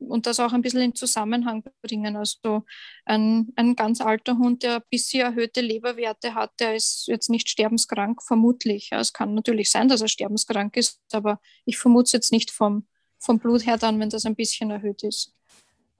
und 0.09 0.25
das 0.25 0.39
auch 0.39 0.53
ein 0.53 0.61
bisschen 0.61 0.81
in 0.81 0.95
Zusammenhang 0.95 1.63
bringen. 1.81 2.15
Also 2.15 2.63
ein, 3.05 3.51
ein 3.55 3.75
ganz 3.75 4.01
alter 4.01 4.37
Hund, 4.37 4.63
der 4.63 4.75
ein 4.77 4.83
bisschen 4.89 5.21
erhöhte 5.21 5.61
Leberwerte 5.61 6.35
hat, 6.35 6.51
der 6.59 6.75
ist 6.75 7.07
jetzt 7.07 7.29
nicht 7.29 7.49
sterbenskrank, 7.49 8.21
vermutlich. 8.23 8.89
Ja, 8.91 8.99
es 8.99 9.13
kann 9.13 9.33
natürlich 9.33 9.71
sein, 9.71 9.87
dass 9.87 10.01
er 10.01 10.07
sterbenskrank 10.07 10.77
ist, 10.77 10.99
aber 11.11 11.39
ich 11.65 11.77
vermute 11.77 12.05
es 12.05 12.11
jetzt 12.11 12.31
nicht 12.31 12.51
vom, 12.51 12.87
vom 13.19 13.39
Blut 13.39 13.65
her 13.65 13.77
dann, 13.77 13.99
wenn 13.99 14.09
das 14.09 14.25
ein 14.25 14.35
bisschen 14.35 14.71
erhöht 14.71 15.03
ist. 15.03 15.33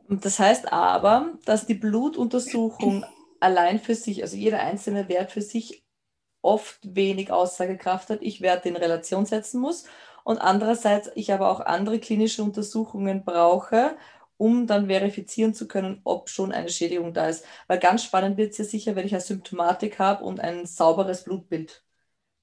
Das 0.08 0.40
heißt 0.40 0.72
aber, 0.72 1.38
dass 1.46 1.66
die 1.66 1.76
Blutuntersuchung 1.76 3.06
allein 3.40 3.80
für 3.80 3.96
sich, 3.96 4.22
also 4.22 4.36
jeder 4.36 4.60
einzelne 4.60 5.08
Wert 5.08 5.32
für 5.32 5.42
sich, 5.42 5.84
oft 6.42 6.80
wenig 6.84 7.32
Aussagekraft 7.32 8.10
hat, 8.10 8.22
ich 8.22 8.42
Werte 8.42 8.68
in 8.68 8.76
Relation 8.76 9.26
setzen 9.26 9.62
muss 9.62 9.86
und 10.24 10.38
andererseits 10.40 11.12
ich 11.16 11.34
aber 11.34 11.50
auch 11.52 11.60
andere 11.62 12.00
klinische 12.00 12.44
Untersuchungen 12.44 13.24
brauche, 13.26 13.98
um 14.38 14.68
dann 14.68 14.88
verifizieren 14.88 15.54
zu 15.54 15.68
können, 15.68 16.02
ob 16.04 16.30
schon 16.30 16.52
eine 16.52 16.70
Schädigung 16.70 17.14
da 17.14 17.28
ist. 17.30 17.46
Weil 17.68 17.80
ganz 17.80 18.04
spannend 18.04 18.38
wird 18.38 18.52
es 18.52 18.58
ja 18.58 18.66
sicher, 18.66 18.96
wenn 18.96 19.06
ich 19.06 19.14
eine 19.14 19.22
Symptomatik 19.22 20.00
habe 20.00 20.24
und 20.24 20.40
ein 20.40 20.66
sauberes 20.66 21.24
Blutbild. 21.24 21.84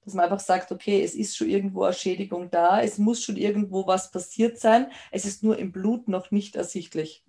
Dass 0.03 0.13
man 0.15 0.25
einfach 0.25 0.39
sagt, 0.39 0.71
okay, 0.71 1.03
es 1.03 1.13
ist 1.15 1.37
schon 1.37 1.49
irgendwo 1.49 1.83
eine 1.83 1.93
Schädigung 1.93 2.49
da, 2.49 2.81
es 2.81 2.97
muss 2.97 3.23
schon 3.23 3.37
irgendwo 3.37 3.87
was 3.87 4.11
passiert 4.11 4.59
sein, 4.59 4.91
es 5.11 5.25
ist 5.25 5.43
nur 5.43 5.57
im 5.59 5.71
Blut 5.71 6.07
noch 6.07 6.31
nicht 6.31 6.55
ersichtlich. 6.55 7.23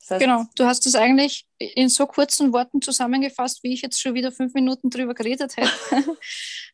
Das 0.00 0.10
heißt, 0.10 0.20
genau, 0.20 0.44
du 0.54 0.66
hast 0.66 0.86
es 0.86 0.96
eigentlich 0.96 1.46
in 1.74 1.88
so 1.88 2.06
kurzen 2.06 2.52
Worten 2.52 2.80
zusammengefasst, 2.80 3.62
wie 3.62 3.72
ich 3.72 3.82
jetzt 3.82 4.00
schon 4.00 4.14
wieder 4.14 4.32
fünf 4.32 4.54
Minuten 4.54 4.90
drüber 4.90 5.14
geredet 5.14 5.56
hätte. 5.56 5.70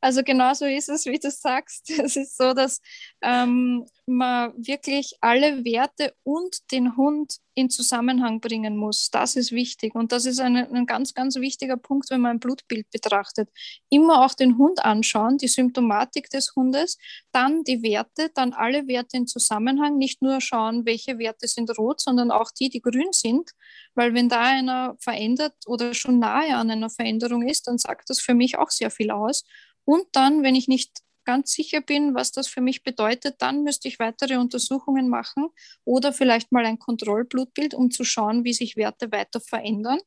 also 0.01 0.23
genauso 0.23 0.67
ist 0.67 0.89
es, 0.89 1.07
wie 1.07 1.19
du 1.19 1.31
sagst. 1.31 1.91
Es 1.91 2.17
ist 2.17 2.37
so, 2.37 2.55
dass 2.55 2.81
ähm, 3.23 3.87
man 4.07 4.53
wirklich 4.57 5.15
alle 5.21 5.65
Werte 5.65 6.15
und 6.23 6.73
den 6.73 6.97
Hund 6.97 7.37
in 7.55 7.71
Zusammenhang 7.71 8.41
bringen 8.41 8.77
muss. 8.77 9.11
Das 9.11 9.37
ist 9.37 9.53
wichtig. 9.53 9.95
Und 9.95 10.13
das 10.13 10.25
ist 10.25 10.41
eine, 10.41 10.71
ein 10.71 10.87
ganz, 10.87 11.15
ganz 11.15 11.37
wichtiger 11.37 11.77
Punkt, 11.77 12.11
wenn 12.11 12.21
man 12.21 12.33
ein 12.33 12.41
Blutbild 12.41 12.91
betrachtet. 12.91 13.51
Immer 13.91 14.25
auch 14.25 14.35
den 14.35 14.57
Hund 14.57 14.85
anschauen, 14.85 15.37
die 15.37 15.49
Symptomatik 15.49 16.31
des 16.31 16.55
Hundes, 16.57 16.99
dann 17.33 17.63
die 17.65 17.83
Werte, 17.83 18.31
dann 18.35 18.53
alle 18.53 18.89
Werte 18.89 19.17
in 19.17 19.27
Zusammenhang. 19.27 19.99
Nicht 19.99 20.23
nur 20.23 20.41
schauen, 20.41 20.87
welche 20.87 21.19
Werte 21.19 21.47
sind 21.49 21.77
rot, 21.77 22.01
sondern 22.01 22.31
auch 22.31 22.51
die, 22.51 22.69
die 22.69 22.81
grün 22.81 23.13
sind. 23.13 23.51
Weil 23.95 24.15
wenn 24.15 24.29
da 24.29 24.43
einer 24.43 24.80
verändert 25.01 25.55
oder 25.67 25.95
schon 25.95 26.19
nahe 26.19 26.57
an 26.57 26.71
einer 26.71 26.91
Veränderung 26.91 27.47
ist, 27.49 27.67
dann 27.67 27.79
sagt 27.79 28.11
das 28.11 28.21
für 28.21 28.35
mich 28.35 28.59
auch 28.59 28.71
sehr 28.71 28.91
viel 28.91 29.11
aus. 29.11 29.45
Und 29.85 30.05
dann, 30.13 30.43
wenn 30.43 30.55
ich 30.55 30.69
nicht 30.69 31.01
ganz 31.25 31.53
sicher 31.53 31.81
bin, 31.81 32.15
was 32.15 32.33
das 32.33 32.49
für 32.49 32.61
mich 32.61 32.83
bedeutet, 32.83 33.37
dann 33.41 33.63
müsste 33.63 33.89
ich 33.89 33.99
weitere 33.99 34.37
Untersuchungen 34.37 35.09
machen 35.09 35.49
oder 35.85 36.13
vielleicht 36.13 36.53
mal 36.53 36.65
ein 36.65 36.79
Kontrollblutbild, 36.79 37.75
um 37.75 37.91
zu 37.91 38.05
schauen, 38.05 38.45
wie 38.45 38.53
sich 38.55 38.77
Werte 38.77 39.13
weiter 39.13 39.41
verändern. 39.41 40.01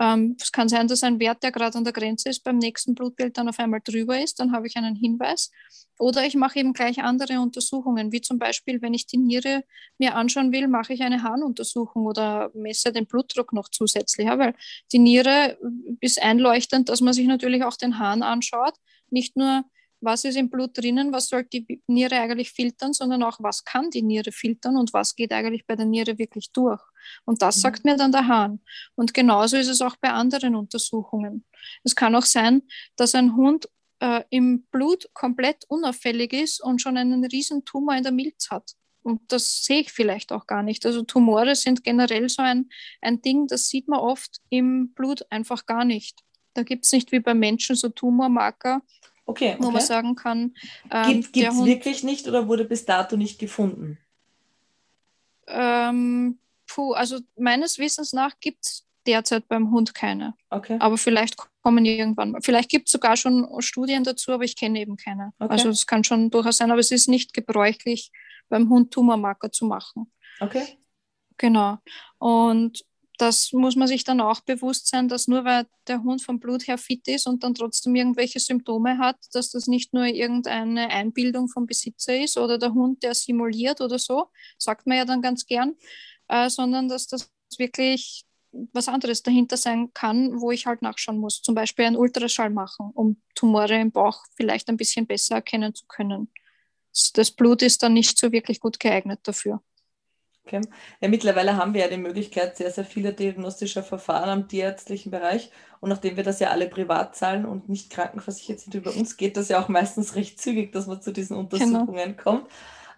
Ähm, 0.00 0.36
es 0.40 0.52
kann 0.52 0.68
sein, 0.68 0.88
dass 0.88 1.04
ein 1.04 1.20
Wert, 1.20 1.42
der 1.42 1.52
gerade 1.52 1.76
an 1.76 1.84
der 1.84 1.92
Grenze 1.92 2.28
ist, 2.28 2.44
beim 2.44 2.58
nächsten 2.58 2.94
Blutbild 2.94 3.36
dann 3.36 3.48
auf 3.48 3.58
einmal 3.58 3.80
drüber 3.84 4.20
ist. 4.20 4.40
Dann 4.40 4.52
habe 4.52 4.66
ich 4.66 4.76
einen 4.76 4.96
Hinweis. 4.96 5.50
Oder 5.98 6.26
ich 6.26 6.34
mache 6.34 6.58
eben 6.58 6.72
gleich 6.72 7.02
andere 7.02 7.40
Untersuchungen, 7.40 8.10
wie 8.10 8.20
zum 8.20 8.38
Beispiel, 8.38 8.80
wenn 8.82 8.94
ich 8.94 9.06
die 9.06 9.18
Niere 9.18 9.62
mir 9.98 10.14
anschauen 10.14 10.50
will, 10.50 10.66
mache 10.66 10.94
ich 10.94 11.02
eine 11.02 11.22
Harnuntersuchung 11.22 12.06
oder 12.06 12.50
messe 12.54 12.92
den 12.92 13.06
Blutdruck 13.06 13.52
noch 13.52 13.68
zusätzlich. 13.68 14.26
Ja, 14.26 14.38
weil 14.38 14.54
die 14.90 14.98
Niere 14.98 15.58
ist 16.00 16.20
einleuchtend, 16.20 16.88
dass 16.88 17.00
man 17.00 17.12
sich 17.12 17.26
natürlich 17.26 17.62
auch 17.62 17.76
den 17.76 17.98
Hahn 17.98 18.22
anschaut. 18.22 18.74
Nicht 19.10 19.36
nur 19.36 19.64
was 20.02 20.24
ist 20.24 20.36
im 20.36 20.50
Blut 20.50 20.76
drinnen, 20.76 21.12
was 21.12 21.28
soll 21.28 21.44
die 21.44 21.80
Niere 21.86 22.16
eigentlich 22.16 22.52
filtern, 22.52 22.92
sondern 22.92 23.22
auch, 23.22 23.38
was 23.40 23.64
kann 23.64 23.90
die 23.90 24.02
Niere 24.02 24.32
filtern 24.32 24.76
und 24.76 24.92
was 24.92 25.14
geht 25.14 25.32
eigentlich 25.32 25.66
bei 25.66 25.76
der 25.76 25.86
Niere 25.86 26.18
wirklich 26.18 26.50
durch. 26.52 26.80
Und 27.24 27.40
das 27.42 27.56
mhm. 27.56 27.60
sagt 27.60 27.84
mir 27.84 27.96
dann 27.96 28.12
der 28.12 28.26
Hahn. 28.28 28.60
Und 28.94 29.14
genauso 29.14 29.56
ist 29.56 29.68
es 29.68 29.80
auch 29.80 29.96
bei 29.96 30.10
anderen 30.10 30.54
Untersuchungen. 30.54 31.44
Es 31.84 31.94
kann 31.94 32.14
auch 32.14 32.24
sein, 32.24 32.62
dass 32.96 33.14
ein 33.14 33.36
Hund 33.36 33.68
äh, 34.00 34.24
im 34.30 34.64
Blut 34.70 35.08
komplett 35.14 35.64
unauffällig 35.68 36.32
ist 36.32 36.62
und 36.62 36.82
schon 36.82 36.96
einen 36.96 37.24
riesen 37.24 37.64
Tumor 37.64 37.94
in 37.94 38.02
der 38.02 38.12
Milz 38.12 38.50
hat. 38.50 38.72
Und 39.02 39.20
das 39.32 39.64
sehe 39.64 39.80
ich 39.80 39.92
vielleicht 39.92 40.32
auch 40.32 40.46
gar 40.46 40.62
nicht. 40.62 40.86
Also 40.86 41.02
Tumore 41.02 41.54
sind 41.56 41.82
generell 41.82 42.28
so 42.28 42.42
ein, 42.42 42.68
ein 43.00 43.20
Ding, 43.20 43.46
das 43.46 43.68
sieht 43.68 43.88
man 43.88 44.00
oft 44.00 44.40
im 44.48 44.92
Blut 44.94 45.24
einfach 45.30 45.66
gar 45.66 45.84
nicht. 45.84 46.20
Da 46.54 46.62
gibt 46.62 46.84
es 46.84 46.92
nicht 46.92 47.12
wie 47.12 47.20
bei 47.20 47.34
Menschen 47.34 47.76
so 47.76 47.88
Tumormarker, 47.88 48.82
Okay, 49.32 49.56
wo 49.58 49.70
man 49.70 49.80
sagen 49.80 50.14
kann. 50.14 50.54
Ähm, 50.90 51.22
Gibt 51.32 51.36
es 51.36 51.64
wirklich 51.64 52.02
nicht 52.02 52.28
oder 52.28 52.48
wurde 52.48 52.64
bis 52.64 52.84
dato 52.84 53.16
nicht 53.16 53.38
gefunden? 53.38 53.98
Ähm, 55.46 56.38
puh, 56.66 56.92
also 56.92 57.18
meines 57.38 57.78
Wissens 57.78 58.12
nach 58.12 58.38
gibt 58.40 58.64
es 58.64 58.86
derzeit 59.06 59.48
beim 59.48 59.70
Hund 59.70 59.94
keine. 59.94 60.34
Okay. 60.50 60.76
Aber 60.80 60.98
vielleicht 60.98 61.36
kommen 61.62 61.84
irgendwann 61.84 62.32
mal. 62.32 62.42
Vielleicht 62.42 62.68
gibt 62.68 62.88
es 62.88 62.92
sogar 62.92 63.16
schon 63.16 63.48
Studien 63.60 64.04
dazu, 64.04 64.32
aber 64.32 64.44
ich 64.44 64.56
kenne 64.56 64.80
eben 64.80 64.96
keine. 64.96 65.32
Okay. 65.38 65.50
Also 65.50 65.70
es 65.70 65.86
kann 65.86 66.04
schon 66.04 66.30
durchaus 66.30 66.58
sein, 66.58 66.70
aber 66.70 66.80
es 66.80 66.90
ist 66.90 67.08
nicht 67.08 67.32
gebräuchlich, 67.34 68.12
beim 68.48 68.68
Hund 68.68 68.92
Tumormarker 68.92 69.50
zu 69.50 69.64
machen. 69.64 70.12
Okay. 70.40 70.78
Genau. 71.38 71.78
Und 72.18 72.84
das 73.22 73.52
muss 73.52 73.76
man 73.76 73.86
sich 73.86 74.02
dann 74.02 74.20
auch 74.20 74.40
bewusst 74.40 74.88
sein, 74.88 75.06
dass 75.06 75.28
nur 75.28 75.44
weil 75.44 75.66
der 75.86 76.02
Hund 76.02 76.22
vom 76.22 76.40
Blut 76.40 76.66
her 76.66 76.76
fit 76.76 77.06
ist 77.06 77.28
und 77.28 77.44
dann 77.44 77.54
trotzdem 77.54 77.94
irgendwelche 77.94 78.40
Symptome 78.40 78.98
hat, 78.98 79.16
dass 79.32 79.50
das 79.50 79.68
nicht 79.68 79.94
nur 79.94 80.06
irgendeine 80.06 80.90
Einbildung 80.90 81.46
vom 81.46 81.64
Besitzer 81.64 82.20
ist 82.20 82.36
oder 82.36 82.58
der 82.58 82.74
Hund, 82.74 83.04
der 83.04 83.14
simuliert 83.14 83.80
oder 83.80 84.00
so, 84.00 84.26
sagt 84.58 84.88
man 84.88 84.96
ja 84.96 85.04
dann 85.04 85.22
ganz 85.22 85.46
gern, 85.46 85.76
äh, 86.26 86.50
sondern 86.50 86.88
dass 86.88 87.06
das 87.06 87.30
wirklich 87.58 88.24
was 88.72 88.88
anderes 88.88 89.22
dahinter 89.22 89.56
sein 89.56 89.94
kann, 89.94 90.40
wo 90.40 90.50
ich 90.50 90.66
halt 90.66 90.82
nachschauen 90.82 91.18
muss. 91.18 91.42
Zum 91.42 91.54
Beispiel 91.54 91.84
einen 91.84 91.96
Ultraschall 91.96 92.50
machen, 92.50 92.90
um 92.92 93.22
Tumore 93.36 93.78
im 93.78 93.92
Bauch 93.92 94.24
vielleicht 94.34 94.68
ein 94.68 94.76
bisschen 94.76 95.06
besser 95.06 95.36
erkennen 95.36 95.76
zu 95.76 95.86
können. 95.86 96.28
Das 97.14 97.30
Blut 97.30 97.62
ist 97.62 97.84
dann 97.84 97.92
nicht 97.92 98.18
so 98.18 98.32
wirklich 98.32 98.58
gut 98.58 98.80
geeignet 98.80 99.20
dafür. 99.22 99.62
Okay. 100.44 100.60
Ja, 101.00 101.08
mittlerweile 101.08 101.56
haben 101.56 101.72
wir 101.72 101.82
ja 101.82 101.88
die 101.88 101.96
Möglichkeit 101.96 102.56
sehr, 102.56 102.70
sehr 102.70 102.84
viele 102.84 103.12
diagnostischer 103.12 103.82
Verfahren 103.82 104.28
am 104.28 104.48
tierärztlichen 104.48 105.10
Bereich. 105.12 105.52
Und 105.80 105.88
nachdem 105.88 106.16
wir 106.16 106.24
das 106.24 106.40
ja 106.40 106.50
alle 106.50 106.68
privat 106.68 107.14
zahlen 107.14 107.44
und 107.46 107.68
nicht 107.68 107.90
krankenversichert 107.90 108.58
sind 108.58 108.74
über 108.74 108.94
uns, 108.94 109.16
geht 109.16 109.36
das 109.36 109.48
ja 109.48 109.62
auch 109.62 109.68
meistens 109.68 110.14
recht 110.16 110.40
zügig, 110.40 110.72
dass 110.72 110.86
man 110.86 111.00
zu 111.00 111.12
diesen 111.12 111.36
genau. 111.36 111.42
Untersuchungen 111.42 112.16
genau. 112.16 112.22
kommt. 112.22 112.48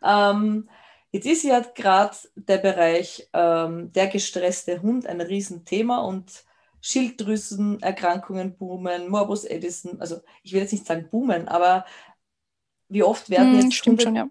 Ähm, 0.03 0.69
jetzt 1.13 1.27
ist 1.27 1.45
ja 1.45 1.61
gerade 1.61 2.17
der 2.35 2.59
Bereich 2.59 3.29
ähm, 3.35 3.93
der 3.93 4.07
gestresste 4.07 4.81
Hund 4.81 5.07
ein 5.07 5.21
Riesenthema 5.21 5.99
und 5.99 6.45
Schilddrüsenerkrankungen 6.81 8.57
boomen, 8.57 9.09
Morbus 9.09 9.45
Edison, 9.45 10.01
also 10.01 10.21
ich 10.43 10.53
will 10.53 10.61
jetzt 10.61 10.73
nicht 10.73 10.87
sagen 10.87 11.09
boomen, 11.11 11.49
aber 11.49 11.87
wie 12.89 13.03
oft 13.03 13.31
werden 13.31 13.53
hm, 13.53 13.61
jetzt 13.61 13.87
Hunde 13.87 14.03
schon, 14.03 14.17
ja. 14.17 14.29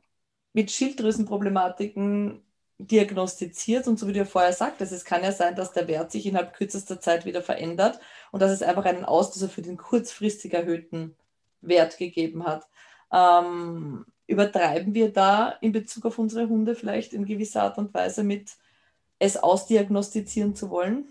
mit 0.54 0.70
Schilddrüsenproblematiken 0.70 2.44
diagnostiziert 2.88 3.88
und 3.88 3.98
so 3.98 4.08
wie 4.08 4.14
du 4.14 4.20
ja 4.20 4.26
vorher 4.26 4.54
sagtest, 4.54 4.92
es 4.92 5.06
kann 5.06 5.24
ja 5.24 5.32
sein, 5.32 5.56
dass 5.56 5.74
der 5.74 5.88
Wert 5.88 6.12
sich 6.12 6.26
innerhalb 6.26 6.54
kürzester 6.54 7.00
Zeit 7.00 7.26
wieder 7.26 7.42
verändert 7.42 8.00
und 8.32 8.42
dass 8.42 8.52
es 8.52 8.62
einfach 8.62 8.86
einen 8.86 9.06
Auslöser 9.06 9.50
für 9.50 9.62
den 9.62 9.78
kurzfristig 9.78 10.54
erhöhten 10.54 11.16
Wert 11.62 11.98
gegeben 11.98 12.46
hat. 12.46 12.68
Ähm, 13.12 14.06
übertreiben 14.28 14.94
wir 14.94 15.12
da 15.12 15.50
in 15.62 15.72
Bezug 15.72 16.06
auf 16.06 16.20
unsere 16.20 16.50
Hunde 16.50 16.76
vielleicht 16.76 17.14
in 17.14 17.26
gewisser 17.26 17.64
Art 17.64 17.78
und 17.78 17.94
Weise 17.94 18.24
mit 18.24 18.52
es 19.20 19.38
ausdiagnostizieren 19.38 20.56
zu 20.56 20.70
wollen? 20.70 21.06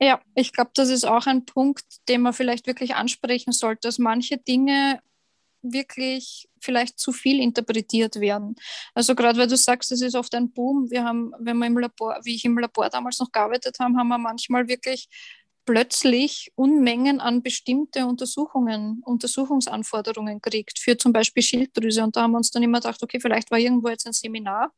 Ja, 0.00 0.20
ich 0.34 0.52
glaube, 0.52 0.72
das 0.74 0.88
ist 0.88 1.04
auch 1.04 1.26
ein 1.26 1.44
Punkt, 1.44 2.08
den 2.08 2.22
man 2.22 2.32
vielleicht 2.32 2.66
wirklich 2.66 2.94
ansprechen 2.94 3.52
sollte, 3.52 3.88
dass 3.88 3.98
manche 3.98 4.38
Dinge 4.38 5.00
wirklich 5.64 6.48
vielleicht 6.60 6.98
zu 6.98 7.12
viel 7.12 7.40
interpretiert 7.40 8.20
werden. 8.20 8.56
Also 8.94 9.14
gerade 9.14 9.38
weil 9.38 9.48
du 9.48 9.56
sagst, 9.56 9.92
es 9.92 10.00
ist 10.02 10.14
oft 10.14 10.34
ein 10.34 10.52
Boom. 10.52 10.90
Wir 10.90 11.04
haben, 11.04 11.32
wenn 11.38 11.58
wir 11.58 11.66
im 11.66 11.78
Labor, 11.78 12.20
wie 12.24 12.34
ich 12.34 12.44
im 12.44 12.58
Labor 12.58 12.88
damals 12.90 13.18
noch 13.18 13.32
gearbeitet 13.32 13.76
habe, 13.80 13.96
haben 13.96 14.08
wir 14.08 14.18
manchmal 14.18 14.68
wirklich 14.68 15.08
plötzlich 15.64 16.52
Unmengen 16.54 17.20
an 17.20 17.42
bestimmte 17.42 18.06
Untersuchungen, 18.06 19.02
Untersuchungsanforderungen 19.04 20.40
kriegt 20.40 20.78
für 20.78 20.96
zum 20.96 21.12
Beispiel 21.12 21.42
Schilddrüse. 21.42 22.02
Und 22.02 22.16
da 22.16 22.22
haben 22.22 22.32
wir 22.32 22.38
uns 22.38 22.50
dann 22.50 22.62
immer 22.62 22.80
gedacht, 22.80 23.02
okay, 23.02 23.20
vielleicht 23.20 23.50
war 23.50 23.58
irgendwo 23.58 23.88
jetzt 23.88 24.06
ein 24.06 24.12
Seminar 24.12 24.72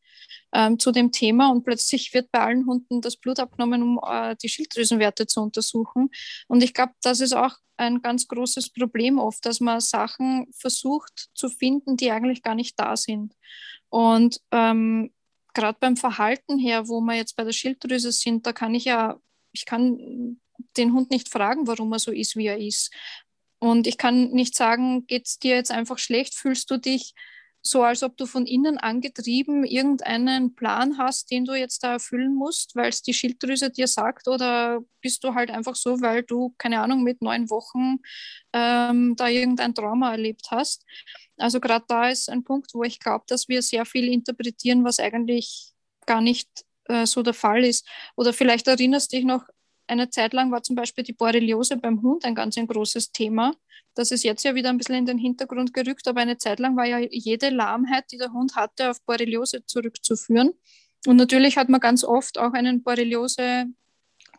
ähm, 0.52 0.78
zu 0.78 0.92
dem 0.92 1.12
Thema 1.12 1.50
und 1.50 1.64
plötzlich 1.64 2.14
wird 2.14 2.30
bei 2.30 2.40
allen 2.40 2.66
Hunden 2.66 3.00
das 3.00 3.16
Blut 3.16 3.38
abgenommen, 3.38 3.82
um 3.82 4.00
äh, 4.06 4.36
die 4.36 4.48
Schilddrüsenwerte 4.48 5.26
zu 5.26 5.40
untersuchen. 5.40 6.10
Und 6.48 6.62
ich 6.62 6.74
glaube, 6.74 6.92
das 7.02 7.20
ist 7.20 7.34
auch 7.34 7.56
ein 7.76 8.00
ganz 8.00 8.28
großes 8.28 8.72
Problem 8.72 9.18
oft, 9.18 9.44
dass 9.44 9.60
man 9.60 9.80
Sachen 9.80 10.46
versucht 10.52 11.28
zu 11.34 11.48
finden, 11.48 11.96
die 11.96 12.10
eigentlich 12.10 12.42
gar 12.42 12.54
nicht 12.54 12.78
da 12.78 12.96
sind. 12.96 13.34
Und 13.88 14.40
ähm, 14.50 15.12
gerade 15.52 15.78
beim 15.80 15.96
Verhalten 15.96 16.58
her, 16.58 16.88
wo 16.88 17.00
wir 17.00 17.14
jetzt 17.14 17.36
bei 17.36 17.44
der 17.44 17.52
Schilddrüse 17.52 18.12
sind, 18.12 18.46
da 18.46 18.52
kann 18.52 18.74
ich 18.74 18.84
ja, 18.84 19.18
ich 19.52 19.64
kann 19.64 20.38
den 20.76 20.92
Hund 20.92 21.10
nicht 21.10 21.28
fragen, 21.28 21.66
warum 21.66 21.92
er 21.92 21.98
so 21.98 22.12
ist, 22.12 22.36
wie 22.36 22.46
er 22.46 22.58
ist. 22.58 22.92
Und 23.58 23.86
ich 23.86 23.98
kann 23.98 24.30
nicht 24.30 24.54
sagen, 24.54 25.06
geht 25.06 25.26
es 25.26 25.38
dir 25.38 25.56
jetzt 25.56 25.70
einfach 25.70 25.98
schlecht, 25.98 26.34
fühlst 26.34 26.70
du 26.70 26.76
dich 26.78 27.14
so, 27.66 27.82
als 27.82 28.02
ob 28.02 28.16
du 28.16 28.26
von 28.26 28.46
innen 28.46 28.78
angetrieben 28.78 29.64
irgendeinen 29.64 30.54
Plan 30.54 30.98
hast, 30.98 31.30
den 31.30 31.44
du 31.44 31.54
jetzt 31.54 31.82
da 31.82 31.94
erfüllen 31.94 32.34
musst, 32.34 32.76
weil 32.76 32.90
es 32.90 33.02
die 33.02 33.12
Schilddrüse 33.12 33.70
dir 33.70 33.88
sagt, 33.88 34.28
oder 34.28 34.80
bist 35.00 35.24
du 35.24 35.34
halt 35.34 35.50
einfach 35.50 35.74
so, 35.74 36.00
weil 36.00 36.22
du, 36.22 36.54
keine 36.58 36.80
Ahnung, 36.80 37.02
mit 37.02 37.22
neun 37.22 37.50
Wochen 37.50 37.98
ähm, 38.52 39.16
da 39.16 39.28
irgendein 39.28 39.74
Trauma 39.74 40.12
erlebt 40.12 40.46
hast. 40.50 40.84
Also 41.38 41.58
gerade 41.58 41.84
da 41.88 42.08
ist 42.08 42.30
ein 42.30 42.44
Punkt, 42.44 42.72
wo 42.72 42.84
ich 42.84 43.00
glaube, 43.00 43.24
dass 43.26 43.48
wir 43.48 43.62
sehr 43.62 43.84
viel 43.84 44.12
interpretieren, 44.12 44.84
was 44.84 45.00
eigentlich 45.00 45.72
gar 46.06 46.20
nicht 46.20 46.48
äh, 46.84 47.04
so 47.04 47.22
der 47.22 47.34
Fall 47.34 47.64
ist. 47.64 47.86
Oder 48.16 48.32
vielleicht 48.32 48.68
erinnerst 48.68 49.12
du 49.12 49.16
dich 49.16 49.26
noch 49.26 49.44
eine 49.86 50.10
Zeit 50.10 50.32
lang 50.32 50.50
war 50.50 50.62
zum 50.62 50.76
Beispiel 50.76 51.04
die 51.04 51.12
Borreliose 51.12 51.76
beim 51.76 52.02
Hund 52.02 52.24
ein 52.24 52.34
ganz 52.34 52.56
ein 52.56 52.66
großes 52.66 53.12
Thema. 53.12 53.54
Das 53.94 54.10
ist 54.10 54.24
jetzt 54.24 54.44
ja 54.44 54.54
wieder 54.54 54.70
ein 54.70 54.78
bisschen 54.78 54.96
in 54.96 55.06
den 55.06 55.18
Hintergrund 55.18 55.72
gerückt, 55.72 56.06
aber 56.08 56.20
eine 56.20 56.38
Zeit 56.38 56.58
lang 56.58 56.76
war 56.76 56.84
ja 56.84 56.98
jede 56.98 57.48
Lahmheit, 57.50 58.04
die 58.12 58.18
der 58.18 58.32
Hund 58.32 58.56
hatte, 58.56 58.90
auf 58.90 59.02
Borreliose 59.04 59.64
zurückzuführen. 59.64 60.52
Und 61.06 61.16
natürlich 61.16 61.56
hat 61.56 61.68
man 61.68 61.80
ganz 61.80 62.04
oft 62.04 62.38
auch 62.38 62.52
einen 62.52 62.82
Borreliose 62.82 63.66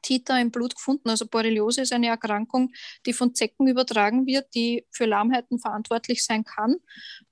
Titer 0.01 0.39
im 0.39 0.51
Blut 0.51 0.75
gefunden. 0.75 1.09
Also 1.09 1.27
Borreliose 1.27 1.81
ist 1.81 1.93
eine 1.93 2.07
Erkrankung, 2.07 2.71
die 3.05 3.13
von 3.13 3.33
Zecken 3.33 3.67
übertragen 3.67 4.25
wird, 4.25 4.53
die 4.53 4.85
für 4.91 5.05
Lahmheiten 5.05 5.59
verantwortlich 5.59 6.23
sein 6.23 6.43
kann. 6.43 6.75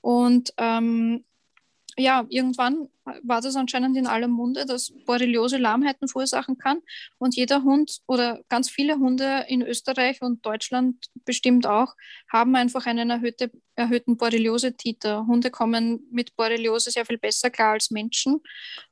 Und 0.02 0.54
ähm, 0.58 1.26
ja, 1.98 2.26
irgendwann 2.30 2.90
war 3.24 3.40
das 3.40 3.56
anscheinend 3.56 3.96
in 3.96 4.08
aller 4.08 4.28
Munde, 4.28 4.66
dass 4.66 4.92
Borreliose 5.06 5.58
Lahmheiten 5.58 6.08
verursachen 6.08 6.58
kann. 6.58 6.82
Und 7.20 7.36
jeder 7.36 7.64
Hund 7.64 8.00
oder 8.08 8.42
ganz 8.50 8.70
viele 8.70 8.96
Hunde 8.96 9.46
in 9.48 9.62
Österreich 9.62 10.22
und 10.22 10.46
Deutschland 10.46 11.06
bestimmt 11.24 11.68
auch, 11.68 11.94
haben 12.32 12.56
einfach 12.56 12.86
einen 12.86 13.10
erhöhte, 13.12 13.52
erhöhten 13.76 14.18
Borreliose-Titer. 14.18 15.26
Hunde 15.28 15.52
kommen 15.52 16.08
mit 16.12 16.36
Borreliose 16.36 16.92
sehr 16.92 17.06
viel 17.06 17.18
besser 17.18 17.50
klar 17.50 17.74
als 17.74 17.92
Menschen. 17.92 18.42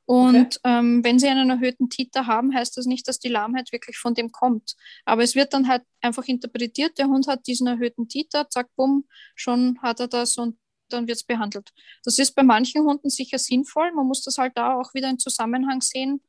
Und 0.06 0.36
okay. 0.36 0.58
ähm, 0.64 1.02
wenn 1.04 1.18
sie 1.18 1.28
einen 1.28 1.50
erhöhten 1.50 1.90
Titer 1.90 2.26
haben, 2.26 2.54
heißt 2.54 2.76
das 2.76 2.86
nicht, 2.86 3.08
dass 3.08 3.18
die 3.18 3.28
Lahmheit 3.28 3.72
wirklich 3.72 3.98
von 3.98 4.14
dem 4.14 4.30
kommt. 4.30 4.76
Aber 5.04 5.22
es 5.22 5.34
wird 5.34 5.52
dann 5.52 5.68
halt 5.68 5.82
einfach 6.00 6.24
interpretiert, 6.26 6.98
der 6.98 7.08
Hund 7.08 7.26
hat 7.26 7.46
diesen 7.46 7.66
erhöhten 7.66 8.08
Titer, 8.08 8.48
zack, 8.48 8.68
bumm, 8.76 9.06
schon 9.34 9.78
hat 9.82 10.00
er 10.00 10.08
das 10.08 10.36
und 10.38 10.56
dann 10.88 11.06
wird 11.06 11.18
es 11.18 11.24
behandelt. 11.24 11.72
Das 12.04 12.18
ist 12.18 12.34
bei 12.34 12.42
manchen 12.42 12.82
Hunden 12.84 13.10
sicher 13.10 13.38
sinnvoll. 13.38 13.92
Man 13.92 14.06
muss 14.06 14.22
das 14.22 14.38
halt 14.38 14.52
da 14.56 14.74
auch 14.78 14.94
wieder 14.94 15.10
in 15.10 15.18
Zusammenhang 15.18 15.80
sehen. 15.80 16.20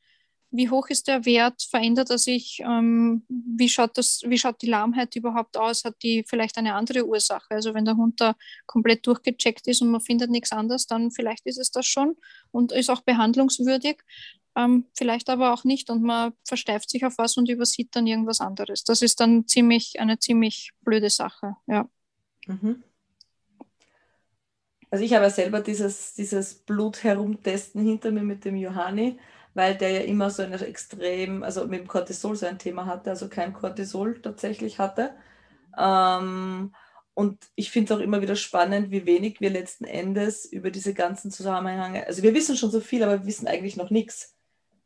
Wie 0.51 0.69
hoch 0.69 0.87
ist 0.89 1.07
der 1.07 1.25
Wert? 1.25 1.63
Verändert 1.69 2.09
er 2.09 2.17
sich? 2.17 2.61
Ähm, 2.63 3.25
wie, 3.27 3.67
schaut 3.67 3.97
das, 3.97 4.21
wie 4.25 4.37
schaut 4.37 4.61
die 4.61 4.67
Lahmheit 4.69 5.15
überhaupt 5.15 5.57
aus? 5.57 5.83
Hat 5.83 5.95
die 6.01 6.23
vielleicht 6.25 6.57
eine 6.57 6.75
andere 6.75 7.05
Ursache? 7.05 7.49
Also 7.49 7.73
wenn 7.73 7.83
der 7.83 7.97
Hund 7.97 8.21
da 8.21 8.35
komplett 8.65 9.05
durchgecheckt 9.05 9.67
ist 9.67 9.81
und 9.81 9.89
man 9.89 9.99
findet 10.01 10.29
nichts 10.29 10.51
anderes, 10.53 10.87
dann 10.87 11.11
vielleicht 11.11 11.45
ist 11.45 11.57
es 11.57 11.71
das 11.71 11.85
schon 11.85 12.15
und 12.51 12.71
ist 12.71 12.89
auch 12.89 13.01
behandlungswürdig. 13.01 13.97
ähm, 14.55 14.85
vielleicht 14.93 15.29
aber 15.29 15.53
auch 15.53 15.63
nicht 15.63 15.89
und 15.89 16.01
man 16.03 16.33
versteift 16.45 16.89
sich 16.89 17.05
auf 17.05 17.17
was 17.17 17.37
und 17.37 17.49
übersieht 17.49 17.95
dann 17.95 18.07
irgendwas 18.07 18.41
anderes. 18.41 18.83
Das 18.83 19.01
ist 19.01 19.19
dann 19.19 19.47
ziemlich 19.47 19.99
eine 19.99 20.19
ziemlich 20.19 20.71
blöde 20.81 21.09
Sache, 21.09 21.55
ja. 21.67 21.89
Mhm. 22.47 22.83
Also 24.89 25.03
ich 25.03 25.13
habe 25.13 25.25
ja 25.25 25.29
selber 25.29 25.61
dieses, 25.61 26.13
dieses 26.13 26.53
Blut 26.55 27.03
herumtesten 27.03 27.83
hinter 27.83 28.11
mir 28.11 28.23
mit 28.23 28.45
dem 28.45 28.55
Johanni, 28.55 29.19
weil 29.53 29.75
der 29.75 29.89
ja 29.89 30.01
immer 30.01 30.29
so 30.29 30.43
eine 30.43 30.59
extrem, 30.65 31.43
also 31.43 31.65
mit 31.67 31.81
dem 31.81 31.87
Cortisol 31.87 32.35
so 32.35 32.45
ein 32.45 32.59
Thema 32.59 32.85
hatte, 32.85 33.09
also 33.09 33.29
kein 33.29 33.53
Cortisol 33.53 34.21
tatsächlich 34.21 34.79
hatte. 34.79 35.15
Ähm, 35.77 36.73
und 37.13 37.39
ich 37.55 37.71
finde 37.71 37.93
es 37.93 37.97
auch 37.99 38.03
immer 38.03 38.21
wieder 38.21 38.35
spannend, 38.35 38.91
wie 38.91 39.05
wenig 39.05 39.39
wir 39.39 39.49
letzten 39.49 39.85
Endes 39.85 40.45
über 40.45 40.69
diese 40.69 40.93
ganzen 40.93 41.31
Zusammenhänge, 41.31 42.05
also 42.05 42.23
wir 42.23 42.33
wissen 42.33 42.57
schon 42.57 42.71
so 42.71 42.81
viel, 42.81 43.03
aber 43.03 43.19
wir 43.19 43.25
wissen 43.25 43.47
eigentlich 43.47 43.77
noch 43.77 43.89
nichts. 43.89 44.35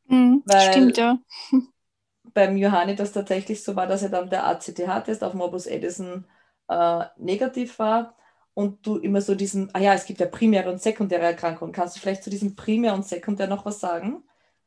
Mhm, 0.07 0.43
stimmt, 0.47 0.97
ja. 0.97 1.17
Beim 2.33 2.57
Johanni 2.57 2.95
das 2.95 3.11
tatsächlich 3.11 3.63
so 3.63 3.75
war, 3.75 3.87
dass 3.87 4.03
er 4.03 4.09
dann 4.09 4.29
der 4.29 4.45
ACTH-Test 4.45 5.23
auf 5.23 5.33
Morbus 5.33 5.65
Edison 5.65 6.25
äh, 6.67 7.05
negativ 7.17 7.79
war 7.79 8.15
und 8.59 8.85
du 8.85 8.97
immer 8.97 9.21
so 9.21 9.35
diesen, 9.35 9.73
ah 9.73 9.79
ja, 9.79 9.93
es 9.93 10.05
gibt 10.05 10.19
ja 10.19 10.25
primäre 10.25 10.69
und 10.69 10.81
sekundäre 10.81 11.23
Erkrankungen. 11.23 11.71
Kannst 11.71 11.95
du 11.95 12.01
vielleicht 12.01 12.25
zu 12.25 12.29
diesem 12.29 12.57
Primär 12.57 12.93
und 12.93 13.05
Sekundär 13.05 13.47
noch 13.47 13.65
was 13.65 13.79
sagen? 13.79 14.21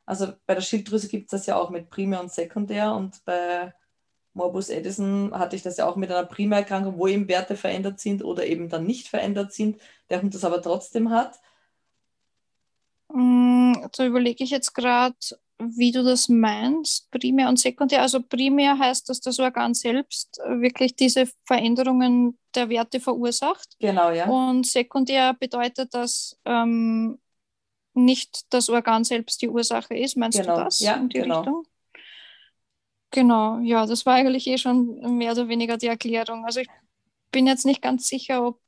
Also 0.07 0.29
bei 0.47 0.55
der 0.55 0.63
Schilddrüse 0.63 1.09
gibt 1.09 1.27
es 1.27 1.31
das 1.33 1.45
ja 1.45 1.57
auch 1.57 1.69
mit 1.69 1.91
Primär 1.91 2.23
und 2.23 2.33
Sekundär 2.33 2.95
und 2.95 3.23
bei 3.27 3.75
Morbus 4.33 4.71
Edison 4.71 5.39
hatte 5.39 5.57
ich 5.57 5.63
das 5.63 5.77
ja 5.77 5.87
auch 5.87 5.97
mit 5.97 6.11
einer 6.11 6.25
Primärerkrankung, 6.25 6.97
wo 6.97 7.07
eben 7.07 7.29
Werte 7.29 7.55
verändert 7.55 8.01
sind 8.01 8.25
oder 8.25 8.47
eben 8.47 8.71
dann 8.71 8.87
nicht 8.87 9.09
verändert 9.09 9.53
sind, 9.53 9.79
der 10.09 10.23
Hund 10.23 10.35
das 10.35 10.45
aber 10.45 10.63
trotzdem 10.63 11.11
hat. 11.11 11.39
Mm, 13.13 13.75
da 13.95 14.07
überlege 14.07 14.43
ich 14.43 14.49
jetzt 14.49 14.73
gerade, 14.73 15.17
wie 15.77 15.93
du 15.93 16.03
das 16.03 16.29
meinst, 16.29 17.11
primär 17.11 17.49
und 17.49 17.59
sekundär. 17.59 18.03
Also 18.03 18.21
primär 18.21 18.79
heißt, 18.79 19.09
dass 19.09 19.21
das 19.21 19.39
Organ 19.39 19.75
selbst 19.75 20.39
wirklich 20.47 20.97
diese 20.97 21.29
Veränderungen 21.45 22.39
der 22.55 22.69
Werte 22.69 23.01
verursacht. 23.01 23.77
Genau, 23.79 24.11
ja. 24.11 24.27
Und 24.29 24.67
sekundär 24.67 25.35
bedeutet, 25.35 25.95
dass 25.95 26.39
ähm, 26.45 27.19
nicht 27.95 28.47
das 28.51 28.69
Organ 28.69 29.05
selbst 29.05 29.43
die 29.43 29.49
Ursache 29.49 29.95
ist. 29.95 30.17
Meinst 30.17 30.41
genau. 30.41 30.57
du 30.57 30.65
das 30.65 30.81
ja, 30.81 30.95
in 30.95 31.09
die 31.09 31.21
genau. 31.21 31.39
Richtung? 31.39 31.67
Genau, 33.11 33.59
ja, 33.59 33.85
das 33.85 34.07
war 34.07 34.15
eigentlich 34.15 34.47
eh 34.47 34.57
schon 34.57 35.19
mehr 35.19 35.33
oder 35.33 35.49
weniger 35.49 35.77
die 35.77 35.89
Erklärung. 35.89 36.47
Also 36.47 36.61
ich 36.61 36.69
bin 37.31 37.47
jetzt 37.47 37.67
nicht 37.67 37.83
ganz 37.83 38.09
sicher, 38.09 38.47
ob 38.47 38.62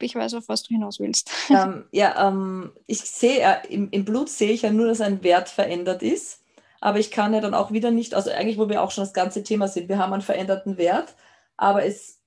ich 0.00 0.14
weiß, 0.14 0.34
auf 0.34 0.48
was 0.48 0.62
du 0.62 0.68
hinaus 0.68 1.00
willst. 1.00 1.30
Ähm, 1.50 1.86
ja, 1.92 2.28
ähm, 2.28 2.72
ich 2.86 3.00
sehe, 3.00 3.40
äh, 3.40 3.66
im, 3.68 3.88
im 3.90 4.04
Blut 4.04 4.28
sehe 4.28 4.52
ich 4.52 4.62
ja 4.62 4.70
nur, 4.70 4.86
dass 4.86 5.00
ein 5.00 5.22
Wert 5.22 5.48
verändert 5.48 6.02
ist, 6.02 6.42
aber 6.80 6.98
ich 6.98 7.10
kann 7.10 7.34
ja 7.34 7.40
dann 7.40 7.54
auch 7.54 7.70
wieder 7.70 7.90
nicht, 7.90 8.14
also 8.14 8.30
eigentlich, 8.30 8.58
wo 8.58 8.68
wir 8.68 8.82
auch 8.82 8.90
schon 8.90 9.04
das 9.04 9.14
ganze 9.14 9.42
Thema 9.42 9.68
sind, 9.68 9.88
wir 9.88 9.98
haben 9.98 10.12
einen 10.12 10.22
veränderten 10.22 10.76
Wert, 10.76 11.14
aber 11.56 11.84
es 11.84 12.20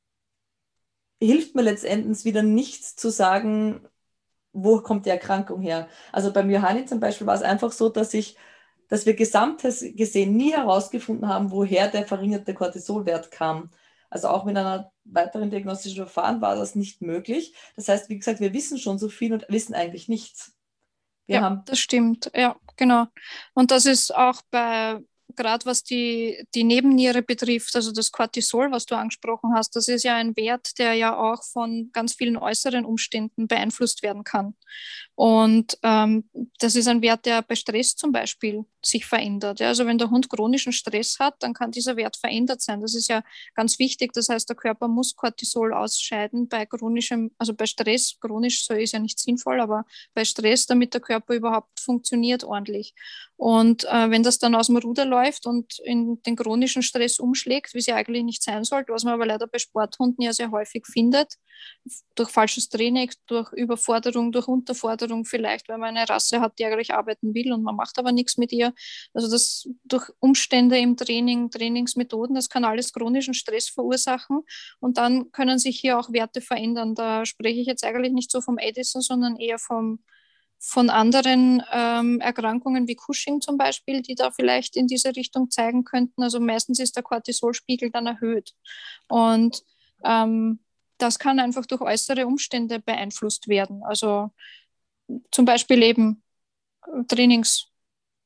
hilft 1.22 1.56
mir 1.56 1.64
letztendlich 1.64 2.26
wieder 2.26 2.44
nichts 2.44 2.96
zu 2.96 3.10
sagen, 3.10 3.82
wo 4.54 4.80
kommt 4.82 5.06
die 5.06 5.12
Erkrankung 5.12 5.62
her. 5.62 5.88
Also 6.12 6.34
beim 6.34 6.50
Johanni 6.50 6.86
zum 6.86 7.00
Beispiel 7.00 7.28
war 7.28 7.36
es 7.36 7.42
einfach 7.42 7.72
so, 7.72 7.90
dass 7.90 8.14
ich 8.14 8.38
dass 8.90 9.06
wir 9.06 9.16
gesamtes 9.16 9.86
gesehen 9.96 10.36
nie 10.36 10.52
herausgefunden 10.54 11.30
haben, 11.30 11.52
woher 11.52 11.88
der 11.88 12.06
verringerte 12.08 12.54
Cortisolwert 12.54 13.32
kam. 13.32 13.70
Also 14.10 14.28
auch 14.30 14.46
mit 14.46 14.58
einer 14.58 14.92
weiteren 15.12 15.50
diagnostischen 15.50 15.98
Verfahren 15.98 16.42
war 16.42 16.56
das 16.56 16.76
nicht 16.76 17.02
möglich. 17.02 17.54
Das 17.76 17.88
heißt, 17.88 18.10
wie 18.10 18.18
gesagt, 18.18 18.40
wir 18.40 18.54
wissen 18.54 18.78
schon 18.78 19.00
so 19.00 19.10
viel 19.10 19.34
und 19.34 19.46
wissen 19.50 19.74
eigentlich 19.74 20.08
nichts. 20.08 20.54
Wir 21.28 21.38
ja, 21.38 21.42
haben 21.42 21.64
das 21.66 21.80
stimmt. 21.80 22.32
Ja, 22.36 22.56
genau. 22.76 23.06
Und 23.54 23.72
das 23.72 23.86
ist 23.86 24.16
auch 24.16 24.42
bei 24.50 25.00
gerade 25.36 25.66
was 25.66 25.84
die, 25.84 26.46
die 26.54 26.64
Nebenniere 26.64 27.22
betrifft, 27.22 27.76
also 27.76 27.92
das 27.92 28.12
Cortisol, 28.12 28.72
was 28.72 28.86
du 28.86 28.96
angesprochen 28.96 29.54
hast, 29.56 29.76
das 29.76 29.88
ist 29.88 30.04
ja 30.04 30.16
ein 30.16 30.36
Wert, 30.36 30.78
der 30.80 30.94
ja 30.96 31.18
auch 31.18 31.44
von 31.44 31.92
ganz 31.94 32.14
vielen 32.14 32.38
äußeren 32.38 32.86
Umständen 32.86 33.48
beeinflusst 33.48 34.04
werden 34.04 34.24
kann. 34.24 34.56
Und 35.16 35.78
ähm, 35.84 36.30
das 36.60 36.76
ist 36.76 36.88
ein 36.88 37.02
Wert, 37.02 37.26
der 37.26 37.42
bei 37.42 37.56
Stress 37.56 37.96
zum 37.96 38.12
Beispiel 38.12 38.66
sich 38.86 39.06
verändert. 39.06 39.60
Ja, 39.60 39.68
also 39.70 39.86
wenn 39.86 39.98
der 39.98 40.10
Hund 40.10 40.30
chronischen 40.30 40.72
Stress 40.72 41.20
hat, 41.20 41.36
dann 41.40 41.54
kann 41.54 41.72
dieser 41.72 41.96
Wert 41.96 42.18
verändert 42.18 42.62
sein. 42.62 42.82
Das 42.82 42.96
ist 42.96 43.10
ja 43.10 43.24
ganz 43.56 43.80
wichtig. 43.80 44.14
Das 44.14 44.30
heißt, 44.30 44.48
der 44.50 44.56
Körper 44.56 44.88
muss 44.88 45.16
Cortisol 45.16 45.74
ausscheiden 45.74 46.48
bei 46.48 46.66
chronischem, 46.66 47.32
also 47.38 47.54
bei 47.54 47.66
Stress. 47.66 48.18
Chronisch 48.20 48.66
so 48.66 48.74
ist 48.74 48.94
ja 48.94 49.00
nicht 49.00 49.20
sinnvoll, 49.20 49.60
aber 49.60 49.86
bei 50.14 50.26
Stress, 50.26 50.66
damit 50.66 50.94
der 50.94 51.02
Körper 51.02 51.34
überhaupt 51.34 51.80
funktioniert 51.80 52.44
ordentlich. 52.44 52.94
Und 53.40 53.86
äh, 53.86 54.10
wenn 54.10 54.22
das 54.22 54.38
dann 54.38 54.54
aus 54.54 54.68
dem 54.68 54.76
Ruder 54.76 55.06
läuft 55.06 55.46
und 55.46 55.80
in 55.86 56.22
den 56.24 56.36
chronischen 56.36 56.82
Stress 56.82 57.20
umschlägt, 57.20 57.74
wie 57.74 57.80
es 57.80 57.86
ja 57.86 57.96
eigentlich 57.96 58.24
nicht 58.24 58.44
sein 58.44 58.66
sollte, 58.66 58.92
was 58.92 59.06
man 59.06 59.14
aber 59.14 59.26
leider 59.26 59.48
bei 59.48 59.60
Sporthunden 59.60 60.22
ja 60.24 60.34
sehr 60.34 60.52
häufig 60.52 60.86
findet, 60.86 61.36
durch 62.16 62.30
falsches 62.30 62.68
Training, 62.68 63.10
durch 63.28 63.52
Überforderung, 63.54 64.34
durch 64.34 64.48
Unterforderung 64.48 65.24
vielleicht, 65.24 65.70
weil 65.70 65.78
man 65.78 65.96
eine 65.96 66.10
Rasse 66.10 66.42
hat, 66.42 66.60
die 66.60 66.66
eigentlich 66.66 66.94
arbeiten 66.94 67.34
will 67.34 67.54
und 67.54 67.64
man 67.64 67.76
macht 67.76 67.98
aber 67.98 68.12
nichts 68.12 68.38
mit 68.38 68.52
ihr. 68.52 68.69
Also 69.14 69.30
das 69.30 69.68
durch 69.84 70.10
Umstände 70.20 70.78
im 70.78 70.98
Training, 70.98 71.50
Trainingsmethoden, 71.50 72.36
das 72.36 72.50
kann 72.50 72.66
alles 72.66 72.94
chronischen 72.94 73.34
Stress 73.34 73.70
verursachen 73.70 74.42
und 74.80 74.98
dann 74.98 75.32
können 75.32 75.60
sich 75.60 75.80
hier 75.80 76.00
auch 76.00 76.12
Werte 76.12 76.42
verändern. 76.42 76.96
Da 76.96 77.26
spreche 77.26 77.60
ich 77.60 77.68
jetzt 77.68 77.84
eigentlich 77.84 78.14
nicht 78.14 78.32
so 78.32 78.42
vom 78.42 78.58
Edison, 78.58 79.02
sondern 79.02 79.38
eher 79.38 79.60
vom 79.60 80.00
von 80.62 80.90
anderen 80.90 81.64
ähm, 81.72 82.20
Erkrankungen 82.20 82.88
wie 82.88 82.98
Cushing 82.98 83.40
zum 83.40 83.58
Beispiel, 83.58 84.02
die 84.02 84.16
da 84.16 84.30
vielleicht 84.30 84.76
in 84.76 84.88
diese 84.88 85.16
Richtung 85.16 85.50
zeigen 85.50 85.86
könnten. 85.86 86.22
Also 86.22 86.42
meistens 86.42 86.80
ist 86.80 86.98
der 86.98 87.04
Cortisolspiegel 87.04 87.92
dann 87.92 88.08
erhöht. 88.08 88.52
Und 89.08 89.64
ähm, 90.04 90.60
das 90.98 91.18
kann 91.18 91.40
einfach 91.40 91.66
durch 91.66 91.82
äußere 91.82 92.28
Umstände 92.28 92.80
beeinflusst 92.80 93.48
werden. 93.48 93.84
Also 93.84 94.32
zum 95.32 95.46
Beispiel 95.46 95.82
eben 95.82 96.24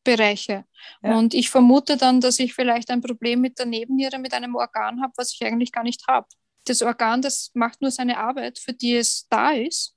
Trainingsbereiche. 0.03 0.65
Ja. 1.01 1.17
Und 1.17 1.33
ich 1.33 1.49
vermute 1.49 1.97
dann, 1.97 2.21
dass 2.21 2.39
ich 2.39 2.53
vielleicht 2.53 2.89
ein 2.89 3.01
Problem 3.01 3.41
mit 3.41 3.59
der 3.59 3.65
Nebenniere, 3.65 4.19
mit 4.19 4.33
einem 4.33 4.55
Organ 4.55 5.01
habe, 5.01 5.13
was 5.17 5.33
ich 5.33 5.45
eigentlich 5.45 5.71
gar 5.71 5.83
nicht 5.83 6.07
habe. 6.07 6.27
Das 6.65 6.81
Organ, 6.81 7.21
das 7.21 7.51
macht 7.53 7.81
nur 7.81 7.91
seine 7.91 8.17
Arbeit, 8.17 8.59
für 8.59 8.73
die 8.73 8.95
es 8.95 9.27
da 9.29 9.51
ist. 9.51 9.95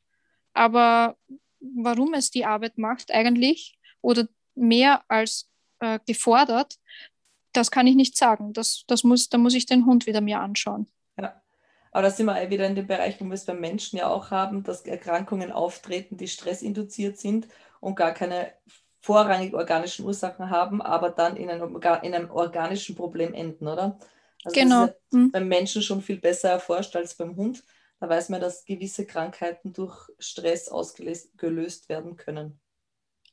Aber 0.52 1.16
warum 1.60 2.14
es 2.14 2.30
die 2.30 2.44
Arbeit 2.44 2.78
macht 2.78 3.12
eigentlich 3.12 3.78
oder 4.00 4.28
mehr 4.54 5.02
als 5.08 5.50
äh, 5.80 5.98
gefordert, 6.06 6.76
das 7.52 7.70
kann 7.70 7.86
ich 7.86 7.94
nicht 7.94 8.16
sagen. 8.16 8.52
Das, 8.52 8.84
das 8.86 9.04
muss, 9.04 9.28
da 9.28 9.38
muss 9.38 9.54
ich 9.54 9.66
den 9.66 9.86
Hund 9.86 10.06
wieder 10.06 10.20
mir 10.20 10.40
anschauen. 10.40 10.88
Ja. 11.18 11.40
Aber 11.92 12.02
da 12.02 12.10
sind 12.10 12.26
wir 12.26 12.50
wieder 12.50 12.66
in 12.66 12.74
dem 12.74 12.86
Bereich, 12.86 13.20
wo 13.20 13.24
wir 13.24 13.32
es 13.32 13.46
beim 13.46 13.60
Menschen 13.60 13.98
ja 13.98 14.08
auch 14.08 14.30
haben, 14.30 14.62
dass 14.62 14.84
Erkrankungen 14.84 15.50
auftreten, 15.50 16.16
die 16.16 16.28
stressinduziert 16.28 17.18
sind 17.18 17.48
und 17.80 17.94
gar 17.94 18.12
keine 18.12 18.52
vorrangig 19.06 19.54
organischen 19.54 20.04
Ursachen 20.04 20.50
haben, 20.50 20.82
aber 20.82 21.10
dann 21.10 21.36
in 21.36 21.48
einem, 21.48 21.76
in 21.76 22.14
einem 22.14 22.30
organischen 22.30 22.96
Problem 22.96 23.34
enden, 23.34 23.68
oder? 23.68 23.98
Also 24.44 24.60
genau. 24.60 24.86
Das 24.86 24.96
ist 24.96 25.12
ja 25.12 25.18
hm. 25.18 25.30
beim 25.30 25.48
Menschen 25.48 25.80
schon 25.80 26.02
viel 26.02 26.18
besser 26.18 26.50
erforscht 26.50 26.96
als 26.96 27.14
beim 27.14 27.36
Hund. 27.36 27.62
Da 28.00 28.08
weiß 28.08 28.30
man, 28.30 28.40
dass 28.40 28.64
gewisse 28.64 29.06
Krankheiten 29.06 29.72
durch 29.72 29.96
Stress 30.18 30.68
ausgelöst 30.68 31.88
werden 31.88 32.16
können. 32.16 32.58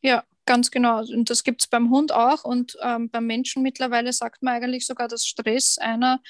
Ja, 0.02 0.24
ganz 0.46 0.70
genau. 0.70 1.00
Und 1.00 1.32
das 1.32 1.44
gibt 1.44 1.64
es 1.64 1.68
beim 1.68 1.90
Hund 1.90 2.12
auch. 2.12 2.44
Und 2.44 2.78
ähm, 2.84 3.10
beim 3.10 3.26
Menschen 3.26 3.64
mittlerweile 3.64 4.14
sagt 4.14 4.44
man 4.44 4.54
eigentlich 4.54 4.86
sogar, 4.86 5.08
dass 5.08 5.26
Stress 5.26 5.80
einer 5.80 6.22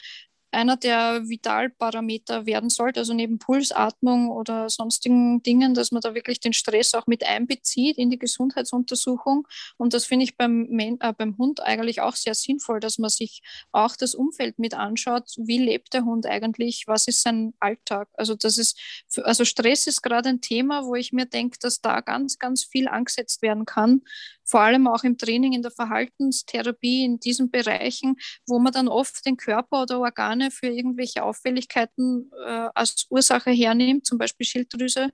einer 0.53 0.77
der 0.77 1.27
Vitalparameter 1.27 2.45
werden 2.45 2.69
sollte, 2.69 2.99
also 2.99 3.13
neben 3.13 3.39
Pulsatmung 3.39 4.29
oder 4.29 4.69
sonstigen 4.69 5.41
Dingen, 5.43 5.73
dass 5.73 5.91
man 5.91 6.01
da 6.01 6.13
wirklich 6.13 6.39
den 6.39 6.53
Stress 6.53 6.93
auch 6.93 7.07
mit 7.07 7.25
einbezieht 7.25 7.97
in 7.97 8.09
die 8.09 8.19
Gesundheitsuntersuchung. 8.19 9.47
Und 9.77 9.93
das 9.93 10.05
finde 10.05 10.25
ich 10.25 10.37
beim, 10.37 10.67
äh, 10.79 11.13
beim 11.17 11.37
Hund 11.37 11.61
eigentlich 11.61 12.01
auch 12.01 12.15
sehr 12.15 12.35
sinnvoll, 12.35 12.79
dass 12.79 12.97
man 12.97 13.09
sich 13.09 13.41
auch 13.71 13.95
das 13.95 14.15
Umfeld 14.15 14.59
mit 14.59 14.73
anschaut. 14.73 15.29
Wie 15.37 15.57
lebt 15.57 15.93
der 15.93 16.05
Hund 16.05 16.25
eigentlich? 16.25 16.83
Was 16.87 17.07
ist 17.07 17.23
sein 17.23 17.53
Alltag? 17.59 18.09
Also 18.13 18.35
das 18.35 18.57
ist, 18.57 18.79
also 19.23 19.45
Stress 19.45 19.87
ist 19.87 20.01
gerade 20.01 20.29
ein 20.29 20.41
Thema, 20.41 20.85
wo 20.85 20.95
ich 20.95 21.13
mir 21.13 21.25
denke, 21.25 21.57
dass 21.59 21.81
da 21.81 22.01
ganz, 22.01 22.39
ganz 22.39 22.63
viel 22.63 22.87
angesetzt 22.87 23.41
werden 23.41 23.65
kann, 23.65 24.01
vor 24.45 24.61
allem 24.61 24.87
auch 24.87 25.03
im 25.03 25.17
Training, 25.17 25.53
in 25.53 25.61
der 25.61 25.71
Verhaltenstherapie, 25.71 27.05
in 27.05 27.19
diesen 27.19 27.49
Bereichen, 27.49 28.15
wo 28.47 28.59
man 28.59 28.73
dann 28.73 28.87
oft 28.87 29.25
den 29.25 29.37
Körper 29.37 29.83
oder 29.83 29.99
Organe 29.99 30.51
für 30.51 30.67
irgendwelche 30.67 31.23
Auffälligkeiten 31.23 32.31
äh, 32.45 32.69
als 32.73 33.07
Ursache 33.09 33.51
hernimmt, 33.51 34.05
zum 34.05 34.17
Beispiel 34.17 34.45
Schilddrüse, 34.45 35.09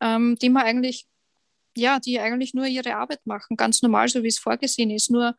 ähm, 0.00 0.36
die 0.40 0.48
man 0.48 0.64
eigentlich, 0.64 1.06
ja, 1.76 2.00
die 2.00 2.18
eigentlich 2.20 2.54
nur 2.54 2.66
ihre 2.66 2.96
Arbeit 2.96 3.20
machen, 3.26 3.56
ganz 3.56 3.82
normal, 3.82 4.08
so 4.08 4.22
wie 4.22 4.28
es 4.28 4.38
vorgesehen 4.38 4.90
ist. 4.90 5.10
Nur 5.10 5.36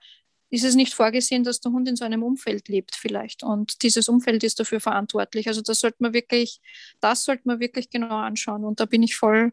ist 0.54 0.64
es 0.64 0.76
nicht 0.76 0.94
vorgesehen, 0.94 1.44
dass 1.44 1.62
der 1.62 1.72
Hund 1.72 1.90
in 1.90 1.96
so 1.96 2.06
einem 2.06 2.22
Umfeld 2.22 2.70
lebt 2.70 2.96
vielleicht. 2.96 3.42
Und 3.42 3.82
dieses 3.82 4.08
Umfeld 4.08 4.44
ist 4.44 4.60
dafür 4.60 4.80
verantwortlich. 4.80 5.48
Also 5.48 5.62
das 5.62 5.80
sollte 5.80 5.98
man 6.00 6.14
wirklich, 6.14 6.62
das 7.02 7.26
sollte 7.26 7.44
man 7.46 7.60
wirklich 7.60 7.90
genau 7.90 8.18
anschauen. 8.18 8.64
Und 8.64 8.80
da 8.80 8.86
bin 8.86 9.02
ich 9.02 9.16
voll 9.16 9.52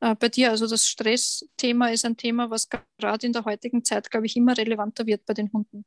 bei 0.00 0.28
dir? 0.28 0.50
Also 0.50 0.66
das 0.66 0.86
Stressthema 0.86 1.88
ist 1.88 2.04
ein 2.04 2.16
Thema, 2.16 2.50
was 2.50 2.68
gerade 2.98 3.26
in 3.26 3.32
der 3.32 3.44
heutigen 3.44 3.84
Zeit, 3.84 4.10
glaube 4.10 4.26
ich, 4.26 4.36
immer 4.36 4.56
relevanter 4.56 5.06
wird 5.06 5.24
bei 5.24 5.34
den 5.34 5.52
Hunden. 5.52 5.84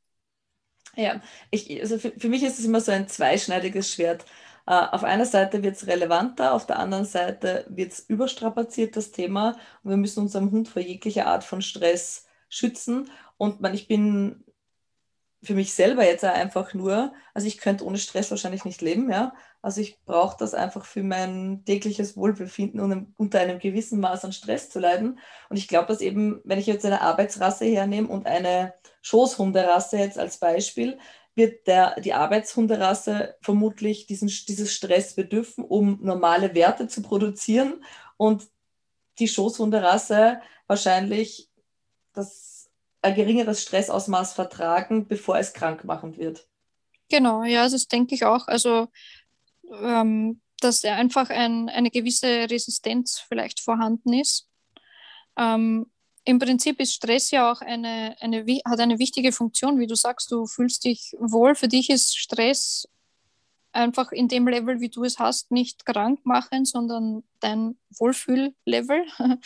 Ja, 0.96 1.20
ich, 1.50 1.80
also 1.80 1.98
für, 1.98 2.12
für 2.18 2.28
mich 2.28 2.42
ist 2.42 2.58
es 2.58 2.64
immer 2.64 2.80
so 2.80 2.92
ein 2.92 3.08
zweischneidiges 3.08 3.92
Schwert. 3.92 4.24
Uh, 4.68 4.74
auf 4.92 5.04
einer 5.04 5.24
Seite 5.24 5.62
wird 5.62 5.76
es 5.76 5.86
relevanter, 5.86 6.52
auf 6.52 6.66
der 6.66 6.78
anderen 6.78 7.04
Seite 7.04 7.64
wird 7.70 7.92
es 7.92 8.00
überstrapaziert, 8.00 8.96
das 8.96 9.10
Thema. 9.10 9.56
Und 9.82 9.90
wir 9.90 9.96
müssen 9.96 10.20
unserem 10.20 10.50
Hund 10.50 10.68
vor 10.68 10.82
jeglicher 10.82 11.26
Art 11.26 11.44
von 11.44 11.62
Stress 11.62 12.26
schützen. 12.48 13.10
Und 13.36 13.60
man, 13.60 13.74
ich 13.74 13.88
bin 13.88 14.44
für 15.42 15.54
mich 15.54 15.72
selber 15.72 16.04
jetzt 16.04 16.24
einfach 16.24 16.74
nur, 16.74 17.12
also 17.32 17.46
ich 17.46 17.58
könnte 17.58 17.84
ohne 17.84 17.98
Stress 17.98 18.30
wahrscheinlich 18.30 18.64
nicht 18.64 18.82
leben, 18.82 19.10
ja. 19.10 19.32
Also 19.62 19.80
ich 19.80 20.02
brauche 20.04 20.36
das 20.38 20.54
einfach 20.54 20.84
für 20.84 21.02
mein 21.02 21.64
tägliches 21.64 22.16
Wohlbefinden 22.16 22.80
und 22.80 23.14
unter 23.16 23.40
einem 23.40 23.58
gewissen 23.58 24.00
Maß 24.00 24.24
an 24.24 24.32
Stress 24.32 24.70
zu 24.70 24.78
leiden. 24.80 25.18
Und 25.48 25.56
ich 25.56 25.68
glaube, 25.68 25.88
dass 25.88 26.00
eben, 26.00 26.40
wenn 26.44 26.58
ich 26.58 26.66
jetzt 26.66 26.84
eine 26.86 27.02
Arbeitsrasse 27.02 27.66
hernehme 27.66 28.08
und 28.08 28.26
eine 28.26 28.74
Schoßhunderasse 29.02 29.98
jetzt 29.98 30.18
als 30.18 30.38
Beispiel, 30.38 30.98
wird 31.34 31.66
der, 31.66 31.98
die 32.00 32.12
Arbeitshunderasse 32.12 33.36
vermutlich 33.40 34.06
diesen, 34.06 34.28
dieses 34.28 34.72
Stress 34.74 35.14
bedürfen, 35.14 35.64
um 35.64 35.98
normale 36.02 36.54
Werte 36.54 36.88
zu 36.88 37.02
produzieren 37.02 37.84
und 38.16 38.48
die 39.18 39.28
Schoßhunderasse 39.28 40.40
wahrscheinlich 40.66 41.50
das 42.12 42.49
ein 43.02 43.14
geringeres 43.14 43.62
Stressausmaß 43.62 44.34
vertragen, 44.34 45.06
bevor 45.06 45.38
es 45.38 45.52
krankmachend 45.52 46.18
wird. 46.18 46.46
Genau, 47.08 47.42
ja, 47.44 47.68
das 47.68 47.88
denke 47.88 48.14
ich 48.14 48.24
auch. 48.24 48.46
Also, 48.46 48.88
ähm, 49.82 50.40
dass 50.60 50.84
einfach 50.84 51.30
ein, 51.30 51.68
eine 51.68 51.90
gewisse 51.90 52.48
Resistenz 52.50 53.18
vielleicht 53.18 53.60
vorhanden 53.60 54.12
ist. 54.12 54.48
Ähm, 55.36 55.90
Im 56.24 56.38
Prinzip 56.38 56.80
ist 56.80 56.94
Stress 56.94 57.30
ja 57.30 57.50
auch 57.50 57.62
eine, 57.62 58.14
eine, 58.20 58.44
hat 58.66 58.80
eine 58.80 58.98
wichtige 58.98 59.32
Funktion, 59.32 59.78
wie 59.78 59.86
du 59.86 59.94
sagst, 59.94 60.30
du 60.30 60.46
fühlst 60.46 60.84
dich 60.84 61.14
wohl. 61.18 61.54
Für 61.54 61.68
dich 61.68 61.90
ist 61.90 62.16
Stress 62.18 62.86
einfach 63.72 64.12
in 64.12 64.28
dem 64.28 64.46
Level, 64.46 64.80
wie 64.80 64.90
du 64.90 65.04
es 65.04 65.18
hast, 65.18 65.50
nicht 65.50 65.86
krank 65.86 66.20
machen, 66.24 66.64
sondern 66.64 67.24
dein 67.40 67.78
Wohlfühllevel. 67.98 69.06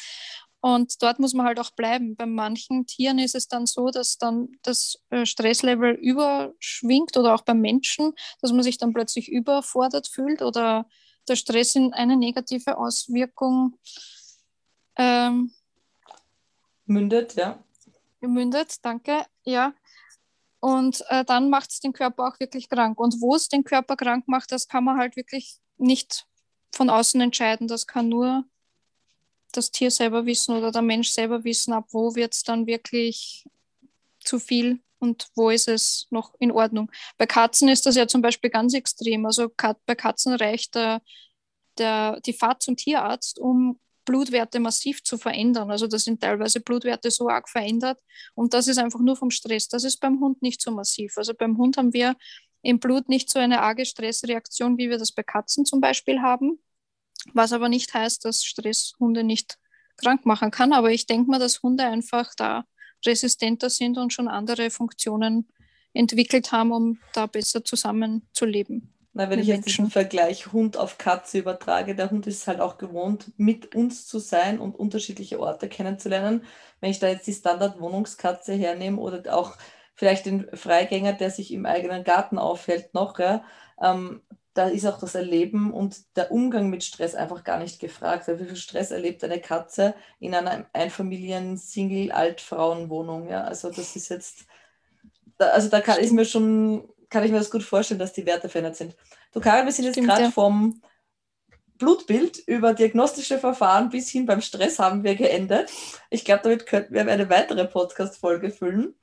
Und 0.65 1.03
dort 1.03 1.19
muss 1.19 1.35
man 1.35 1.45
halt 1.45 1.61
auch 1.61 1.73
bleiben. 1.73 2.17
Bei 2.17 2.25
manchen 2.25 2.87
Tieren 2.87 3.19
ist 3.19 3.35
es 3.35 3.49
dann 3.49 3.67
so, 3.67 3.91
dass 3.91 4.17
dann 4.17 4.49
das 4.63 4.99
äh, 5.11 5.27
Stresslevel 5.27 5.91
überschwingt 5.91 7.19
oder 7.19 7.35
auch 7.35 7.43
beim 7.43 7.61
Menschen, 7.61 8.15
dass 8.41 8.51
man 8.51 8.63
sich 8.63 8.79
dann 8.79 8.95
plötzlich 8.95 9.31
überfordert 9.31 10.09
fühlt 10.09 10.41
oder 10.41 10.89
der 11.29 11.37
Stress 11.37 11.75
in 11.75 11.93
eine 11.93 12.17
negative 12.17 12.79
Auswirkung 12.79 13.79
ähm, 14.97 15.53
mündet, 16.87 17.35
ja. 17.35 17.63
Mündet, 18.23 18.83
danke, 18.83 19.27
ja. 19.43 19.75
Und 20.61 21.05
äh, 21.11 21.27
dann 21.27 21.51
macht 21.51 21.73
es 21.73 21.81
den 21.81 21.93
Körper 21.93 22.29
auch 22.29 22.41
wirklich 22.41 22.71
krank. 22.71 22.99
Und 22.99 23.21
wo 23.21 23.35
es 23.35 23.49
den 23.49 23.65
Körper 23.65 23.97
krank 23.97 24.29
macht, 24.29 24.51
das 24.51 24.67
kann 24.67 24.85
man 24.85 24.97
halt 24.97 25.15
wirklich 25.17 25.59
nicht 25.77 26.27
von 26.73 26.89
außen 26.89 27.21
entscheiden. 27.21 27.69
Das 27.69 27.87
kann 27.87 28.09
nur 28.09 28.47
das 29.57 29.71
Tier 29.71 29.91
selber 29.91 30.27
wissen 30.27 30.57
oder 30.57 30.71
der 30.71 30.83
Mensch 30.83 31.11
selber 31.11 31.45
wissen, 31.45 31.73
ab 31.73 31.87
wo 31.91 32.15
wird 32.15 32.35
es 32.35 32.43
dann 32.43 32.67
wirklich 32.67 33.45
zu 34.21 34.39
viel 34.39 34.81
und 34.99 35.29
wo 35.35 35.51
ist 35.51 35.69
es 35.69 36.07
noch 36.11 36.35
in 36.39 36.51
Ordnung. 36.51 36.91
Bei 37.19 37.27
Katzen 37.27 37.69
ist 37.69 37.87
das 37.87 37.97
ja 37.97 38.07
zum 38.07 38.23
Beispiel 38.23 38.51
ganz 38.51 38.75
extrem. 38.75 39.27
Also 39.27 39.51
bei 39.87 39.95
Katzen 39.95 40.35
reicht 40.35 40.75
der, 40.75 41.03
der, 41.79 42.21
die 42.21 42.33
Fahrt 42.33 42.63
zum 42.63 42.77
Tierarzt, 42.77 43.39
um 43.39 43.79
Blutwerte 44.05 44.61
massiv 44.61 45.03
zu 45.03 45.17
verändern. 45.19 45.71
Also 45.71 45.87
da 45.87 45.99
sind 45.99 46.21
teilweise 46.21 46.61
Blutwerte 46.61 47.11
so 47.11 47.29
arg 47.29 47.49
verändert 47.49 47.99
und 48.35 48.55
das 48.55 48.69
ist 48.69 48.79
einfach 48.79 49.01
nur 49.01 49.17
vom 49.17 49.31
Stress. 49.31 49.69
Das 49.69 49.85
ist 49.85 49.99
beim 49.99 50.21
Hund 50.21 50.43
nicht 50.43 50.61
so 50.61 50.71
massiv. 50.71 51.17
Also 51.17 51.35
beim 51.35 51.57
Hund 51.57 51.77
haben 51.77 51.93
wir 51.93 52.17
im 52.63 52.79
Blut 52.79 53.09
nicht 53.09 53.31
so 53.31 53.39
eine 53.39 53.61
arge 53.61 53.85
Stressreaktion, 53.85 54.79
wie 54.79 54.91
wir 54.91 54.99
das 54.99 55.13
bei 55.13 55.23
Katzen 55.23 55.65
zum 55.65 55.81
Beispiel 55.81 56.21
haben. 56.21 56.59
Was 57.33 57.53
aber 57.53 57.69
nicht 57.69 57.95
heißt, 57.95 58.25
dass 58.25 58.45
Stress 58.45 58.95
Hunde 59.01 59.25
nicht 59.25 59.59
krank 59.97 60.27
machen 60.27 60.51
kann. 60.51 60.73
Aber 60.73 60.91
ich 60.91 61.07
denke 61.07 61.31
mal, 61.31 61.39
dass 61.39 61.63
Hunde 61.63 61.85
einfach 61.85 62.35
da 62.37 62.65
resistenter 63.05 63.71
sind 63.71 63.99
und 63.99 64.13
schon 64.13 64.29
andere 64.29 64.71
Funktionen 64.71 65.49
entwickelt 65.93 66.53
haben, 66.53 66.73
um 66.73 66.99
da 67.13 67.27
besser 67.27 67.65
zusammenzuleben. 67.65 68.91
Na, 69.13 69.31
wenn 69.31 69.39
ich 69.39 69.47
jetzt 69.47 69.67
Menschen. 69.67 69.85
diesen 69.85 69.91
Vergleich 69.93 70.53
Hund 70.53 70.77
auf 70.77 70.99
Katze 70.99 71.39
übertrage, 71.39 71.95
der 71.95 72.11
Hund 72.11 72.27
ist 72.27 72.49
halt 72.49 72.61
auch 72.61 72.79
gewohnt, 72.79 73.31
mit 73.37 73.75
uns 73.77 74.09
zu 74.09 74.19
sein 74.19 74.59
und 74.59 74.75
unterschiedliche 74.75 75.39
Orte 75.39 75.69
kennenzulernen. 75.69 76.43
Wenn 76.81 76.91
ich 76.91 76.99
da 76.99 77.09
jetzt 77.09 77.27
die 77.29 77.33
Standard-Wohnungskatze 77.33 78.55
hernehme 78.55 79.01
oder 79.01 79.37
auch 79.37 79.57
vielleicht 79.95 80.27
den 80.27 80.49
Freigänger, 80.53 81.13
der 81.13 81.31
sich 81.31 81.53
im 81.53 81.65
eigenen 81.65 82.03
Garten 82.03 82.39
aufhält, 82.39 82.93
noch, 82.93 83.17
ja, 83.21 83.45
ähm, 83.81 84.21
da 84.55 84.69
ist 84.69 84.87
auch 84.87 84.99
das 85.01 85.17
Erleben 85.17 85.73
und 85.73 86.17
der 86.17 86.31
Umgang 86.31 86.71
mit 86.71 86.85
Stress 86.85 87.17
einfach 87.17 87.43
gar 87.43 87.59
nicht 87.59 87.81
gefragt. 87.81 88.29
Wie 88.29 88.45
viel 88.45 88.55
Stress 88.57 88.93
erlebt 88.93 89.25
eine 89.25 89.41
Katze 89.41 89.95
in 90.21 90.33
einer 90.35 90.67
Einfamilien-Single-Altfrauenwohnung? 90.73 93.29
Ja, 93.29 93.43
also 93.43 93.71
das 93.71 93.97
ist 93.97 94.11
jetzt, 94.11 94.47
also 95.39 95.69
da 95.69 95.81
kann 95.81 95.99
ich 96.01 96.13
mir 96.13 96.25
schon, 96.25 96.89
kann 97.11 97.25
ich 97.25 97.33
mir 97.33 97.39
das 97.39 97.51
gut 97.51 97.65
vorstellen, 97.65 97.99
dass 97.99 98.13
die 98.13 98.27
Werte 98.27 98.49
verändert 98.49 98.77
sind. 98.77 98.95
Du 99.33 99.41
Karin, 99.41 99.67
wir 99.67 99.73
sind 99.73 99.87
jetzt 99.87 100.01
gerade 100.01 100.23
ja. 100.23 100.31
vom 100.31 100.81
Blutbild 101.79 102.39
über 102.47 102.75
diagnostische 102.75 103.39
Verfahren 103.39 103.91
bis 103.91 104.09
hin 104.09 104.27
beim 104.27 104.41
Stress 104.41 104.79
haben 104.79 105.03
wir 105.03 105.17
geendet. 105.17 105.73
Ich 106.11 106.25
glaube, 106.25 106.45
damit 106.45 106.67
könnten 106.67 106.95
wir 106.95 107.05
eine 107.05 107.29
weitere 107.29 107.65
Podcast-Folge 107.67 108.51
füllen. 108.51 108.95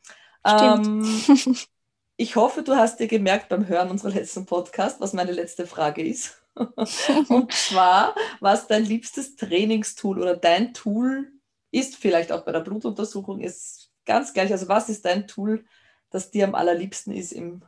Stimmt. 0.47 0.87
Ähm, 0.87 1.57
Ich 2.21 2.35
hoffe, 2.35 2.61
du 2.61 2.75
hast 2.75 2.99
dir 2.99 3.07
gemerkt 3.07 3.49
beim 3.49 3.67
Hören 3.67 3.89
unserer 3.89 4.11
letzten 4.11 4.45
Podcast, 4.45 5.01
was 5.01 5.11
meine 5.11 5.31
letzte 5.31 5.65
Frage 5.65 6.05
ist. 6.05 6.39
und 6.55 7.51
zwar, 7.51 8.13
was 8.39 8.67
dein 8.67 8.85
liebstes 8.85 9.35
Trainingstool 9.37 10.21
oder 10.21 10.37
dein 10.37 10.75
Tool 10.75 11.31
ist, 11.71 11.95
vielleicht 11.95 12.31
auch 12.31 12.45
bei 12.45 12.51
der 12.51 12.59
Blutuntersuchung, 12.59 13.41
ist 13.41 13.91
ganz 14.05 14.33
gleich. 14.33 14.51
Also, 14.51 14.67
was 14.67 14.87
ist 14.87 15.03
dein 15.03 15.25
Tool, 15.25 15.65
das 16.11 16.29
dir 16.29 16.45
am 16.45 16.53
allerliebsten 16.53 17.11
ist 17.11 17.31
im 17.31 17.63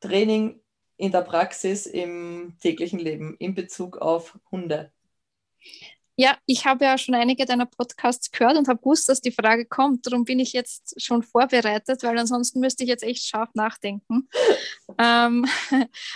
Training, 0.00 0.60
in 0.98 1.10
der 1.10 1.22
Praxis, 1.22 1.86
im 1.86 2.58
täglichen 2.60 2.98
Leben 2.98 3.36
in 3.38 3.54
Bezug 3.54 3.96
auf 3.96 4.38
Hunde? 4.50 4.92
Ja, 6.16 6.36
ich 6.46 6.64
habe 6.64 6.84
ja 6.84 6.96
schon 6.96 7.16
einige 7.16 7.44
deiner 7.44 7.66
Podcasts 7.66 8.30
gehört 8.30 8.56
und 8.56 8.68
habe 8.68 8.78
gewusst, 8.78 9.08
dass 9.08 9.20
die 9.20 9.32
Frage 9.32 9.66
kommt. 9.66 10.06
Darum 10.06 10.24
bin 10.24 10.38
ich 10.38 10.52
jetzt 10.52 11.00
schon 11.02 11.24
vorbereitet, 11.24 12.04
weil 12.04 12.16
ansonsten 12.18 12.60
müsste 12.60 12.84
ich 12.84 12.88
jetzt 12.88 13.02
echt 13.02 13.26
scharf 13.26 13.50
nachdenken. 13.54 14.28
ähm, 14.98 15.44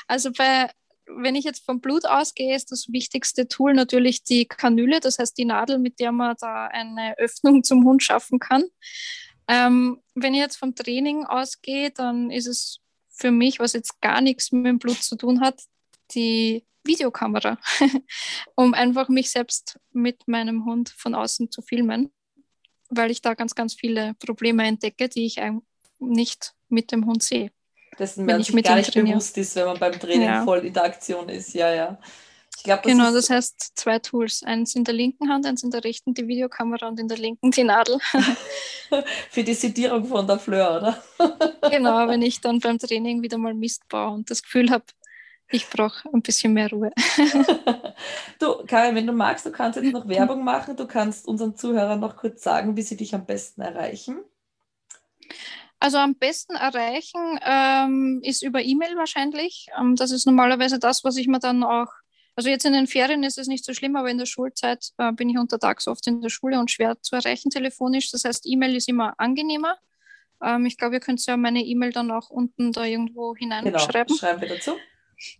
also 0.06 0.30
bei, 0.30 0.70
wenn 1.06 1.34
ich 1.34 1.44
jetzt 1.44 1.64
vom 1.64 1.80
Blut 1.80 2.06
ausgehe, 2.06 2.54
ist 2.54 2.70
das 2.70 2.92
wichtigste 2.92 3.48
Tool 3.48 3.74
natürlich 3.74 4.22
die 4.22 4.46
Kanüle, 4.46 5.00
das 5.00 5.18
heißt 5.18 5.36
die 5.36 5.44
Nadel, 5.46 5.78
mit 5.78 5.98
der 5.98 6.12
man 6.12 6.36
da 6.38 6.66
eine 6.66 7.18
Öffnung 7.18 7.64
zum 7.64 7.84
Hund 7.84 8.02
schaffen 8.02 8.38
kann. 8.38 8.64
Ähm, 9.48 10.00
wenn 10.14 10.34
ich 10.34 10.40
jetzt 10.40 10.56
vom 10.56 10.76
Training 10.76 11.24
ausgehe, 11.24 11.90
dann 11.90 12.30
ist 12.30 12.46
es 12.46 12.80
für 13.08 13.32
mich, 13.32 13.58
was 13.58 13.72
jetzt 13.72 14.00
gar 14.00 14.20
nichts 14.20 14.52
mit 14.52 14.66
dem 14.66 14.78
Blut 14.78 15.02
zu 15.02 15.16
tun 15.16 15.40
hat, 15.40 15.60
die 16.14 16.64
Videokamera, 16.84 17.58
um 18.54 18.74
einfach 18.74 19.08
mich 19.08 19.30
selbst 19.30 19.78
mit 19.92 20.26
meinem 20.26 20.64
Hund 20.64 20.88
von 20.88 21.14
außen 21.14 21.50
zu 21.50 21.62
filmen, 21.62 22.10
weil 22.88 23.10
ich 23.10 23.20
da 23.20 23.34
ganz, 23.34 23.54
ganz 23.54 23.74
viele 23.74 24.14
Probleme 24.14 24.66
entdecke, 24.66 25.08
die 25.08 25.26
ich 25.26 25.40
nicht 25.98 26.54
mit 26.68 26.92
dem 26.92 27.06
Hund 27.06 27.22
sehe. 27.22 27.50
Dessen 27.98 28.26
man 28.26 28.42
sich 28.42 28.64
gar 28.64 28.76
nicht 28.76 28.92
trainiere. 28.92 29.14
bewusst 29.16 29.36
ist, 29.38 29.56
wenn 29.56 29.66
man 29.66 29.78
beim 29.78 29.98
Training 29.98 30.28
ja. 30.28 30.44
voll 30.44 30.60
in 30.60 30.72
der 30.72 30.84
Aktion 30.84 31.28
ist. 31.28 31.52
Ja, 31.54 31.72
ja. 31.74 31.98
Glaub, 32.64 32.82
das 32.82 32.92
genau, 32.92 33.12
das 33.12 33.30
heißt 33.30 33.72
zwei 33.76 33.98
Tools. 33.98 34.42
Eins 34.42 34.74
in 34.74 34.84
der 34.84 34.94
linken 34.94 35.28
Hand, 35.28 35.46
eins 35.46 35.62
in 35.62 35.70
der 35.70 35.84
rechten 35.84 36.14
die 36.14 36.26
Videokamera 36.26 36.88
und 36.88 36.98
in 36.98 37.08
der 37.08 37.18
linken 37.18 37.50
die 37.50 37.64
Nadel. 37.64 37.98
Für 39.30 39.44
die 39.44 39.54
Sedierung 39.54 40.04
von 40.06 40.26
der 40.26 40.38
Fleur, 40.38 40.78
oder? 40.78 41.70
genau, 41.70 42.08
wenn 42.08 42.22
ich 42.22 42.40
dann 42.40 42.58
beim 42.58 42.78
Training 42.78 43.22
wieder 43.22 43.38
mal 43.38 43.54
Mist 43.54 43.88
baue 43.88 44.14
und 44.14 44.30
das 44.30 44.42
Gefühl 44.42 44.70
habe, 44.70 44.84
ich 45.50 45.68
brauche 45.68 46.08
ein 46.12 46.22
bisschen 46.22 46.52
mehr 46.52 46.70
Ruhe. 46.70 46.90
du, 48.38 48.64
Karin, 48.66 48.94
wenn 48.94 49.06
du 49.06 49.12
magst, 49.12 49.46
du 49.46 49.50
kannst 49.50 49.80
jetzt 49.80 49.92
noch 49.92 50.08
Werbung 50.08 50.44
machen. 50.44 50.76
Du 50.76 50.86
kannst 50.86 51.26
unseren 51.26 51.56
Zuhörern 51.56 52.00
noch 52.00 52.16
kurz 52.16 52.42
sagen, 52.42 52.76
wie 52.76 52.82
sie 52.82 52.96
dich 52.96 53.14
am 53.14 53.24
besten 53.24 53.62
erreichen. 53.62 54.18
Also 55.80 55.98
am 55.98 56.16
besten 56.16 56.54
erreichen 56.54 57.38
ähm, 57.42 58.20
ist 58.22 58.42
über 58.42 58.62
E-Mail 58.62 58.96
wahrscheinlich. 58.96 59.68
Ähm, 59.78 59.96
das 59.96 60.10
ist 60.10 60.26
normalerweise 60.26 60.78
das, 60.78 61.04
was 61.04 61.16
ich 61.16 61.28
mir 61.28 61.38
dann 61.38 61.62
auch, 61.62 61.88
also 62.34 62.50
jetzt 62.50 62.66
in 62.66 62.72
den 62.72 62.86
Ferien 62.86 63.22
ist 63.22 63.38
es 63.38 63.46
nicht 63.46 63.64
so 63.64 63.72
schlimm, 63.72 63.96
aber 63.96 64.10
in 64.10 64.18
der 64.18 64.26
Schulzeit 64.26 64.90
äh, 64.98 65.12
bin 65.12 65.28
ich 65.30 65.38
untertags 65.38 65.86
oft 65.86 66.06
in 66.06 66.20
der 66.20 66.30
Schule 66.30 66.58
und 66.58 66.70
schwer 66.70 67.00
zu 67.00 67.16
erreichen 67.16 67.50
telefonisch. 67.50 68.10
Das 68.10 68.24
heißt, 68.24 68.44
E-Mail 68.46 68.76
ist 68.76 68.88
immer 68.88 69.14
angenehmer. 69.18 69.78
Ähm, 70.42 70.66
ich 70.66 70.76
glaube, 70.76 70.96
ihr 70.96 71.00
könnt 71.00 71.24
ja 71.24 71.36
meine 71.36 71.64
E-Mail 71.64 71.92
dann 71.92 72.10
auch 72.10 72.28
unten 72.28 72.72
da 72.72 72.84
irgendwo 72.84 73.34
hineinschreiben. 73.34 74.08
Genau, 74.08 74.18
schreiben 74.18 74.40
wir 74.40 74.48
dazu. 74.48 74.72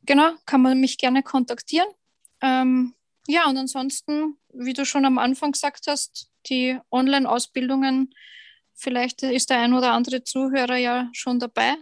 Genau, 0.05 0.33
kann 0.47 0.63
man 0.63 0.81
mich 0.81 0.99
gerne 0.99 1.23
kontaktieren. 1.23 1.89
Ähm, 2.41 2.95
ja, 3.27 3.47
und 3.49 3.57
ansonsten, 3.57 4.39
wie 4.53 4.73
du 4.73 4.85
schon 4.85 5.05
am 5.05 5.19
Anfang 5.19 5.53
gesagt 5.53 5.87
hast, 5.87 6.31
die 6.47 6.79
Online-Ausbildungen, 6.91 8.15
vielleicht 8.75 9.23
ist 9.23 9.51
der 9.51 9.59
ein 9.61 9.75
oder 9.75 9.93
andere 9.93 10.25
Zuhörer 10.25 10.77
ja 10.77 11.11
schon 11.13 11.39
dabei. 11.39 11.75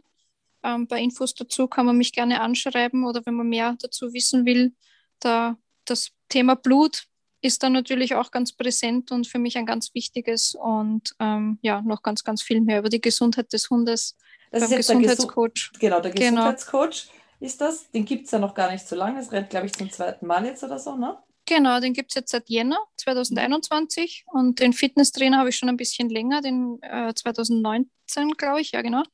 Ähm, 0.63 0.87
bei 0.89 1.01
Infos 1.01 1.35
dazu 1.35 1.69
kann 1.69 1.87
man 1.87 1.97
mich 1.97 2.13
gerne 2.13 2.41
anschreiben 2.41 3.05
oder 3.05 3.25
wenn 3.25 3.35
man 3.35 3.49
mehr 3.49 3.77
dazu 3.81 4.13
wissen 4.13 4.45
will, 4.45 4.75
da 5.21 5.57
das 5.85 6.11
Thema 6.29 6.57
Blut 6.57 7.07
ist 7.43 7.63
dann 7.63 7.73
natürlich 7.73 8.15
auch 8.15 8.31
ganz 8.31 8.53
präsent 8.53 9.13
und 9.13 9.27
für 9.27 9.39
mich 9.39 9.57
ein 9.57 9.67
ganz 9.67 9.95
wichtiges 9.95 10.55
und 10.55 11.15
ähm, 11.21 11.59
ja, 11.63 11.81
noch 11.83 12.03
ganz, 12.03 12.25
ganz 12.25 12.43
viel 12.43 12.61
mehr 12.61 12.81
über 12.81 12.89
die 12.89 13.01
Gesundheit 13.01 13.53
des 13.53 13.71
Hundes. 13.71 14.17
Das 14.51 14.65
ist 14.65 14.71
jetzt 14.71 14.89
Gesundheitscoach. 14.89 15.53
Der 15.53 15.53
Gesu 15.53 15.79
genau, 15.79 16.01
der 16.01 16.11
genau. 16.11 16.31
Gesundheitscoach 16.31 17.07
genau. 17.07 17.26
Ist 17.41 17.61
das. 17.61 17.91
Den 17.91 18.05
gibt 18.05 18.27
es 18.27 18.31
ja 18.31 18.39
noch 18.39 18.55
gar 18.55 18.71
nicht 18.71 18.87
so 18.87 18.97
lange. 18.97 19.21
Es 19.21 19.33
rennt, 19.33 19.51
glaube 19.51 19.67
ich, 19.67 19.73
zum 19.73 19.91
zweiten 19.91 20.27
Mal 20.27 20.45
jetzt 20.47 20.65
oder 20.65 20.79
so, 20.79 20.97
ne? 20.97 21.19
Genau, 21.47 21.79
den 21.79 21.93
gibt 21.93 22.11
es 22.11 22.17
jetzt 22.17 22.33
seit 22.33 22.49
Jänner 22.49 22.79
2021 22.97 24.25
und 24.27 24.59
den 24.59 24.73
Fitnesstrainer 24.73 25.39
habe 25.39 25.51
ich 25.51 25.57
schon 25.57 25.69
ein 25.69 25.77
bisschen 25.77 26.11
länger, 26.11 26.41
den 26.41 26.83
äh, 26.83 27.15
2019, 27.15 28.33
glaube 28.37 28.61
ich, 28.61 28.73
ja 28.73 28.83
genau. 28.83 29.05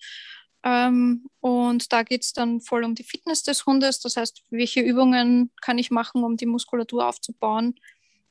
Ähm, 0.64 1.27
und 1.41 1.93
da 1.93 2.03
geht 2.05 2.23
es 2.23 2.33
dann 2.33 2.62
voll 2.62 2.85
um 2.85 2.95
die 2.95 3.05
Fitness 3.05 3.43
des 3.43 3.66
Hundes, 3.66 4.01
das 4.01 4.16
heißt, 4.16 4.45
welche 4.49 4.81
Übungen 4.81 5.51
kann 5.61 5.77
ich 5.77 5.91
machen, 5.91 6.25
um 6.25 6.39
die 6.39 6.47
Muskulatur 6.47 7.07
aufzubauen, 7.07 7.75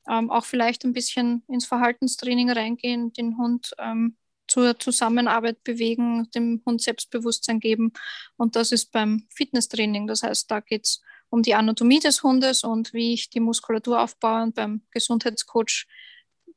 ähm, 0.09 0.31
auch 0.31 0.45
vielleicht 0.45 0.83
ein 0.83 0.93
bisschen 0.93 1.43
ins 1.47 1.65
Verhaltenstraining 1.65 2.49
reingehen, 2.49 3.13
den 3.13 3.37
Hund 3.37 3.73
ähm, 3.77 4.17
zur 4.51 4.77
Zusammenarbeit 4.77 5.63
bewegen, 5.63 6.29
dem 6.35 6.61
Hund 6.65 6.81
Selbstbewusstsein 6.81 7.61
geben. 7.61 7.93
Und 8.35 8.57
das 8.57 8.73
ist 8.73 8.91
beim 8.91 9.25
Fitnesstraining. 9.29 10.07
Das 10.07 10.23
heißt, 10.23 10.51
da 10.51 10.59
geht 10.59 10.85
es 10.85 11.01
um 11.29 11.41
die 11.41 11.55
Anatomie 11.55 12.01
des 12.01 12.21
Hundes 12.21 12.65
und 12.65 12.93
wie 12.93 13.13
ich 13.13 13.29
die 13.29 13.39
Muskulatur 13.39 14.01
aufbaue 14.01 14.43
und 14.43 14.55
beim 14.55 14.81
Gesundheitscoach 14.91 15.87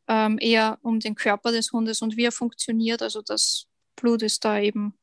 ähm, 0.09 0.38
eher 0.40 0.78
um 0.82 0.99
den 0.99 1.14
Körper 1.14 1.53
des 1.53 1.72
Hundes 1.72 2.03
und 2.03 2.16
wie 2.16 2.24
er 2.24 2.32
funktioniert. 2.32 3.01
Also 3.01 3.22
das 3.22 3.68
Blut 3.95 4.22
ist 4.22 4.45
da 4.45 4.59
eben 4.59 4.95